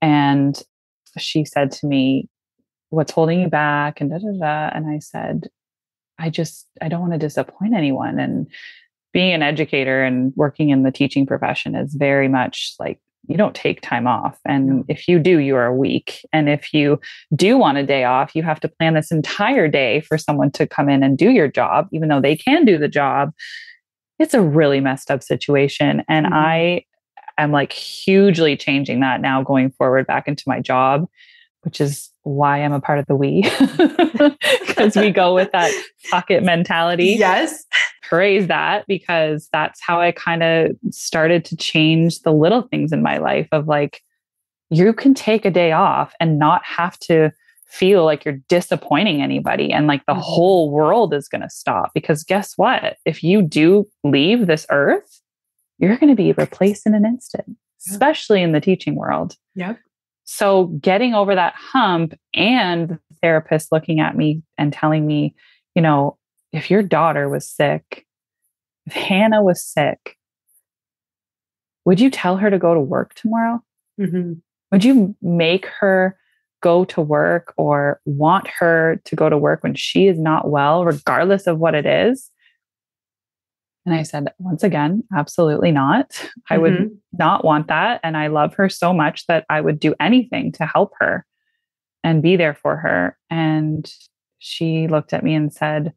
And 0.00 0.60
she 1.18 1.44
said 1.44 1.70
to 1.72 1.86
me, 1.86 2.28
What's 2.90 3.12
holding 3.12 3.40
you 3.40 3.48
back? 3.48 4.00
And 4.00 4.10
da 4.10 4.18
da 4.18 4.30
da. 4.38 4.76
And 4.76 4.86
I 4.88 5.00
said, 5.00 5.48
I 6.18 6.30
just 6.30 6.66
I 6.80 6.88
don't 6.88 7.00
want 7.00 7.12
to 7.12 7.18
disappoint 7.18 7.74
anyone 7.74 8.18
and 8.18 8.46
being 9.12 9.32
an 9.32 9.42
educator 9.42 10.02
and 10.02 10.32
working 10.36 10.70
in 10.70 10.82
the 10.82 10.90
teaching 10.90 11.26
profession 11.26 11.74
is 11.74 11.94
very 11.94 12.28
much 12.28 12.74
like 12.78 13.00
you 13.26 13.36
don't 13.38 13.54
take 13.54 13.80
time 13.80 14.06
off 14.06 14.38
and 14.44 14.84
if 14.88 15.08
you 15.08 15.18
do 15.18 15.38
you 15.38 15.56
are 15.56 15.74
weak 15.74 16.26
and 16.32 16.48
if 16.48 16.74
you 16.74 17.00
do 17.34 17.56
want 17.56 17.78
a 17.78 17.86
day 17.86 18.04
off 18.04 18.34
you 18.34 18.42
have 18.42 18.60
to 18.60 18.68
plan 18.68 18.92
this 18.92 19.10
entire 19.10 19.66
day 19.66 20.02
for 20.02 20.18
someone 20.18 20.50
to 20.50 20.66
come 20.66 20.90
in 20.90 21.02
and 21.02 21.16
do 21.16 21.30
your 21.30 21.48
job 21.48 21.88
even 21.90 22.08
though 22.08 22.20
they 22.20 22.36
can 22.36 22.66
do 22.66 22.76
the 22.76 22.88
job 22.88 23.32
it's 24.18 24.34
a 24.34 24.40
really 24.40 24.80
messed 24.80 25.10
up 25.10 25.22
situation 25.22 26.02
and 26.08 26.26
mm-hmm. 26.26 26.34
i 26.34 26.84
am 27.38 27.52
like 27.52 27.72
hugely 27.72 28.56
changing 28.56 29.00
that 29.00 29.20
now 29.20 29.42
going 29.42 29.70
forward 29.70 30.06
back 30.06 30.28
into 30.28 30.44
my 30.46 30.60
job 30.60 31.06
which 31.64 31.80
is 31.80 32.10
why 32.22 32.58
I'm 32.58 32.72
a 32.72 32.80
part 32.80 32.98
of 32.98 33.06
the 33.06 33.16
we, 33.16 33.42
because 34.66 34.96
we 34.96 35.10
go 35.10 35.34
with 35.34 35.50
that 35.52 35.72
pocket 36.10 36.42
mentality. 36.42 37.16
Yes. 37.18 37.64
Praise 38.02 38.46
that 38.48 38.86
because 38.86 39.48
that's 39.52 39.80
how 39.82 40.00
I 40.00 40.12
kind 40.12 40.42
of 40.42 40.72
started 40.90 41.44
to 41.46 41.56
change 41.56 42.20
the 42.20 42.32
little 42.32 42.62
things 42.62 42.92
in 42.92 43.02
my 43.02 43.18
life 43.18 43.48
of 43.50 43.66
like, 43.66 44.02
you 44.70 44.92
can 44.92 45.14
take 45.14 45.44
a 45.44 45.50
day 45.50 45.72
off 45.72 46.14
and 46.20 46.38
not 46.38 46.62
have 46.64 46.98
to 47.00 47.30
feel 47.66 48.04
like 48.04 48.24
you're 48.24 48.40
disappointing 48.48 49.20
anybody 49.20 49.72
and 49.72 49.86
like 49.86 50.04
the 50.06 50.12
mm-hmm. 50.12 50.22
whole 50.22 50.70
world 50.70 51.12
is 51.12 51.28
going 51.28 51.42
to 51.42 51.50
stop. 51.50 51.90
Because 51.94 52.24
guess 52.24 52.54
what? 52.56 52.96
If 53.04 53.22
you 53.24 53.42
do 53.42 53.86
leave 54.04 54.46
this 54.46 54.66
earth, 54.70 55.20
you're 55.78 55.96
going 55.96 56.14
to 56.14 56.22
be 56.22 56.32
replaced 56.32 56.86
in 56.86 56.94
an 56.94 57.04
instant, 57.04 57.56
especially 57.88 58.42
in 58.42 58.52
the 58.52 58.60
teaching 58.60 58.94
world. 58.94 59.36
Yep. 59.56 59.78
So 60.24 60.66
getting 60.80 61.14
over 61.14 61.34
that 61.34 61.54
hump 61.54 62.14
and 62.32 62.90
the 62.90 63.16
therapist 63.20 63.72
looking 63.72 64.00
at 64.00 64.16
me 64.16 64.42
and 64.56 64.72
telling 64.72 65.06
me, 65.06 65.34
you 65.74 65.82
know, 65.82 66.16
if 66.52 66.70
your 66.70 66.82
daughter 66.82 67.28
was 67.28 67.48
sick, 67.48 68.06
if 68.86 68.92
Hannah 68.92 69.42
was 69.42 69.62
sick, 69.62 70.16
would 71.84 72.00
you 72.00 72.10
tell 72.10 72.36
her 72.36 72.50
to 72.50 72.58
go 72.58 72.72
to 72.72 72.80
work 72.80 73.14
tomorrow? 73.14 73.60
Mm-hmm. 74.00 74.34
Would 74.72 74.84
you 74.84 75.14
make 75.20 75.66
her 75.66 76.16
go 76.64 76.82
to 76.86 77.02
work 77.02 77.52
or 77.58 78.00
want 78.06 78.48
her 78.48 78.98
to 79.04 79.14
go 79.14 79.28
to 79.28 79.36
work 79.36 79.62
when 79.62 79.74
she 79.74 80.08
is 80.08 80.18
not 80.18 80.48
well, 80.48 80.82
regardless 80.86 81.46
of 81.46 81.58
what 81.58 81.74
it 81.74 81.84
is? 81.84 82.30
And 83.84 83.94
I 83.94 84.02
said, 84.02 84.32
once 84.38 84.62
again, 84.62 85.04
absolutely 85.14 85.70
not. 85.70 86.08
Mm-hmm. 86.08 86.54
I 86.54 86.58
would 86.58 86.72
mm-hmm. 86.72 86.94
not 87.12 87.44
want 87.44 87.68
that. 87.68 88.00
And 88.02 88.16
I 88.16 88.28
love 88.28 88.54
her 88.54 88.70
so 88.70 88.94
much 88.94 89.26
that 89.26 89.44
I 89.50 89.60
would 89.60 89.78
do 89.78 89.94
anything 90.00 90.52
to 90.52 90.64
help 90.64 90.92
her 91.00 91.26
and 92.02 92.22
be 92.22 92.36
there 92.36 92.54
for 92.54 92.76
her. 92.76 93.18
And 93.28 93.92
she 94.38 94.88
looked 94.88 95.12
at 95.12 95.22
me 95.22 95.34
and 95.34 95.52
said, 95.52 95.92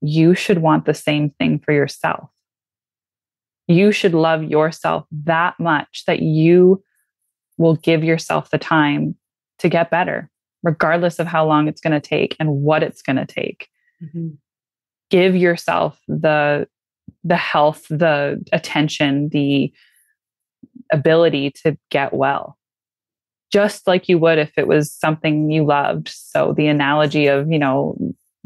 You 0.00 0.36
should 0.36 0.58
want 0.58 0.84
the 0.84 0.94
same 0.94 1.30
thing 1.30 1.58
for 1.58 1.72
yourself. 1.72 2.30
You 3.66 3.90
should 3.90 4.14
love 4.14 4.44
yourself 4.44 5.04
that 5.24 5.58
much 5.58 6.04
that 6.06 6.22
you 6.22 6.84
will 7.58 7.74
give 7.74 8.04
yourself 8.04 8.50
the 8.50 8.58
time 8.58 9.16
to 9.60 9.68
get 9.68 9.90
better, 9.90 10.28
regardless 10.62 11.18
of 11.18 11.26
how 11.26 11.46
long 11.46 11.68
it's 11.68 11.80
going 11.80 11.98
to 11.98 12.06
take 12.06 12.36
and 12.38 12.50
what 12.62 12.82
it's 12.82 13.02
going 13.02 13.16
to 13.16 13.26
take. 13.26 13.68
Mm-hmm. 14.02 14.30
Give 15.10 15.36
yourself 15.36 16.00
the 16.08 16.68
the 17.24 17.36
health, 17.36 17.86
the 17.88 18.42
attention, 18.52 19.28
the 19.30 19.72
ability 20.92 21.50
to 21.62 21.76
get 21.90 22.12
well, 22.12 22.56
just 23.52 23.86
like 23.86 24.08
you 24.08 24.18
would 24.18 24.38
if 24.38 24.52
it 24.56 24.66
was 24.66 24.92
something 24.92 25.50
you 25.50 25.64
loved. 25.64 26.08
So 26.08 26.54
the 26.56 26.68
analogy 26.68 27.26
of, 27.26 27.50
you 27.50 27.58
know, 27.58 27.96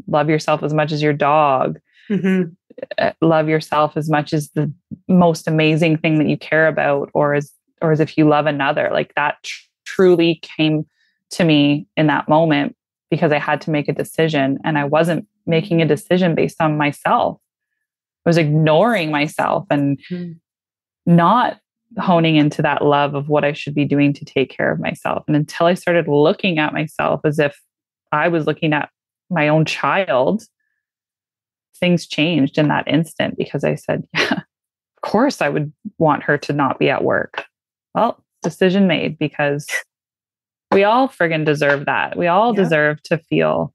love 0.07 0.29
yourself 0.29 0.63
as 0.63 0.73
much 0.73 0.91
as 0.91 1.01
your 1.01 1.13
dog, 1.13 1.79
mm-hmm. 2.09 2.51
Uh, 2.97 3.13
love 3.21 3.47
yourself 3.47 3.95
as 3.95 4.09
much 4.09 4.33
as 4.33 4.49
the 4.49 4.69
most 5.07 5.47
amazing 5.47 5.97
thing 5.97 6.17
that 6.17 6.27
you 6.27 6.37
care 6.37 6.67
about, 6.67 7.09
or 7.13 7.33
as 7.33 7.53
or 7.81 7.93
as 7.93 8.01
if 8.01 8.17
you 8.17 8.27
love 8.27 8.47
another. 8.47 8.89
Like 8.91 9.13
that 9.15 9.37
tr- 9.43 9.63
truly 9.85 10.41
came 10.41 10.85
to 11.31 11.43
me 11.43 11.87
in 11.97 12.07
that 12.07 12.29
moment 12.29 12.75
because 13.09 13.31
I 13.31 13.39
had 13.39 13.61
to 13.61 13.71
make 13.71 13.87
a 13.87 13.93
decision 13.93 14.59
and 14.63 14.77
I 14.77 14.85
wasn't 14.85 15.27
making 15.45 15.81
a 15.81 15.87
decision 15.87 16.35
based 16.35 16.61
on 16.61 16.77
myself. 16.77 17.39
I 18.25 18.29
was 18.29 18.37
ignoring 18.37 19.11
myself 19.11 19.65
and 19.69 19.99
mm-hmm. 20.09 20.33
not 21.05 21.59
honing 21.99 22.35
into 22.35 22.61
that 22.61 22.83
love 22.83 23.13
of 23.13 23.29
what 23.29 23.45
I 23.45 23.53
should 23.53 23.75
be 23.75 23.85
doing 23.85 24.13
to 24.13 24.25
take 24.25 24.49
care 24.49 24.71
of 24.71 24.79
myself. 24.79 25.23
And 25.27 25.35
until 25.35 25.67
I 25.67 25.75
started 25.75 26.07
looking 26.07 26.57
at 26.57 26.73
myself 26.73 27.21
as 27.23 27.39
if 27.39 27.59
I 28.11 28.27
was 28.27 28.47
looking 28.47 28.73
at 28.73 28.89
my 29.29 29.47
own 29.47 29.65
child, 29.65 30.43
things 31.79 32.07
changed 32.07 32.57
in 32.57 32.67
that 32.69 32.87
instant 32.87 33.37
because 33.37 33.63
I 33.63 33.75
said, 33.75 34.07
yeah, 34.13 34.31
of 34.33 35.01
course 35.01 35.41
I 35.41 35.49
would 35.49 35.71
want 35.97 36.23
her 36.23 36.37
to 36.39 36.53
not 36.53 36.79
be 36.79 36.89
at 36.89 37.03
work. 37.03 37.45
Well, 37.93 38.23
decision 38.43 38.87
made 38.87 39.17
because 39.17 39.67
we 40.75 40.83
all 40.83 41.07
friggin' 41.07 41.45
deserve 41.45 41.85
that. 41.85 42.17
We 42.17 42.27
all 42.27 42.53
yeah. 42.53 42.63
deserve 42.63 43.01
to 43.03 43.17
feel 43.17 43.73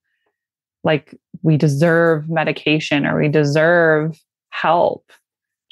like 0.85 1.19
we 1.43 1.57
deserve 1.57 2.29
medication 2.29 3.07
or 3.07 3.19
we 3.19 3.29
deserve 3.29 4.21
help 4.51 5.11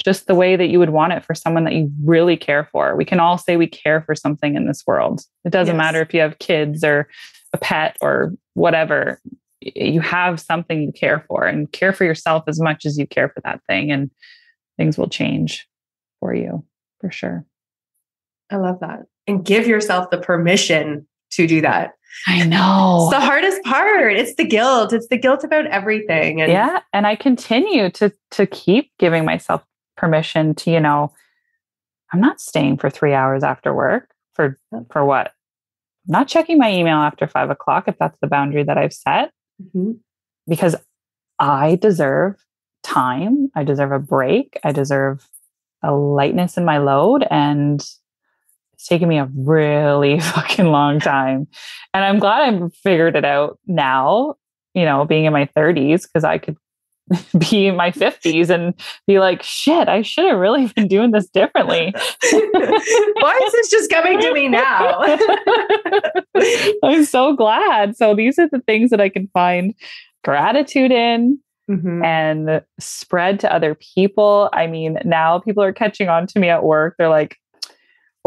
just 0.03 0.27
the 0.27 0.35
way 0.35 0.57
that 0.57 0.69
you 0.69 0.79
would 0.79 0.91
want 0.91 1.13
it 1.13 1.25
for 1.25 1.35
someone 1.35 1.65
that 1.65 1.75
you 1.75 1.91
really 2.03 2.37
care 2.37 2.67
for. 2.73 2.97
We 2.97 3.05
can 3.05 3.21
all 3.21 3.37
say 3.37 3.57
we 3.57 3.67
care 3.67 4.01
for 4.01 4.15
something 4.15 4.55
in 4.55 4.67
this 4.67 4.85
world. 4.87 5.21
It 5.45 5.51
doesn't 5.51 5.75
yes. 5.75 5.79
matter 5.79 6.01
if 6.01 6.15
you 6.15 6.21
have 6.21 6.39
kids 6.39 6.83
or 6.83 7.09
a 7.53 7.59
pet 7.59 7.97
or 8.01 8.33
whatever. 8.55 9.21
You 9.61 10.01
have 10.01 10.41
something 10.41 10.81
you 10.81 10.93
care 10.93 11.27
for 11.29 11.45
and 11.45 11.71
care 11.73 11.93
for 11.93 12.05
yourself 12.05 12.45
as 12.47 12.61
much 12.61 12.87
as 12.87 12.97
you 12.97 13.07
care 13.07 13.29
for 13.29 13.41
that 13.43 13.61
thing, 13.69 13.91
and 13.91 14.11
things 14.77 14.97
will 14.97 15.09
change 15.09 15.69
for 16.21 16.33
you 16.33 16.65
for 17.01 17.11
sure. 17.11 17.45
I 18.51 18.57
love 18.57 18.79
that. 18.81 19.01
And 19.27 19.45
give 19.45 19.67
yourself 19.67 20.11
the 20.11 20.19
permission 20.19 21.08
to 21.33 21.47
do 21.47 21.61
that. 21.61 21.95
I 22.27 22.45
know. 22.45 23.09
It's 23.11 23.19
the 23.19 23.25
hardest 23.25 23.63
part. 23.65 24.13
It's 24.15 24.35
the 24.35 24.45
guilt. 24.45 24.93
It's 24.93 25.09
the 25.09 25.19
guilt 25.19 25.45
about 25.45 25.67
everything. 25.67 26.41
And 26.41 26.51
yeah. 26.51 26.81
And 26.93 27.07
I 27.07 27.17
continue 27.17 27.91
to 27.91 28.13
to 28.33 28.47
keep 28.47 28.91
giving 28.99 29.25
myself 29.25 29.63
permission 29.97 30.55
to, 30.57 30.71
you 30.71 30.81
know, 30.81 31.13
I'm 32.13 32.21
not 32.21 32.41
staying 32.41 32.79
for 32.79 32.91
three 32.91 33.15
hours 33.15 33.45
after 33.45 33.75
work 33.75 34.11
for 34.35 34.59
for 34.91 35.05
what? 35.05 35.33
I'm 36.09 36.13
not 36.13 36.29
checking 36.29 36.59
my 36.59 36.73
email 36.73 36.97
after 36.97 37.27
five 37.27 37.51
o'clock 37.51 37.87
if 37.87 37.97
that's 37.99 38.19
the 38.21 38.27
boundary 38.27 38.65
that 38.65 38.79
I've 38.79 38.95
set. 38.95 39.31
Mm-hmm. 39.63 39.93
Because 40.49 40.75
I 41.39 41.77
deserve 41.77 42.37
time. 42.83 43.51
I 43.55 43.65
deserve 43.65 43.93
a 43.93 43.99
break. 43.99 44.59
I 44.65 44.73
deserve 44.73 45.29
a 45.83 45.93
lightness 45.93 46.57
in 46.57 46.65
my 46.65 46.79
load. 46.79 47.27
And 47.31 47.85
it's 48.79 48.87
taken 48.87 49.09
me 49.09 49.19
a 49.19 49.29
really 49.35 50.21
fucking 50.35 50.67
long 50.67 51.01
time. 51.01 51.49
And 51.93 52.05
I'm 52.05 52.21
glad 52.21 52.55
I've 52.55 52.75
figured 52.77 53.17
it 53.17 53.25
out 53.25 53.59
now, 53.67 54.37
you 54.73 54.85
know, 54.85 55.05
being 55.05 55.25
in 55.25 55.33
my 55.33 55.47
30s, 55.57 56.03
because 56.03 56.23
I 56.23 56.39
could 56.39 56.57
be 57.51 57.67
in 57.67 57.75
my 57.75 57.91
50s 57.91 58.51
and 58.51 58.75
be 59.09 59.19
like, 59.19 59.43
shit, 59.43 59.89
I 59.89 60.03
should 60.03 60.27
have 60.27 60.39
really 60.39 60.69
been 60.69 60.87
doing 60.87 61.11
this 61.11 61.29
differently. 61.29 61.93
Why 62.23 63.41
is 63.47 63.53
this 63.53 63.71
just 63.71 63.91
coming 63.91 64.21
to 64.21 64.33
me 64.33 64.47
now? 64.47 65.01
I'm 66.85 67.05
so 67.05 67.35
glad. 67.35 67.97
So 67.97 68.15
these 68.15 68.39
are 68.39 68.49
the 68.49 68.61
things 68.61 68.91
that 68.91 69.01
I 69.01 69.09
can 69.09 69.29
find 69.35 69.75
gratitude 70.23 70.93
in. 70.93 71.41
Mm-hmm. 71.69 72.03
And 72.03 72.63
spread 72.81 73.39
to 73.41 73.55
other 73.55 73.75
people. 73.75 74.49
I 74.55 74.67
mean, 74.67 74.99
now 75.05 75.39
people 75.39 75.63
are 75.63 75.75
catching 75.75 76.09
on 76.09 76.27
to 76.29 76.41
me 76.41 76.49
at 76.49 76.65
work. 76.65 76.95
They're 76.97 77.11
like, 77.11 77.37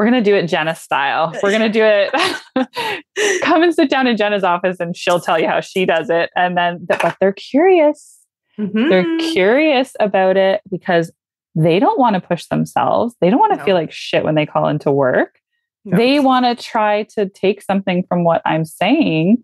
we're 0.02 0.10
going 0.10 0.24
to 0.24 0.32
do 0.32 0.36
it 0.36 0.48
Jenna 0.48 0.74
style. 0.74 1.32
We're 1.44 1.52
going 1.52 1.62
to 1.62 1.70
do 1.70 1.84
it. 1.84 3.42
Come 3.44 3.62
and 3.62 3.72
sit 3.72 3.88
down 3.88 4.08
in 4.08 4.18
Jenna's 4.18 4.44
office 4.44 4.80
and 4.80 4.98
she'll 4.98 5.20
tell 5.20 5.40
you 5.40 5.48
how 5.48 5.62
she 5.62 5.86
does 5.86 6.10
it. 6.10 6.32
And 6.36 6.58
then, 6.58 6.88
but 6.88 7.16
they're 7.22 7.34
curious. 7.34 8.18
Mm-hmm. 8.58 8.90
They're 8.90 9.18
curious 9.32 9.94
about 10.00 10.38
it 10.38 10.62
because 10.72 11.12
they 11.54 11.78
don't 11.78 12.00
want 12.00 12.16
to 12.16 12.20
push 12.20 12.48
themselves. 12.48 13.14
They 13.22 13.30
don't 13.30 13.38
want 13.38 13.54
to 13.54 13.60
no. 13.60 13.64
feel 13.64 13.76
like 13.76 13.92
shit 13.92 14.24
when 14.24 14.34
they 14.34 14.48
call 14.48 14.68
into 14.70 14.92
work. 14.92 15.38
No. 15.86 15.96
They 15.96 16.20
want 16.20 16.46
to 16.46 16.56
try 16.56 17.04
to 17.14 17.30
take 17.30 17.62
something 17.62 18.04
from 18.10 18.24
what 18.24 18.42
I'm 18.44 18.66
saying 18.66 19.44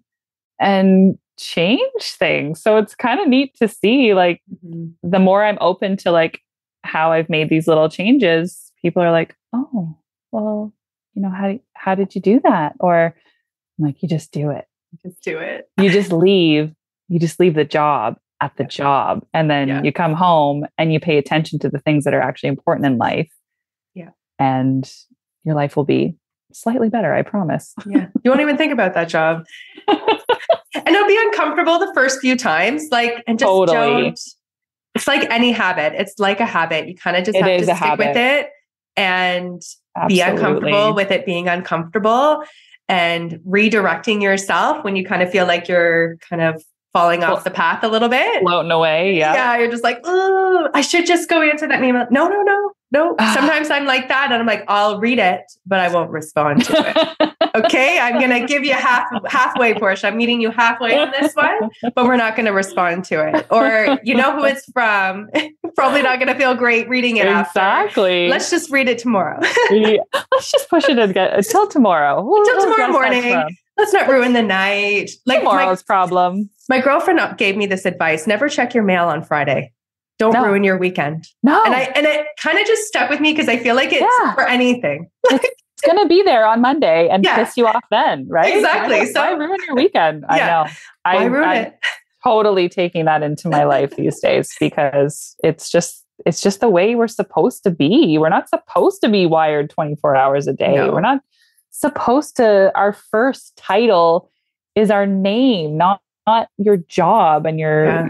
and 0.59 1.19
change 1.37 2.01
things. 2.01 2.63
So 2.63 2.77
it's 2.77 2.95
kind 2.95 3.19
of 3.19 3.27
neat 3.27 3.55
to 3.57 3.67
see 3.67 4.15
like 4.15 4.41
mm-hmm. 4.65 4.87
the 5.07 5.19
more 5.19 5.43
I'm 5.43 5.59
open 5.61 5.97
to 5.97 6.09
like 6.09 6.41
how 6.81 7.11
I've 7.11 7.29
made 7.29 7.49
these 7.49 7.67
little 7.67 7.89
changes, 7.89 8.71
people 8.81 9.03
are 9.03 9.11
like, 9.11 9.35
"Oh, 9.53 9.95
well, 10.41 10.73
you 11.13 11.21
know, 11.21 11.29
how 11.29 11.59
how 11.73 11.95
did 11.95 12.15
you 12.15 12.21
do 12.21 12.39
that?" 12.43 12.73
Or 12.79 13.15
I'm 13.77 13.85
like, 13.85 14.01
"You 14.01 14.09
just 14.09 14.31
do 14.31 14.51
it. 14.51 14.65
Just 15.03 15.21
do 15.21 15.37
it. 15.37 15.69
you 15.77 15.89
just 15.89 16.11
leave. 16.11 16.73
You 17.09 17.19
just 17.19 17.39
leave 17.39 17.55
the 17.55 17.65
job 17.65 18.17
at 18.41 18.55
the 18.57 18.63
job 18.63 19.25
and 19.33 19.49
then 19.49 19.67
yeah. 19.67 19.81
you 19.83 19.91
come 19.91 20.13
home 20.13 20.65
and 20.77 20.93
you 20.93 20.99
pay 20.99 21.17
attention 21.17 21.57
to 21.59 21.69
the 21.69 21.79
things 21.79 22.03
that 22.03 22.13
are 22.13 22.21
actually 22.21 22.49
important 22.49 22.85
in 22.85 22.97
life. 22.97 23.31
Yeah. 23.93 24.09
And 24.37 24.89
your 25.43 25.55
life 25.55 25.75
will 25.75 25.85
be 25.85 26.15
slightly 26.53 26.89
better, 26.89 27.13
I 27.13 27.23
promise. 27.23 27.73
Yeah. 27.85 28.07
You 28.23 28.31
won't 28.31 28.41
even 28.41 28.57
think 28.57 28.73
about 28.73 28.93
that 28.93 29.09
job. 29.09 29.45
and 29.87 30.87
it'll 30.87 31.07
be 31.07 31.19
uncomfortable 31.19 31.79
the 31.79 31.91
first 31.95 32.19
few 32.19 32.35
times. 32.35 32.87
Like, 32.91 33.23
and 33.25 33.39
just 33.39 33.47
totally. 33.47 33.75
don't. 33.75 34.19
It's 34.93 35.07
like 35.07 35.29
any 35.31 35.51
habit. 35.51 35.93
It's 35.95 36.19
like 36.19 36.39
a 36.39 36.45
habit. 36.45 36.87
You 36.87 36.95
kind 36.95 37.17
of 37.17 37.23
just 37.23 37.37
it 37.37 37.43
have 37.43 37.57
to 37.59 37.63
stick 37.63 37.75
habit. 37.75 38.07
with 38.07 38.17
it 38.17 38.49
and 38.95 39.61
Absolutely. 39.97 40.15
be 40.15 40.21
uncomfortable 40.21 40.93
with 40.93 41.11
it 41.11 41.25
being 41.25 41.47
uncomfortable 41.47 42.43
and 42.87 43.39
redirecting 43.47 44.21
yourself 44.21 44.83
when 44.83 44.95
you 44.95 45.05
kind 45.05 45.21
of 45.21 45.29
feel 45.29 45.45
like 45.45 45.67
you're 45.67 46.17
kind 46.29 46.41
of 46.41 46.63
falling 46.97 47.23
off 47.23 47.43
the 47.43 47.51
path 47.51 47.83
a 47.83 47.87
little 47.87 48.09
bit. 48.09 48.41
Floating 48.41 48.71
away. 48.71 49.15
Yeah. 49.15 49.33
Yeah. 49.33 49.57
You're 49.59 49.71
just 49.71 49.83
like, 49.83 49.99
oh, 50.03 50.69
I 50.73 50.81
should 50.81 51.05
just 51.05 51.29
go 51.29 51.41
answer 51.41 51.67
that 51.67 51.83
email. 51.83 52.07
No, 52.09 52.27
no, 52.27 52.41
no, 52.41 52.71
no. 52.91 53.15
Sometimes 53.33 53.69
I'm 53.69 53.85
like 53.85 54.07
that. 54.07 54.31
And 54.31 54.35
I'm 54.35 54.45
like, 54.45 54.63
I'll 54.67 54.99
read 54.99 55.19
it, 55.19 55.41
but 55.65 55.79
I 55.79 55.93
won't 55.93 56.09
respond 56.11 56.63
to 56.65 56.73
it. 57.21 57.33
okay. 57.55 57.99
I'm 57.99 58.19
going 58.19 58.41
to 58.41 58.47
give 58.47 58.65
you 58.65 58.73
half 58.73 59.07
halfway 59.27 59.73
portion. 59.75 60.07
I'm 60.07 60.17
meeting 60.17 60.41
you 60.41 60.51
halfway 60.51 60.97
on 60.97 61.11
this 61.11 61.33
one, 61.33 61.69
but 61.95 62.05
we're 62.05 62.17
not 62.17 62.35
going 62.35 62.45
to 62.47 62.53
respond 62.53 63.05
to 63.05 63.27
it. 63.27 63.45
Or 63.51 63.99
you 64.03 64.15
know 64.15 64.35
who 64.37 64.45
it's 64.45 64.69
from. 64.71 65.29
Probably 65.75 66.01
not 66.01 66.17
going 66.17 66.29
to 66.29 66.35
feel 66.35 66.55
great 66.55 66.89
reading 66.89 67.17
it 67.17 67.27
exactly. 67.27 68.25
After. 68.25 68.31
Let's 68.31 68.49
just 68.49 68.71
read 68.71 68.89
it 68.89 68.97
tomorrow. 68.97 69.39
yeah. 69.71 69.97
Let's 70.31 70.51
just 70.51 70.69
push 70.69 70.89
it 70.89 70.97
again 70.97 71.31
until 71.33 71.67
tomorrow. 71.67 72.19
Until 72.19 72.61
tomorrow 72.61 72.91
morning. 72.91 73.57
Let's 73.77 73.93
not 73.93 74.09
ruin 74.09 74.33
the 74.33 74.41
night. 74.41 75.11
Like 75.27 75.39
tomorrow's 75.39 75.83
my, 75.87 75.93
problem. 75.93 76.49
My 76.69 76.81
girlfriend 76.81 77.19
uh, 77.19 77.33
gave 77.33 77.57
me 77.57 77.65
this 77.65 77.85
advice: 77.85 78.27
never 78.27 78.49
check 78.49 78.73
your 78.73 78.83
mail 78.83 79.05
on 79.05 79.23
Friday. 79.23 79.73
Don't 80.19 80.33
no. 80.33 80.45
ruin 80.45 80.63
your 80.63 80.77
weekend. 80.77 81.27
No. 81.43 81.63
And 81.63 81.75
I 81.75 81.81
and 81.95 82.05
it 82.05 82.25
kind 82.39 82.57
of 82.57 82.65
just 82.65 82.83
stuck 82.83 83.09
with 83.09 83.19
me 83.19 83.33
because 83.33 83.47
I 83.47 83.57
feel 83.57 83.75
like 83.75 83.91
it's 83.91 84.01
yeah. 84.01 84.33
for 84.33 84.47
anything. 84.47 85.09
it's 85.25 85.85
gonna 85.85 86.07
be 86.07 86.23
there 86.23 86.45
on 86.45 86.61
Monday 86.61 87.07
and 87.09 87.23
yeah. 87.23 87.35
piss 87.35 87.55
you 87.55 87.67
off 87.67 87.83
then, 87.91 88.27
right? 88.27 88.55
Exactly. 88.55 88.99
Why, 88.99 89.05
so 89.05 89.21
why 89.21 89.31
ruin 89.31 89.57
your 89.67 89.75
weekend. 89.75 90.25
Yeah. 90.29 90.35
I 90.35 90.47
know. 90.47 90.71
I 91.05 91.25
ruin 91.25 91.49
I'm 91.49 91.65
it. 91.67 91.79
Totally 92.23 92.67
taking 92.67 93.05
that 93.05 93.23
into 93.23 93.47
my 93.47 93.63
life 93.63 93.95
these 93.95 94.19
days 94.19 94.53
because 94.59 95.35
it's 95.43 95.69
just 95.69 96.03
it's 96.25 96.41
just 96.41 96.59
the 96.61 96.69
way 96.69 96.95
we're 96.95 97.07
supposed 97.07 97.63
to 97.63 97.69
be. 97.69 98.17
We're 98.17 98.29
not 98.29 98.49
supposed 98.49 99.01
to 99.01 99.09
be 99.09 99.27
wired 99.27 99.69
24 99.69 100.15
hours 100.15 100.47
a 100.47 100.53
day. 100.53 100.75
No. 100.75 100.91
We're 100.91 101.01
not 101.01 101.21
supposed 101.69 102.35
to 102.37 102.71
our 102.73 102.91
first 102.91 103.55
title 103.55 104.31
is 104.75 104.89
our 104.89 105.05
name, 105.05 105.77
not 105.77 106.01
not 106.27 106.49
your 106.57 106.77
job 106.77 107.45
and 107.45 107.59
your 107.59 107.85
yeah. 107.85 108.09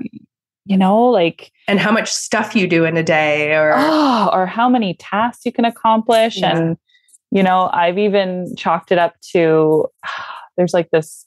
you 0.66 0.78
know, 0.78 1.06
like 1.06 1.52
and 1.68 1.80
how 1.80 1.92
much 1.92 2.12
stuff 2.12 2.56
you 2.56 2.68
do 2.68 2.84
in 2.84 2.98
a 2.98 3.04
day 3.04 3.54
or 3.54 3.74
oh, 3.76 4.30
or 4.34 4.46
how 4.46 4.68
many 4.68 4.96
tasks 4.96 5.46
you 5.46 5.52
can 5.52 5.64
accomplish 5.64 6.42
yeah. 6.42 6.58
and 6.58 6.78
you 7.30 7.44
know, 7.44 7.70
I've 7.74 7.98
even 7.98 8.56
chalked 8.58 8.92
it 8.92 8.98
up 8.98 9.16
to 9.32 9.88
there's 10.58 10.74
like 10.74 10.90
this 10.90 11.26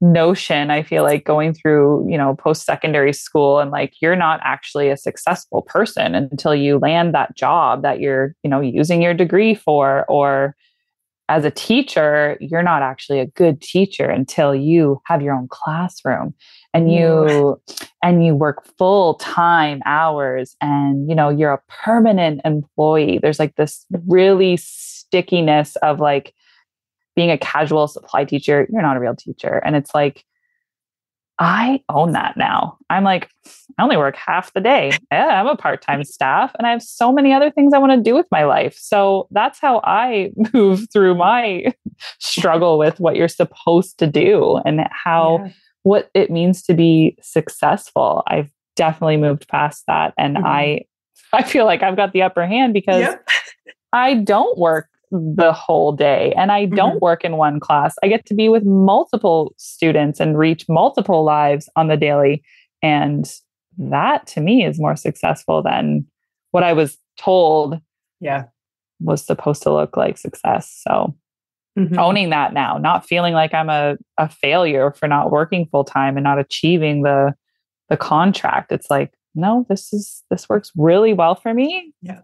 notion 0.00 0.70
i 0.70 0.80
feel 0.80 1.02
like 1.02 1.24
going 1.24 1.52
through 1.52 2.08
you 2.08 2.16
know 2.16 2.36
post 2.36 2.64
secondary 2.64 3.12
school 3.12 3.58
and 3.58 3.72
like 3.72 3.94
you're 4.00 4.14
not 4.14 4.38
actually 4.44 4.90
a 4.90 4.96
successful 4.96 5.62
person 5.62 6.14
until 6.14 6.54
you 6.54 6.78
land 6.78 7.12
that 7.12 7.34
job 7.36 7.82
that 7.82 7.98
you're 7.98 8.32
you 8.44 8.50
know 8.50 8.60
using 8.60 9.02
your 9.02 9.12
degree 9.12 9.56
for 9.56 10.04
or 10.08 10.54
as 11.28 11.44
a 11.44 11.50
teacher, 11.50 12.38
you're 12.40 12.62
not 12.62 12.82
actually 12.82 13.20
a 13.20 13.26
good 13.26 13.60
teacher 13.60 14.08
until 14.08 14.54
you 14.54 15.00
have 15.04 15.20
your 15.20 15.34
own 15.34 15.48
classroom 15.50 16.34
and 16.72 16.92
you 16.92 17.60
and 18.02 18.24
you 18.24 18.34
work 18.34 18.64
full 18.78 19.14
time 19.14 19.82
hours 19.84 20.56
and 20.60 21.08
you 21.08 21.14
know 21.14 21.28
you're 21.28 21.52
a 21.52 21.62
permanent 21.68 22.40
employee. 22.44 23.18
There's 23.20 23.38
like 23.38 23.56
this 23.56 23.84
really 24.06 24.56
stickiness 24.56 25.76
of 25.76 26.00
like 26.00 26.34
being 27.14 27.30
a 27.30 27.38
casual 27.38 27.88
supply 27.88 28.24
teacher, 28.24 28.68
you're 28.70 28.80
not 28.80 28.96
a 28.96 29.00
real 29.00 29.16
teacher. 29.16 29.60
And 29.64 29.74
it's 29.74 29.92
like 29.92 30.24
I 31.38 31.82
own 31.88 32.12
that 32.12 32.36
now. 32.36 32.78
I'm 32.90 33.04
like, 33.04 33.30
I 33.78 33.82
only 33.82 33.96
work 33.96 34.16
half 34.16 34.52
the 34.52 34.60
day. 34.60 34.92
Yeah, 35.12 35.40
I'm 35.40 35.46
a 35.46 35.56
part 35.56 35.80
time 35.80 36.04
staff 36.04 36.54
and 36.58 36.66
I 36.66 36.70
have 36.70 36.82
so 36.82 37.12
many 37.12 37.32
other 37.32 37.50
things 37.50 37.72
I 37.72 37.78
want 37.78 37.92
to 37.92 38.10
do 38.10 38.14
with 38.14 38.26
my 38.30 38.44
life. 38.44 38.76
So 38.78 39.26
that's 39.30 39.58
how 39.58 39.80
I 39.84 40.32
move 40.52 40.86
through 40.92 41.14
my 41.14 41.72
struggle 42.18 42.78
with 42.78 43.00
what 43.00 43.16
you're 43.16 43.28
supposed 43.28 43.98
to 44.00 44.06
do 44.06 44.58
and 44.66 44.86
how 44.90 45.38
yeah. 45.44 45.52
what 45.84 46.10
it 46.14 46.30
means 46.30 46.62
to 46.64 46.74
be 46.74 47.16
successful. 47.22 48.22
I've 48.26 48.50
definitely 48.76 49.16
moved 49.16 49.48
past 49.48 49.84
that. 49.86 50.12
And 50.18 50.36
mm-hmm. 50.36 50.46
I, 50.46 50.84
I 51.32 51.42
feel 51.42 51.64
like 51.64 51.82
I've 51.82 51.96
got 51.96 52.12
the 52.12 52.22
upper 52.22 52.46
hand 52.46 52.74
because 52.74 53.00
yep. 53.00 53.26
I 53.92 54.14
don't 54.14 54.58
work 54.58 54.88
the 55.10 55.52
whole 55.52 55.92
day 55.92 56.32
and 56.36 56.52
I 56.52 56.66
don't 56.66 56.92
mm-hmm. 56.92 57.04
work 57.04 57.24
in 57.24 57.36
one 57.36 57.60
class. 57.60 57.96
I 58.02 58.08
get 58.08 58.26
to 58.26 58.34
be 58.34 58.48
with 58.48 58.64
multiple 58.64 59.54
students 59.56 60.20
and 60.20 60.38
reach 60.38 60.68
multiple 60.68 61.24
lives 61.24 61.68
on 61.76 61.88
the 61.88 61.96
daily. 61.96 62.42
And 62.82 63.30
that 63.78 64.26
to 64.28 64.40
me 64.40 64.64
is 64.64 64.78
more 64.78 64.96
successful 64.96 65.62
than 65.62 66.06
what 66.50 66.62
I 66.62 66.72
was 66.72 66.98
told 67.18 67.80
yeah 68.20 68.44
was 69.00 69.24
supposed 69.24 69.62
to 69.62 69.72
look 69.72 69.96
like 69.96 70.18
success. 70.18 70.82
So 70.86 71.14
mm-hmm. 71.78 71.98
owning 71.98 72.30
that 72.30 72.52
now, 72.52 72.78
not 72.78 73.06
feeling 73.06 73.32
like 73.32 73.54
I'm 73.54 73.70
a, 73.70 73.96
a 74.18 74.28
failure 74.28 74.92
for 74.92 75.06
not 75.06 75.30
working 75.30 75.68
full 75.70 75.84
time 75.84 76.16
and 76.16 76.24
not 76.24 76.38
achieving 76.38 77.02
the 77.02 77.34
the 77.88 77.96
contract. 77.96 78.72
It's 78.72 78.90
like, 78.90 79.14
no, 79.34 79.64
this 79.68 79.92
is 79.92 80.22
this 80.30 80.48
works 80.48 80.72
really 80.76 81.12
well 81.12 81.34
for 81.34 81.54
me. 81.54 81.92
Yeah 82.02 82.20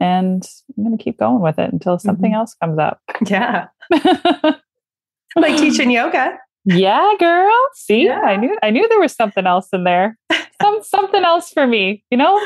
and 0.00 0.48
I'm 0.76 0.84
going 0.84 0.96
to 0.96 1.02
keep 1.02 1.18
going 1.18 1.40
with 1.40 1.58
it 1.58 1.72
until 1.72 1.98
something 1.98 2.30
mm-hmm. 2.30 2.38
else 2.38 2.54
comes 2.54 2.78
up. 2.78 3.00
Yeah. 3.26 3.68
like 5.36 5.56
teaching 5.58 5.90
yoga. 5.90 6.38
Yeah, 6.64 7.12
girl. 7.18 7.52
See, 7.74 8.06
yeah. 8.06 8.20
I 8.20 8.36
knew 8.36 8.56
I 8.62 8.70
knew 8.70 8.86
there 8.88 9.00
was 9.00 9.14
something 9.14 9.46
else 9.46 9.68
in 9.72 9.84
there. 9.84 10.18
some, 10.62 10.82
something 10.82 11.24
else 11.24 11.50
for 11.50 11.66
me. 11.66 12.04
You 12.10 12.18
know, 12.18 12.40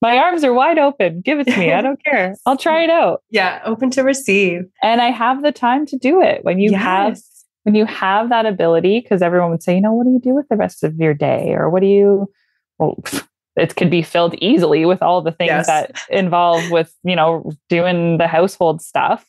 my 0.00 0.18
arms 0.18 0.42
are 0.42 0.54
wide 0.54 0.78
open. 0.78 1.20
Give 1.20 1.38
it 1.40 1.46
to 1.46 1.56
me. 1.56 1.72
I 1.72 1.82
don't 1.82 2.02
care. 2.02 2.34
I'll 2.46 2.56
try 2.56 2.82
it 2.82 2.90
out. 2.90 3.22
Yeah, 3.30 3.60
open 3.64 3.90
to 3.90 4.02
receive. 4.02 4.62
And 4.82 5.00
I 5.00 5.10
have 5.10 5.42
the 5.42 5.52
time 5.52 5.86
to 5.86 5.98
do 5.98 6.22
it 6.22 6.44
when 6.44 6.58
you 6.58 6.70
yes. 6.70 6.82
have 6.82 7.18
when 7.64 7.74
you 7.74 7.84
have 7.84 8.30
that 8.30 8.46
ability. 8.46 9.00
Because 9.00 9.22
everyone 9.22 9.50
would 9.50 9.62
say, 9.62 9.74
you 9.74 9.80
know, 9.80 9.92
what 9.92 10.04
do 10.04 10.10
you 10.10 10.20
do 10.20 10.34
with 10.34 10.48
the 10.48 10.56
rest 10.56 10.82
of 10.82 10.96
your 10.96 11.14
day, 11.14 11.52
or 11.52 11.68
what 11.68 11.80
do 11.80 11.88
you? 11.88 12.30
Well, 12.78 13.02
it 13.56 13.74
could 13.74 13.90
be 13.90 14.02
filled 14.02 14.34
easily 14.36 14.84
with 14.84 15.02
all 15.02 15.22
the 15.22 15.32
things 15.32 15.48
yes. 15.48 15.66
that 15.66 15.98
involve 16.10 16.70
with 16.70 16.94
you 17.04 17.16
know 17.16 17.50
doing 17.68 18.18
the 18.18 18.26
household 18.26 18.82
stuff 18.82 19.26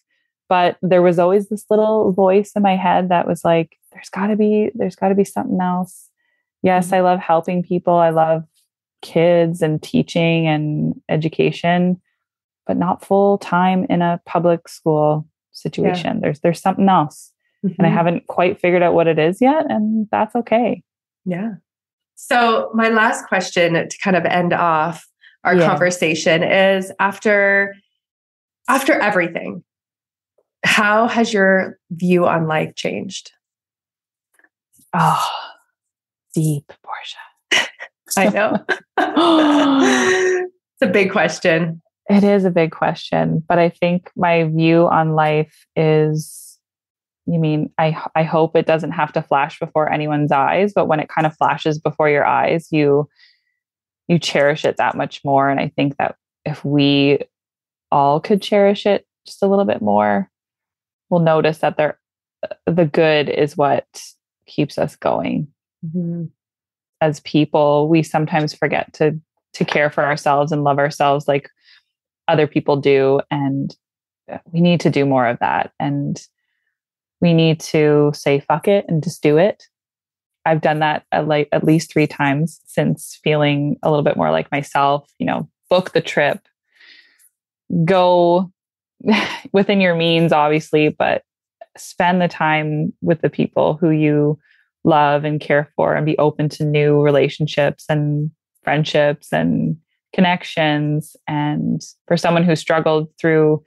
but 0.50 0.78
there 0.82 1.02
was 1.02 1.20
always 1.20 1.50
this 1.50 1.66
little 1.70 2.12
voice 2.12 2.52
in 2.56 2.62
my 2.62 2.76
head 2.76 3.10
that 3.10 3.28
was 3.28 3.44
like 3.44 3.78
there's 3.92 4.10
got 4.10 4.28
to 4.28 4.36
be 4.36 4.72
there's 4.76 4.96
got 4.96 5.10
to 5.10 5.16
be 5.16 5.24
something 5.24 5.60
else 5.62 6.10
yes 6.62 6.88
mm-hmm. 6.88 6.96
i 6.96 7.00
love 7.00 7.20
helping 7.20 7.64
people 7.64 7.96
i 7.96 8.10
love 8.10 8.44
kids 9.02 9.62
and 9.62 9.82
teaching 9.82 10.48
and 10.48 11.00
education 11.10 12.00
but 12.66 12.78
not 12.78 13.06
full 13.06 13.38
time 13.38 13.86
in 13.90 14.02
a 14.02 14.20
public 14.26 14.68
school 14.68 15.28
situation 15.52 16.16
yeah. 16.16 16.20
there's 16.22 16.40
there's 16.42 16.62
something 16.62 16.90
else 16.90 17.32
mm-hmm. 17.66 17.74
and 17.78 17.86
i 17.86 17.90
mm-hmm. 17.90 17.98
haven't 17.98 18.28
quite 18.28 18.60
figured 18.60 18.84
out 18.84 18.94
what 18.94 19.08
it 19.08 19.20
is 19.20 19.40
yet 19.42 19.66
and 19.70 20.08
that's 20.12 20.36
okay 20.36 20.84
yeah 21.26 21.54
so 22.18 22.70
my 22.74 22.90
last 22.90 23.26
question 23.28 23.74
to 23.74 23.98
kind 24.04 24.18
of 24.18 24.26
end 24.26 24.52
off 24.52 25.08
our 25.44 25.56
yeah. 25.56 25.66
conversation 25.66 26.44
is 26.44 26.92
after 27.00 27.74
after 28.68 28.94
everything 29.00 29.64
how 30.68 31.08
has 31.08 31.34
your 31.34 31.80
view 31.92 32.28
on 32.28 32.48
life 32.48 32.76
changed? 32.76 33.32
Oh, 34.94 35.30
deep, 36.34 36.72
Portia. 36.84 37.70
I 38.18 38.30
know. 38.30 38.66
it's 40.74 40.82
a 40.82 40.88
big 40.88 41.12
question. 41.12 41.82
It 42.10 42.24
is 42.24 42.46
a 42.46 42.52
big 42.52 42.72
question, 42.72 43.44
but 43.48 43.60
I 43.60 43.70
think 43.70 44.12
my 44.16 44.46
view 44.46 44.88
on 44.88 45.14
life 45.14 45.66
is 45.76 46.47
you 47.28 47.40
mean 47.40 47.72
I 47.78 48.02
I 48.16 48.24
hope 48.24 48.56
it 48.56 48.66
doesn't 48.66 48.92
have 48.92 49.12
to 49.14 49.22
flash 49.22 49.60
before 49.60 49.92
anyone's 49.92 50.32
eyes, 50.32 50.74
but 50.74 50.88
when 50.88 51.00
it 51.00 51.10
kind 51.10 51.28
of 51.28 51.36
flashes 51.36 51.78
before 51.78 52.10
your 52.10 52.26
eyes, 52.26 52.68
you 52.72 53.10
you 54.08 54.18
cherish 54.18 54.64
it 54.64 54.78
that 54.78 54.96
much 54.96 55.24
more 55.26 55.50
and 55.50 55.60
I 55.60 55.68
think 55.76 55.98
that 55.98 56.16
if 56.46 56.64
we 56.64 57.20
all 57.92 58.20
could 58.22 58.42
cherish 58.42 58.86
it 58.86 59.06
just 59.26 59.44
a 59.44 59.48
little 59.48 59.66
bit 59.66 59.82
more, 59.82 60.32
we'll 61.10 61.20
notice 61.20 61.60
that 61.60 61.76
they're 61.76 62.00
the 62.66 62.86
good 62.86 63.30
is 63.30 63.58
what 63.58 63.86
keeps 64.46 64.78
us 64.78 64.96
going. 64.96 65.48
Mm-hmm. 65.86 66.26
As 67.02 67.20
people, 67.22 67.90
we 67.90 68.02
sometimes 68.04 68.54
forget 68.54 68.94
to 68.94 69.20
to 69.54 69.66
care 69.66 69.90
for 69.90 70.06
ourselves 70.06 70.52
and 70.52 70.64
love 70.64 70.80
ourselves 70.80 71.28
like 71.28 71.50
other 72.28 72.48
people 72.48 72.78
do 72.78 73.22
and 73.32 73.76
we 74.52 74.62
need 74.62 74.80
to 74.82 74.90
do 74.90 75.06
more 75.06 75.26
of 75.26 75.40
that 75.40 75.72
and 75.80 76.28
we 77.22 77.34
need 77.34 77.60
to 77.60 78.12
say 78.14 78.40
fuck 78.40 78.68
it 78.68 78.86
and 78.88 79.04
just 79.04 79.22
do 79.22 79.38
it 79.38 79.64
i've 80.46 80.62
done 80.62 80.80
that 80.80 81.04
at 81.12 81.28
like 81.28 81.50
at 81.52 81.64
least 81.64 81.92
three 81.92 82.08
times 82.08 82.62
since 82.66 83.20
feeling 83.24 83.78
a 83.84 83.90
little 83.90 84.04
bit 84.04 84.18
more 84.18 84.32
like 84.32 84.52
myself 84.52 85.10
you 85.20 85.26
know 85.26 85.50
book 85.70 85.92
the 85.94 86.02
trip 86.02 86.48
go 87.86 88.52
within 89.54 89.82
your 89.82 89.96
means, 89.96 90.32
obviously, 90.32 90.90
but 90.90 91.24
spend 91.78 92.22
the 92.22 92.28
time 92.28 92.94
with 93.02 93.22
the 93.22 93.30
people 93.30 93.78
who 93.80 93.90
you 93.92 94.40
love 94.84 95.24
and 95.24 95.40
care 95.40 95.72
for 95.76 95.94
and 95.94 96.06
be 96.06 96.18
open 96.18 96.50
to 96.50 96.66
new 96.66 97.02
relationships 97.02 97.86
and 97.90 98.32
friendships 98.64 99.32
and 99.32 99.78
connections. 100.14 101.16
And 101.28 101.82
for 102.08 102.18
someone 102.18 102.44
who 102.44 102.56
struggled 102.56 103.10
through 103.20 103.64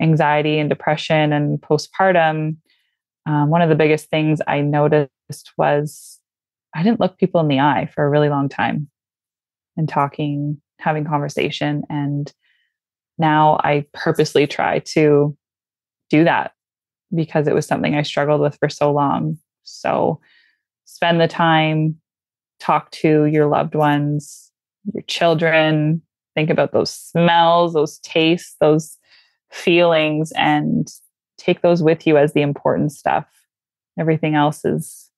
anxiety 0.00 0.58
and 0.58 0.68
depression 0.68 1.32
and 1.32 1.60
postpartum, 1.60 2.56
um, 3.26 3.50
one 3.50 3.62
of 3.62 3.68
the 3.68 3.74
biggest 3.74 4.10
things 4.10 4.40
I 4.46 4.60
noticed 4.60 5.10
was 5.56 6.18
I 6.74 6.82
didn't 6.82 7.00
look 7.00 7.18
people 7.18 7.40
in 7.40 7.48
the 7.48 7.60
eye 7.60 7.88
for 7.94 8.04
a 8.04 8.10
really 8.10 8.28
long 8.28 8.48
time 8.48 8.88
and 9.76 9.88
talking, 9.88 10.60
having 10.78 11.04
conversation. 11.04 11.82
And 11.88 12.32
now 13.18 13.60
I 13.62 13.86
purposely 13.92 14.46
try 14.46 14.80
to 14.80 15.36
do 16.10 16.24
that 16.24 16.52
because 17.14 17.46
it 17.46 17.54
was 17.54 17.66
something 17.66 17.94
I 17.94 18.02
struggled 18.02 18.40
with 18.40 18.56
for 18.58 18.68
so 18.68 18.90
long. 18.92 19.38
So 19.64 20.20
spend 20.84 21.20
the 21.20 21.28
time, 21.28 21.96
talk 22.58 22.90
to 22.92 23.26
your 23.26 23.46
loved 23.46 23.74
ones, 23.74 24.50
your 24.92 25.02
children, 25.02 26.02
think 26.34 26.50
about 26.50 26.72
those 26.72 26.90
smells, 26.90 27.74
those 27.74 27.98
tastes, 27.98 28.56
those 28.60 28.96
feelings, 29.50 30.32
and 30.36 30.88
take 31.38 31.62
those 31.62 31.82
with 31.82 32.06
you 32.06 32.16
as 32.16 32.32
the 32.32 32.42
important 32.42 32.92
stuff. 32.92 33.26
Everything 33.98 34.34
else 34.34 34.64
is 34.64 35.10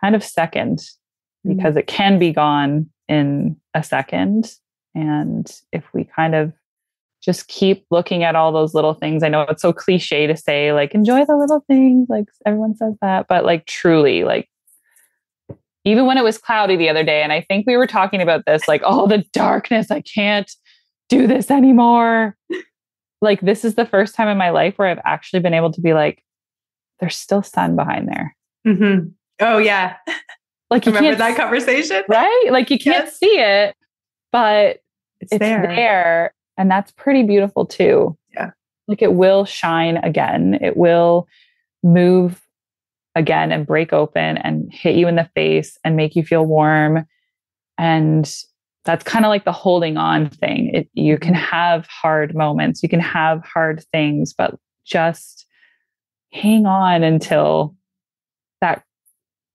kind 0.00 0.14
of 0.14 0.22
2nd 0.22 0.76
mm-hmm. 0.76 1.56
because 1.56 1.76
it 1.76 1.86
can 1.86 2.18
be 2.18 2.32
gone 2.32 2.90
in 3.08 3.56
a 3.74 3.82
second. 3.82 4.54
And 4.94 5.50
if 5.72 5.84
we 5.92 6.04
kind 6.04 6.34
of 6.34 6.52
just 7.22 7.48
keep 7.48 7.84
looking 7.90 8.24
at 8.24 8.34
all 8.34 8.50
those 8.50 8.74
little 8.74 8.94
things. 8.94 9.22
I 9.22 9.28
know 9.28 9.42
it's 9.42 9.62
so 9.62 9.72
cliche 9.72 10.26
to 10.26 10.36
say, 10.36 10.72
like, 10.72 10.94
enjoy 10.94 11.24
the 11.26 11.36
little 11.36 11.62
things. 11.66 12.08
Like, 12.08 12.24
everyone 12.46 12.74
says 12.74 12.94
that, 13.02 13.26
but 13.28 13.44
like, 13.44 13.66
truly, 13.66 14.24
like, 14.24 14.48
even 15.84 16.06
when 16.06 16.18
it 16.18 16.24
was 16.24 16.38
cloudy 16.38 16.76
the 16.76 16.88
other 16.88 17.04
day, 17.04 17.22
and 17.22 17.32
I 17.32 17.42
think 17.42 17.66
we 17.66 17.76
were 17.76 17.86
talking 17.86 18.22
about 18.22 18.44
this, 18.46 18.66
like, 18.68 18.82
oh, 18.84 19.06
the 19.06 19.24
darkness, 19.32 19.90
I 19.90 20.00
can't 20.00 20.50
do 21.08 21.26
this 21.26 21.50
anymore. 21.50 22.36
Like, 23.20 23.40
this 23.40 23.64
is 23.64 23.74
the 23.74 23.86
first 23.86 24.14
time 24.14 24.28
in 24.28 24.38
my 24.38 24.50
life 24.50 24.78
where 24.78 24.88
I've 24.88 25.00
actually 25.04 25.40
been 25.40 25.54
able 25.54 25.72
to 25.72 25.80
be 25.80 25.92
like, 25.92 26.24
there's 27.00 27.16
still 27.16 27.42
sun 27.42 27.76
behind 27.76 28.08
there. 28.08 28.36
Mm-hmm. 28.66 29.08
Oh, 29.40 29.58
yeah. 29.58 29.96
Like, 30.70 30.86
you 30.86 30.92
remember 30.92 31.16
that 31.16 31.36
conversation? 31.36 32.02
Right? 32.08 32.46
Like, 32.50 32.70
you 32.70 32.78
can't 32.78 33.06
yes. 33.06 33.18
see 33.18 33.38
it, 33.38 33.74
but 34.30 34.78
it's, 35.20 35.32
it's 35.32 35.38
there. 35.38 35.66
there 35.66 36.34
and 36.60 36.70
that's 36.70 36.92
pretty 36.92 37.22
beautiful 37.22 37.64
too. 37.64 38.16
Yeah. 38.34 38.50
Like 38.86 39.00
it 39.00 39.14
will 39.14 39.46
shine 39.46 39.96
again. 39.96 40.58
It 40.60 40.76
will 40.76 41.26
move 41.82 42.38
again 43.14 43.50
and 43.50 43.66
break 43.66 43.94
open 43.94 44.36
and 44.36 44.70
hit 44.70 44.94
you 44.94 45.08
in 45.08 45.16
the 45.16 45.28
face 45.34 45.78
and 45.84 45.96
make 45.96 46.14
you 46.14 46.22
feel 46.22 46.44
warm. 46.44 47.06
And 47.78 48.30
that's 48.90 49.04
kind 49.04 49.24
of 49.24 49.28
like 49.28 49.44
the 49.44 49.52
holding 49.52 49.96
on 49.96 50.28
thing. 50.28 50.70
It, 50.74 50.88
you 50.94 51.16
can 51.16 51.32
mm-hmm. 51.32 51.44
have 51.44 51.86
hard 51.86 52.34
moments, 52.34 52.82
you 52.82 52.88
can 52.88 52.98
have 52.98 53.44
hard 53.44 53.84
things, 53.92 54.32
but 54.32 54.58
just 54.84 55.46
hang 56.32 56.66
on 56.66 57.04
until 57.04 57.76
that 58.60 58.82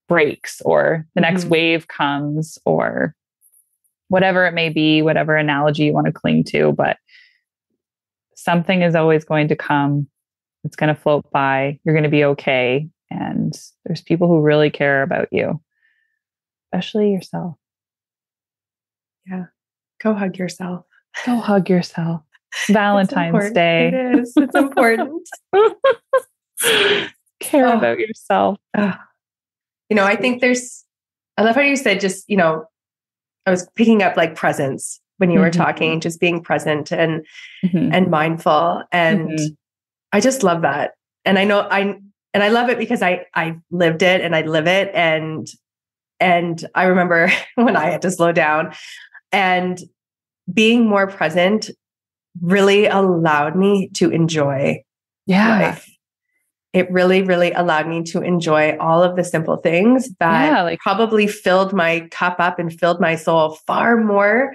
breaks 0.07 0.61
or 0.61 1.05
the 1.15 1.21
mm-hmm. 1.21 1.33
next 1.33 1.45
wave 1.45 1.89
comes 1.89 2.57
or 2.65 3.13
whatever 4.07 4.45
it 4.45 4.53
may 4.53 4.69
be, 4.69 5.01
whatever 5.01 5.35
analogy 5.35 5.83
you 5.83 5.93
want 5.93 6.05
to 6.05 6.13
cling 6.13 6.45
to, 6.45 6.71
but 6.71 6.95
something 8.37 8.83
is 8.83 8.95
always 8.95 9.25
going 9.25 9.49
to 9.49 9.55
come. 9.55 10.07
It's 10.63 10.77
going 10.77 10.95
to 10.95 11.01
float 11.01 11.29
by. 11.31 11.77
You're 11.83 11.95
going 11.95 12.03
to 12.03 12.09
be 12.09 12.23
okay. 12.23 12.87
And 13.11 13.53
there's 13.83 14.01
people 14.01 14.29
who 14.29 14.39
really 14.39 14.69
care 14.69 15.03
about 15.03 15.27
you, 15.31 15.59
especially 16.71 17.11
yourself. 17.11 17.57
Yeah. 19.27 19.45
Go 20.01 20.13
hug 20.13 20.37
yourself. 20.37 20.85
Go 21.25 21.37
hug 21.37 21.69
yourself. 21.69 22.21
Valentine's 22.69 23.51
Day. 23.51 23.89
It 23.89 24.19
is. 24.19 24.33
It's 24.35 24.55
important. 24.55 25.27
care 27.39 27.67
oh. 27.67 27.77
about 27.77 27.99
yourself. 27.99 28.57
Oh. 28.77 28.93
You 29.89 29.95
know, 29.95 30.05
I 30.05 30.15
think 30.15 30.41
there's, 30.41 30.83
I 31.37 31.43
love 31.43 31.55
how 31.55 31.61
you 31.61 31.75
said 31.75 31.99
just, 31.99 32.29
you 32.29 32.37
know, 32.37 32.65
I 33.45 33.51
was 33.51 33.67
picking 33.75 34.01
up 34.01 34.17
like 34.17 34.35
presence 34.35 34.99
when 35.17 35.29
you 35.29 35.37
mm-hmm. 35.37 35.45
were 35.45 35.51
talking, 35.51 35.99
just 35.99 36.19
being 36.19 36.41
present 36.41 36.91
and 36.91 37.25
mm-hmm. 37.63 37.93
and 37.93 38.09
mindful. 38.09 38.83
And 38.91 39.29
mm-hmm. 39.29 39.53
I 40.11 40.19
just 40.19 40.43
love 40.43 40.63
that. 40.63 40.93
And 41.23 41.37
I 41.37 41.43
know 41.43 41.59
I 41.59 41.99
and 42.33 42.43
I 42.43 42.49
love 42.49 42.69
it 42.69 42.77
because 42.77 43.01
I 43.01 43.25
I 43.33 43.57
lived 43.71 44.01
it 44.01 44.21
and 44.21 44.35
I 44.35 44.41
live 44.41 44.67
it. 44.67 44.91
And 44.93 45.47
and 46.19 46.65
I 46.73 46.85
remember 46.85 47.31
when 47.55 47.75
I 47.75 47.91
had 47.91 48.01
to 48.03 48.11
slow 48.11 48.31
down 48.31 48.73
and 49.35 49.79
being 50.51 50.87
more 50.87 51.07
present 51.07 51.69
really 52.41 52.85
allowed 52.85 53.55
me 53.55 53.89
to 53.93 54.09
enjoy 54.09 54.83
yeah. 55.25 55.59
life 55.59 55.89
it 56.75 56.91
really, 56.91 57.21
really 57.21 57.53
allowed 57.53 57.87
me 57.87 58.03
to 58.03 58.21
enjoy 58.21 58.75
all 58.79 59.01
of 59.01 59.15
the 59.15 59.23
simple 59.23 59.55
things 59.55 60.09
that 60.19 60.45
yeah, 60.45 60.61
like, 60.61 60.79
probably 60.79 61.25
filled 61.25 61.71
my 61.71 62.05
cup 62.11 62.35
up 62.37 62.59
and 62.59 62.77
filled 62.77 62.99
my 62.99 63.15
soul 63.15 63.57
far 63.65 63.95
more 63.95 64.53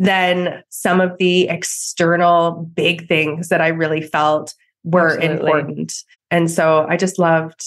than 0.00 0.64
some 0.68 1.00
of 1.00 1.16
the 1.18 1.48
external 1.48 2.68
big 2.74 3.06
things 3.06 3.50
that 3.50 3.60
I 3.60 3.68
really 3.68 4.00
felt 4.00 4.52
were 4.82 5.10
absolutely. 5.10 5.36
important. 5.36 5.94
And 6.32 6.50
so 6.50 6.86
I 6.88 6.96
just 6.96 7.20
loved 7.20 7.62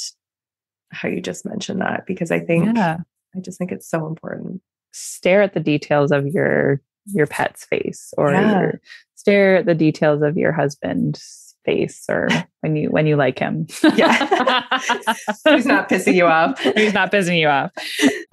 how 0.91 1.07
you 1.07 1.21
just 1.21 1.45
mentioned 1.45 1.79
that 1.79 2.05
because 2.05 2.29
I 2.29 2.41
think 2.41 2.75
yeah. 2.75 2.97
I 3.33 3.39
just 3.39 3.57
think 3.57 3.71
it's 3.71 3.87
so 3.87 4.05
important. 4.05 4.61
Stare 4.93 5.41
at 5.41 5.53
the 5.53 5.59
details 5.59 6.11
of 6.11 6.25
your 6.27 6.81
your 7.13 7.27
pet's 7.27 7.65
face 7.65 8.13
or 8.17 8.31
Yeah. 8.31 8.61
your, 8.61 8.81
stare 9.15 9.57
at 9.57 9.65
the 9.65 9.75
details 9.75 10.21
of 10.21 10.37
your 10.37 10.51
husband's 10.53 11.55
face 11.65 12.05
or 12.09 12.27
when 12.61 12.75
you 12.75 12.89
when 12.89 13.07
you 13.07 13.15
like 13.17 13.39
him. 13.39 13.67
Yeah. 13.95 14.61
Who's 15.45 15.65
not 15.65 15.89
pissing 15.89 16.13
you 16.15 16.25
off? 16.27 16.59
He's 16.59 16.93
not 16.93 17.11
pissing 17.11 17.39
you 17.39 17.47
off. 17.47 17.71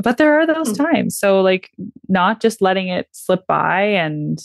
But 0.03 0.17
there 0.19 0.39
are 0.41 0.47
those 0.47 0.73
Mm. 0.73 0.77
times. 0.93 1.19
So 1.19 1.41
like 1.41 1.71
not 2.09 2.41
just 2.41 2.61
letting 2.63 2.89
it 2.89 3.09
slip 3.13 3.47
by 3.47 3.83
and 3.83 4.39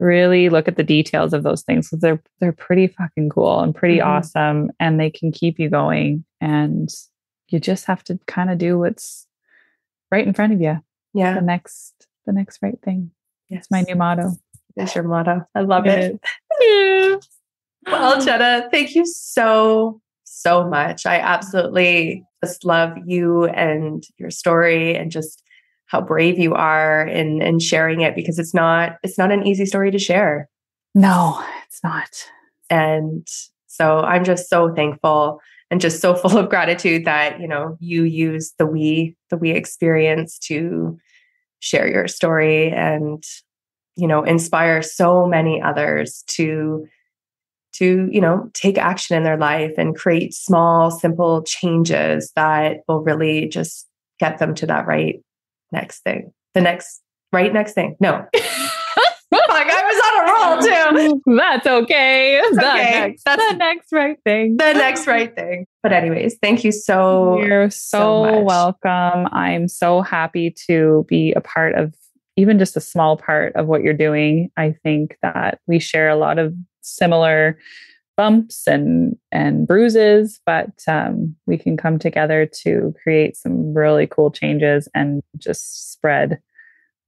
really 0.00 0.48
look 0.48 0.66
at 0.68 0.76
the 0.76 0.82
details 0.82 1.32
of 1.32 1.42
those 1.44 1.62
things 1.62 1.88
because 1.88 2.00
they're 2.00 2.22
they're 2.40 2.52
pretty 2.52 2.88
fucking 2.88 3.28
cool 3.30 3.60
and 3.60 3.74
pretty 3.74 3.98
Mhm. 3.98 4.06
awesome 4.06 4.70
and 4.80 4.98
they 4.98 5.10
can 5.10 5.30
keep 5.30 5.58
you 5.60 5.68
going 5.70 6.24
and 6.40 6.88
you 7.48 7.60
just 7.60 7.84
have 7.84 8.02
to 8.04 8.18
kind 8.26 8.50
of 8.50 8.58
do 8.58 8.78
what's 8.78 9.26
right 10.10 10.26
in 10.26 10.32
front 10.32 10.52
of 10.54 10.60
you 10.60 10.80
Yeah. 11.14 11.34
the 11.34 11.40
next 11.42 12.06
the 12.26 12.32
next 12.32 12.58
right 12.62 12.78
thing 12.82 13.10
Yes. 13.48 13.62
it's 13.62 13.70
my 13.70 13.82
new 13.82 13.96
motto 13.96 14.32
Is 14.76 14.94
your 14.94 15.04
motto. 15.04 15.46
I 15.54 15.60
love 15.60 15.86
it. 15.86 16.18
yeah. 16.60 17.16
Well, 17.86 18.20
Jenna, 18.24 18.68
thank 18.70 18.94
you 18.94 19.04
so, 19.04 20.00
so 20.22 20.68
much. 20.68 21.04
I 21.04 21.18
absolutely 21.18 22.24
just 22.42 22.64
love 22.64 22.96
you 23.04 23.46
and 23.46 24.04
your 24.18 24.30
story 24.30 24.94
and 24.94 25.10
just 25.10 25.42
how 25.86 26.00
brave 26.00 26.38
you 26.38 26.54
are 26.54 27.04
in 27.06 27.42
in 27.42 27.58
sharing 27.58 28.00
it 28.02 28.14
because 28.14 28.38
it's 28.38 28.54
not 28.54 28.98
it's 29.02 29.18
not 29.18 29.32
an 29.32 29.46
easy 29.46 29.66
story 29.66 29.90
to 29.90 29.98
share. 29.98 30.48
no 30.94 31.42
it's 31.66 31.82
not 31.82 32.08
And 32.70 33.26
so 33.66 33.98
I'm 34.00 34.24
just 34.24 34.48
so 34.48 34.72
thankful 34.74 35.40
and 35.72 35.80
just 35.80 36.00
so 36.00 36.14
full 36.14 36.38
of 36.38 36.50
gratitude 36.50 37.06
that, 37.06 37.40
you 37.40 37.48
know, 37.48 37.76
you 37.80 38.04
use 38.04 38.52
the 38.58 38.66
we, 38.66 39.16
the 39.30 39.36
we 39.36 39.50
experience 39.50 40.38
to 40.38 40.98
share 41.58 41.88
your 41.88 42.06
story 42.06 42.70
and, 42.70 43.24
you 43.96 44.06
know, 44.06 44.22
inspire 44.22 44.82
so 44.82 45.26
many 45.26 45.60
others 45.60 46.22
to 46.28 46.86
to, 47.76 48.06
you 48.12 48.20
know, 48.20 48.50
take 48.52 48.76
action 48.76 49.16
in 49.16 49.22
their 49.22 49.38
life 49.38 49.72
and 49.78 49.96
create 49.96 50.34
small, 50.34 50.90
simple 50.90 51.42
changes 51.42 52.30
that 52.36 52.80
will 52.86 53.00
really 53.00 53.48
just 53.48 53.88
get 54.20 54.36
them 54.36 54.54
to 54.54 54.66
that 54.66 54.86
right 54.86 55.22
next 55.70 56.00
thing. 56.00 56.34
The 56.52 56.60
next 56.60 57.00
right 57.32 57.50
next 57.50 57.72
thing. 57.72 57.96
No. 57.98 58.26
Fuck, 59.52 59.66
I 59.66 59.82
was 59.82 60.02
on 60.04 60.20
a 60.20 60.32
roll 60.32 60.51
too. 60.62 61.22
that's 61.36 61.66
okay 61.66 62.40
the 62.52 62.58
okay. 62.58 62.90
next 63.00 63.24
the 63.24 63.56
next 63.56 63.92
right 63.92 64.18
thing 64.24 64.56
the 64.56 64.72
next 64.72 65.06
right 65.06 65.34
thing. 65.34 65.66
But 65.82 65.92
anyways, 65.92 66.36
thank 66.40 66.62
you 66.62 66.70
so 66.72 67.40
You're 67.40 67.70
so 67.70 68.24
so, 68.24 68.40
welcome. 68.40 69.28
I'm 69.32 69.68
so 69.68 70.00
happy 70.00 70.54
to 70.68 71.04
be 71.08 71.32
a 71.32 71.40
part 71.40 71.74
of 71.74 71.94
even 72.36 72.58
just 72.58 72.76
a 72.76 72.80
small 72.80 73.16
part 73.16 73.54
of 73.56 73.66
what 73.66 73.82
you're 73.82 73.92
doing. 73.92 74.50
I 74.56 74.74
think 74.82 75.18
that 75.22 75.60
we 75.66 75.78
share 75.78 76.08
a 76.08 76.16
lot 76.16 76.38
of 76.38 76.54
similar 76.82 77.58
bumps 78.16 78.66
and 78.66 79.16
and 79.32 79.66
bruises, 79.66 80.40
but 80.46 80.70
um, 80.86 81.34
we 81.46 81.58
can 81.58 81.76
come 81.76 81.98
together 81.98 82.48
to 82.62 82.94
create 83.02 83.36
some 83.36 83.74
really 83.74 84.06
cool 84.06 84.30
changes 84.30 84.88
and 84.94 85.22
just 85.38 85.92
spread 85.92 86.40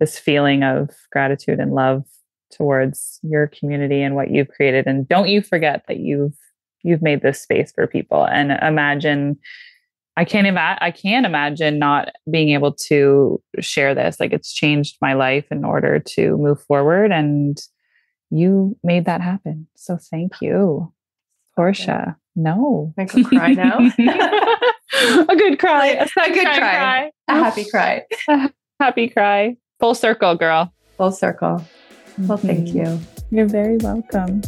this 0.01 0.19
feeling 0.19 0.65
of 0.65 0.91
gratitude 1.13 1.61
and 1.61 1.73
love 1.73 2.05
towards 2.57 3.19
your 3.23 3.49
community 3.49 4.03
and 4.03 4.15
what 4.15 4.31
you've 4.31 4.49
created. 4.49 4.87
And 4.87 5.09
don't 5.09 5.29
you 5.29 5.43
forget 5.43 5.85
that 5.89 5.99
you've 5.99 6.37
you've 6.83 7.03
made 7.03 7.23
this 7.23 7.41
space 7.41 7.73
for 7.73 7.87
people. 7.87 8.27
And 8.27 8.53
imagine 8.63 9.39
I 10.17 10.25
can't 10.25 10.47
imagine 10.47 10.79
I 10.81 10.91
can't 10.91 11.27
imagine 11.27 11.79
not 11.79 12.11
being 12.31 12.51
able 12.51 12.73
to 12.89 13.43
share 13.61 13.95
this. 13.95 14.21
Like 14.21 14.33
it's 14.33 14.53
changed 14.53 14.97
my 15.01 15.15
life 15.15 15.47
in 15.51 15.65
order 15.65 15.99
to 15.99 16.37
move 16.37 16.63
forward. 16.63 17.11
And 17.11 17.59
you 18.31 18.77
made 18.83 19.07
that 19.07 19.21
happen. 19.21 19.67
So 19.77 19.97
thank 19.97 20.41
you, 20.41 20.93
Portia. 21.57 22.17
No. 22.37 22.93
I 22.99 23.05
go 23.05 23.23
cry 23.25 23.53
now. 23.53 23.79
a 25.29 25.37
good 25.37 25.59
cry. 25.59 25.87
A 25.87 25.99
good 25.99 26.11
sunshine 26.11 26.59
cry. 26.59 27.11
a 27.29 27.33
happy 27.33 27.65
cry. 27.65 28.03
Happy 28.81 29.09
cry. 29.09 29.57
Full 29.79 29.95
circle, 29.95 30.35
girl. 30.35 30.75
Full 30.97 31.13
circle. 31.13 31.65
Well, 32.19 32.39
thank 32.39 32.69
Mhm. 32.69 32.75
you. 32.75 33.01
You're 33.31 33.47
very 33.47 33.77
welcome. 33.79 34.43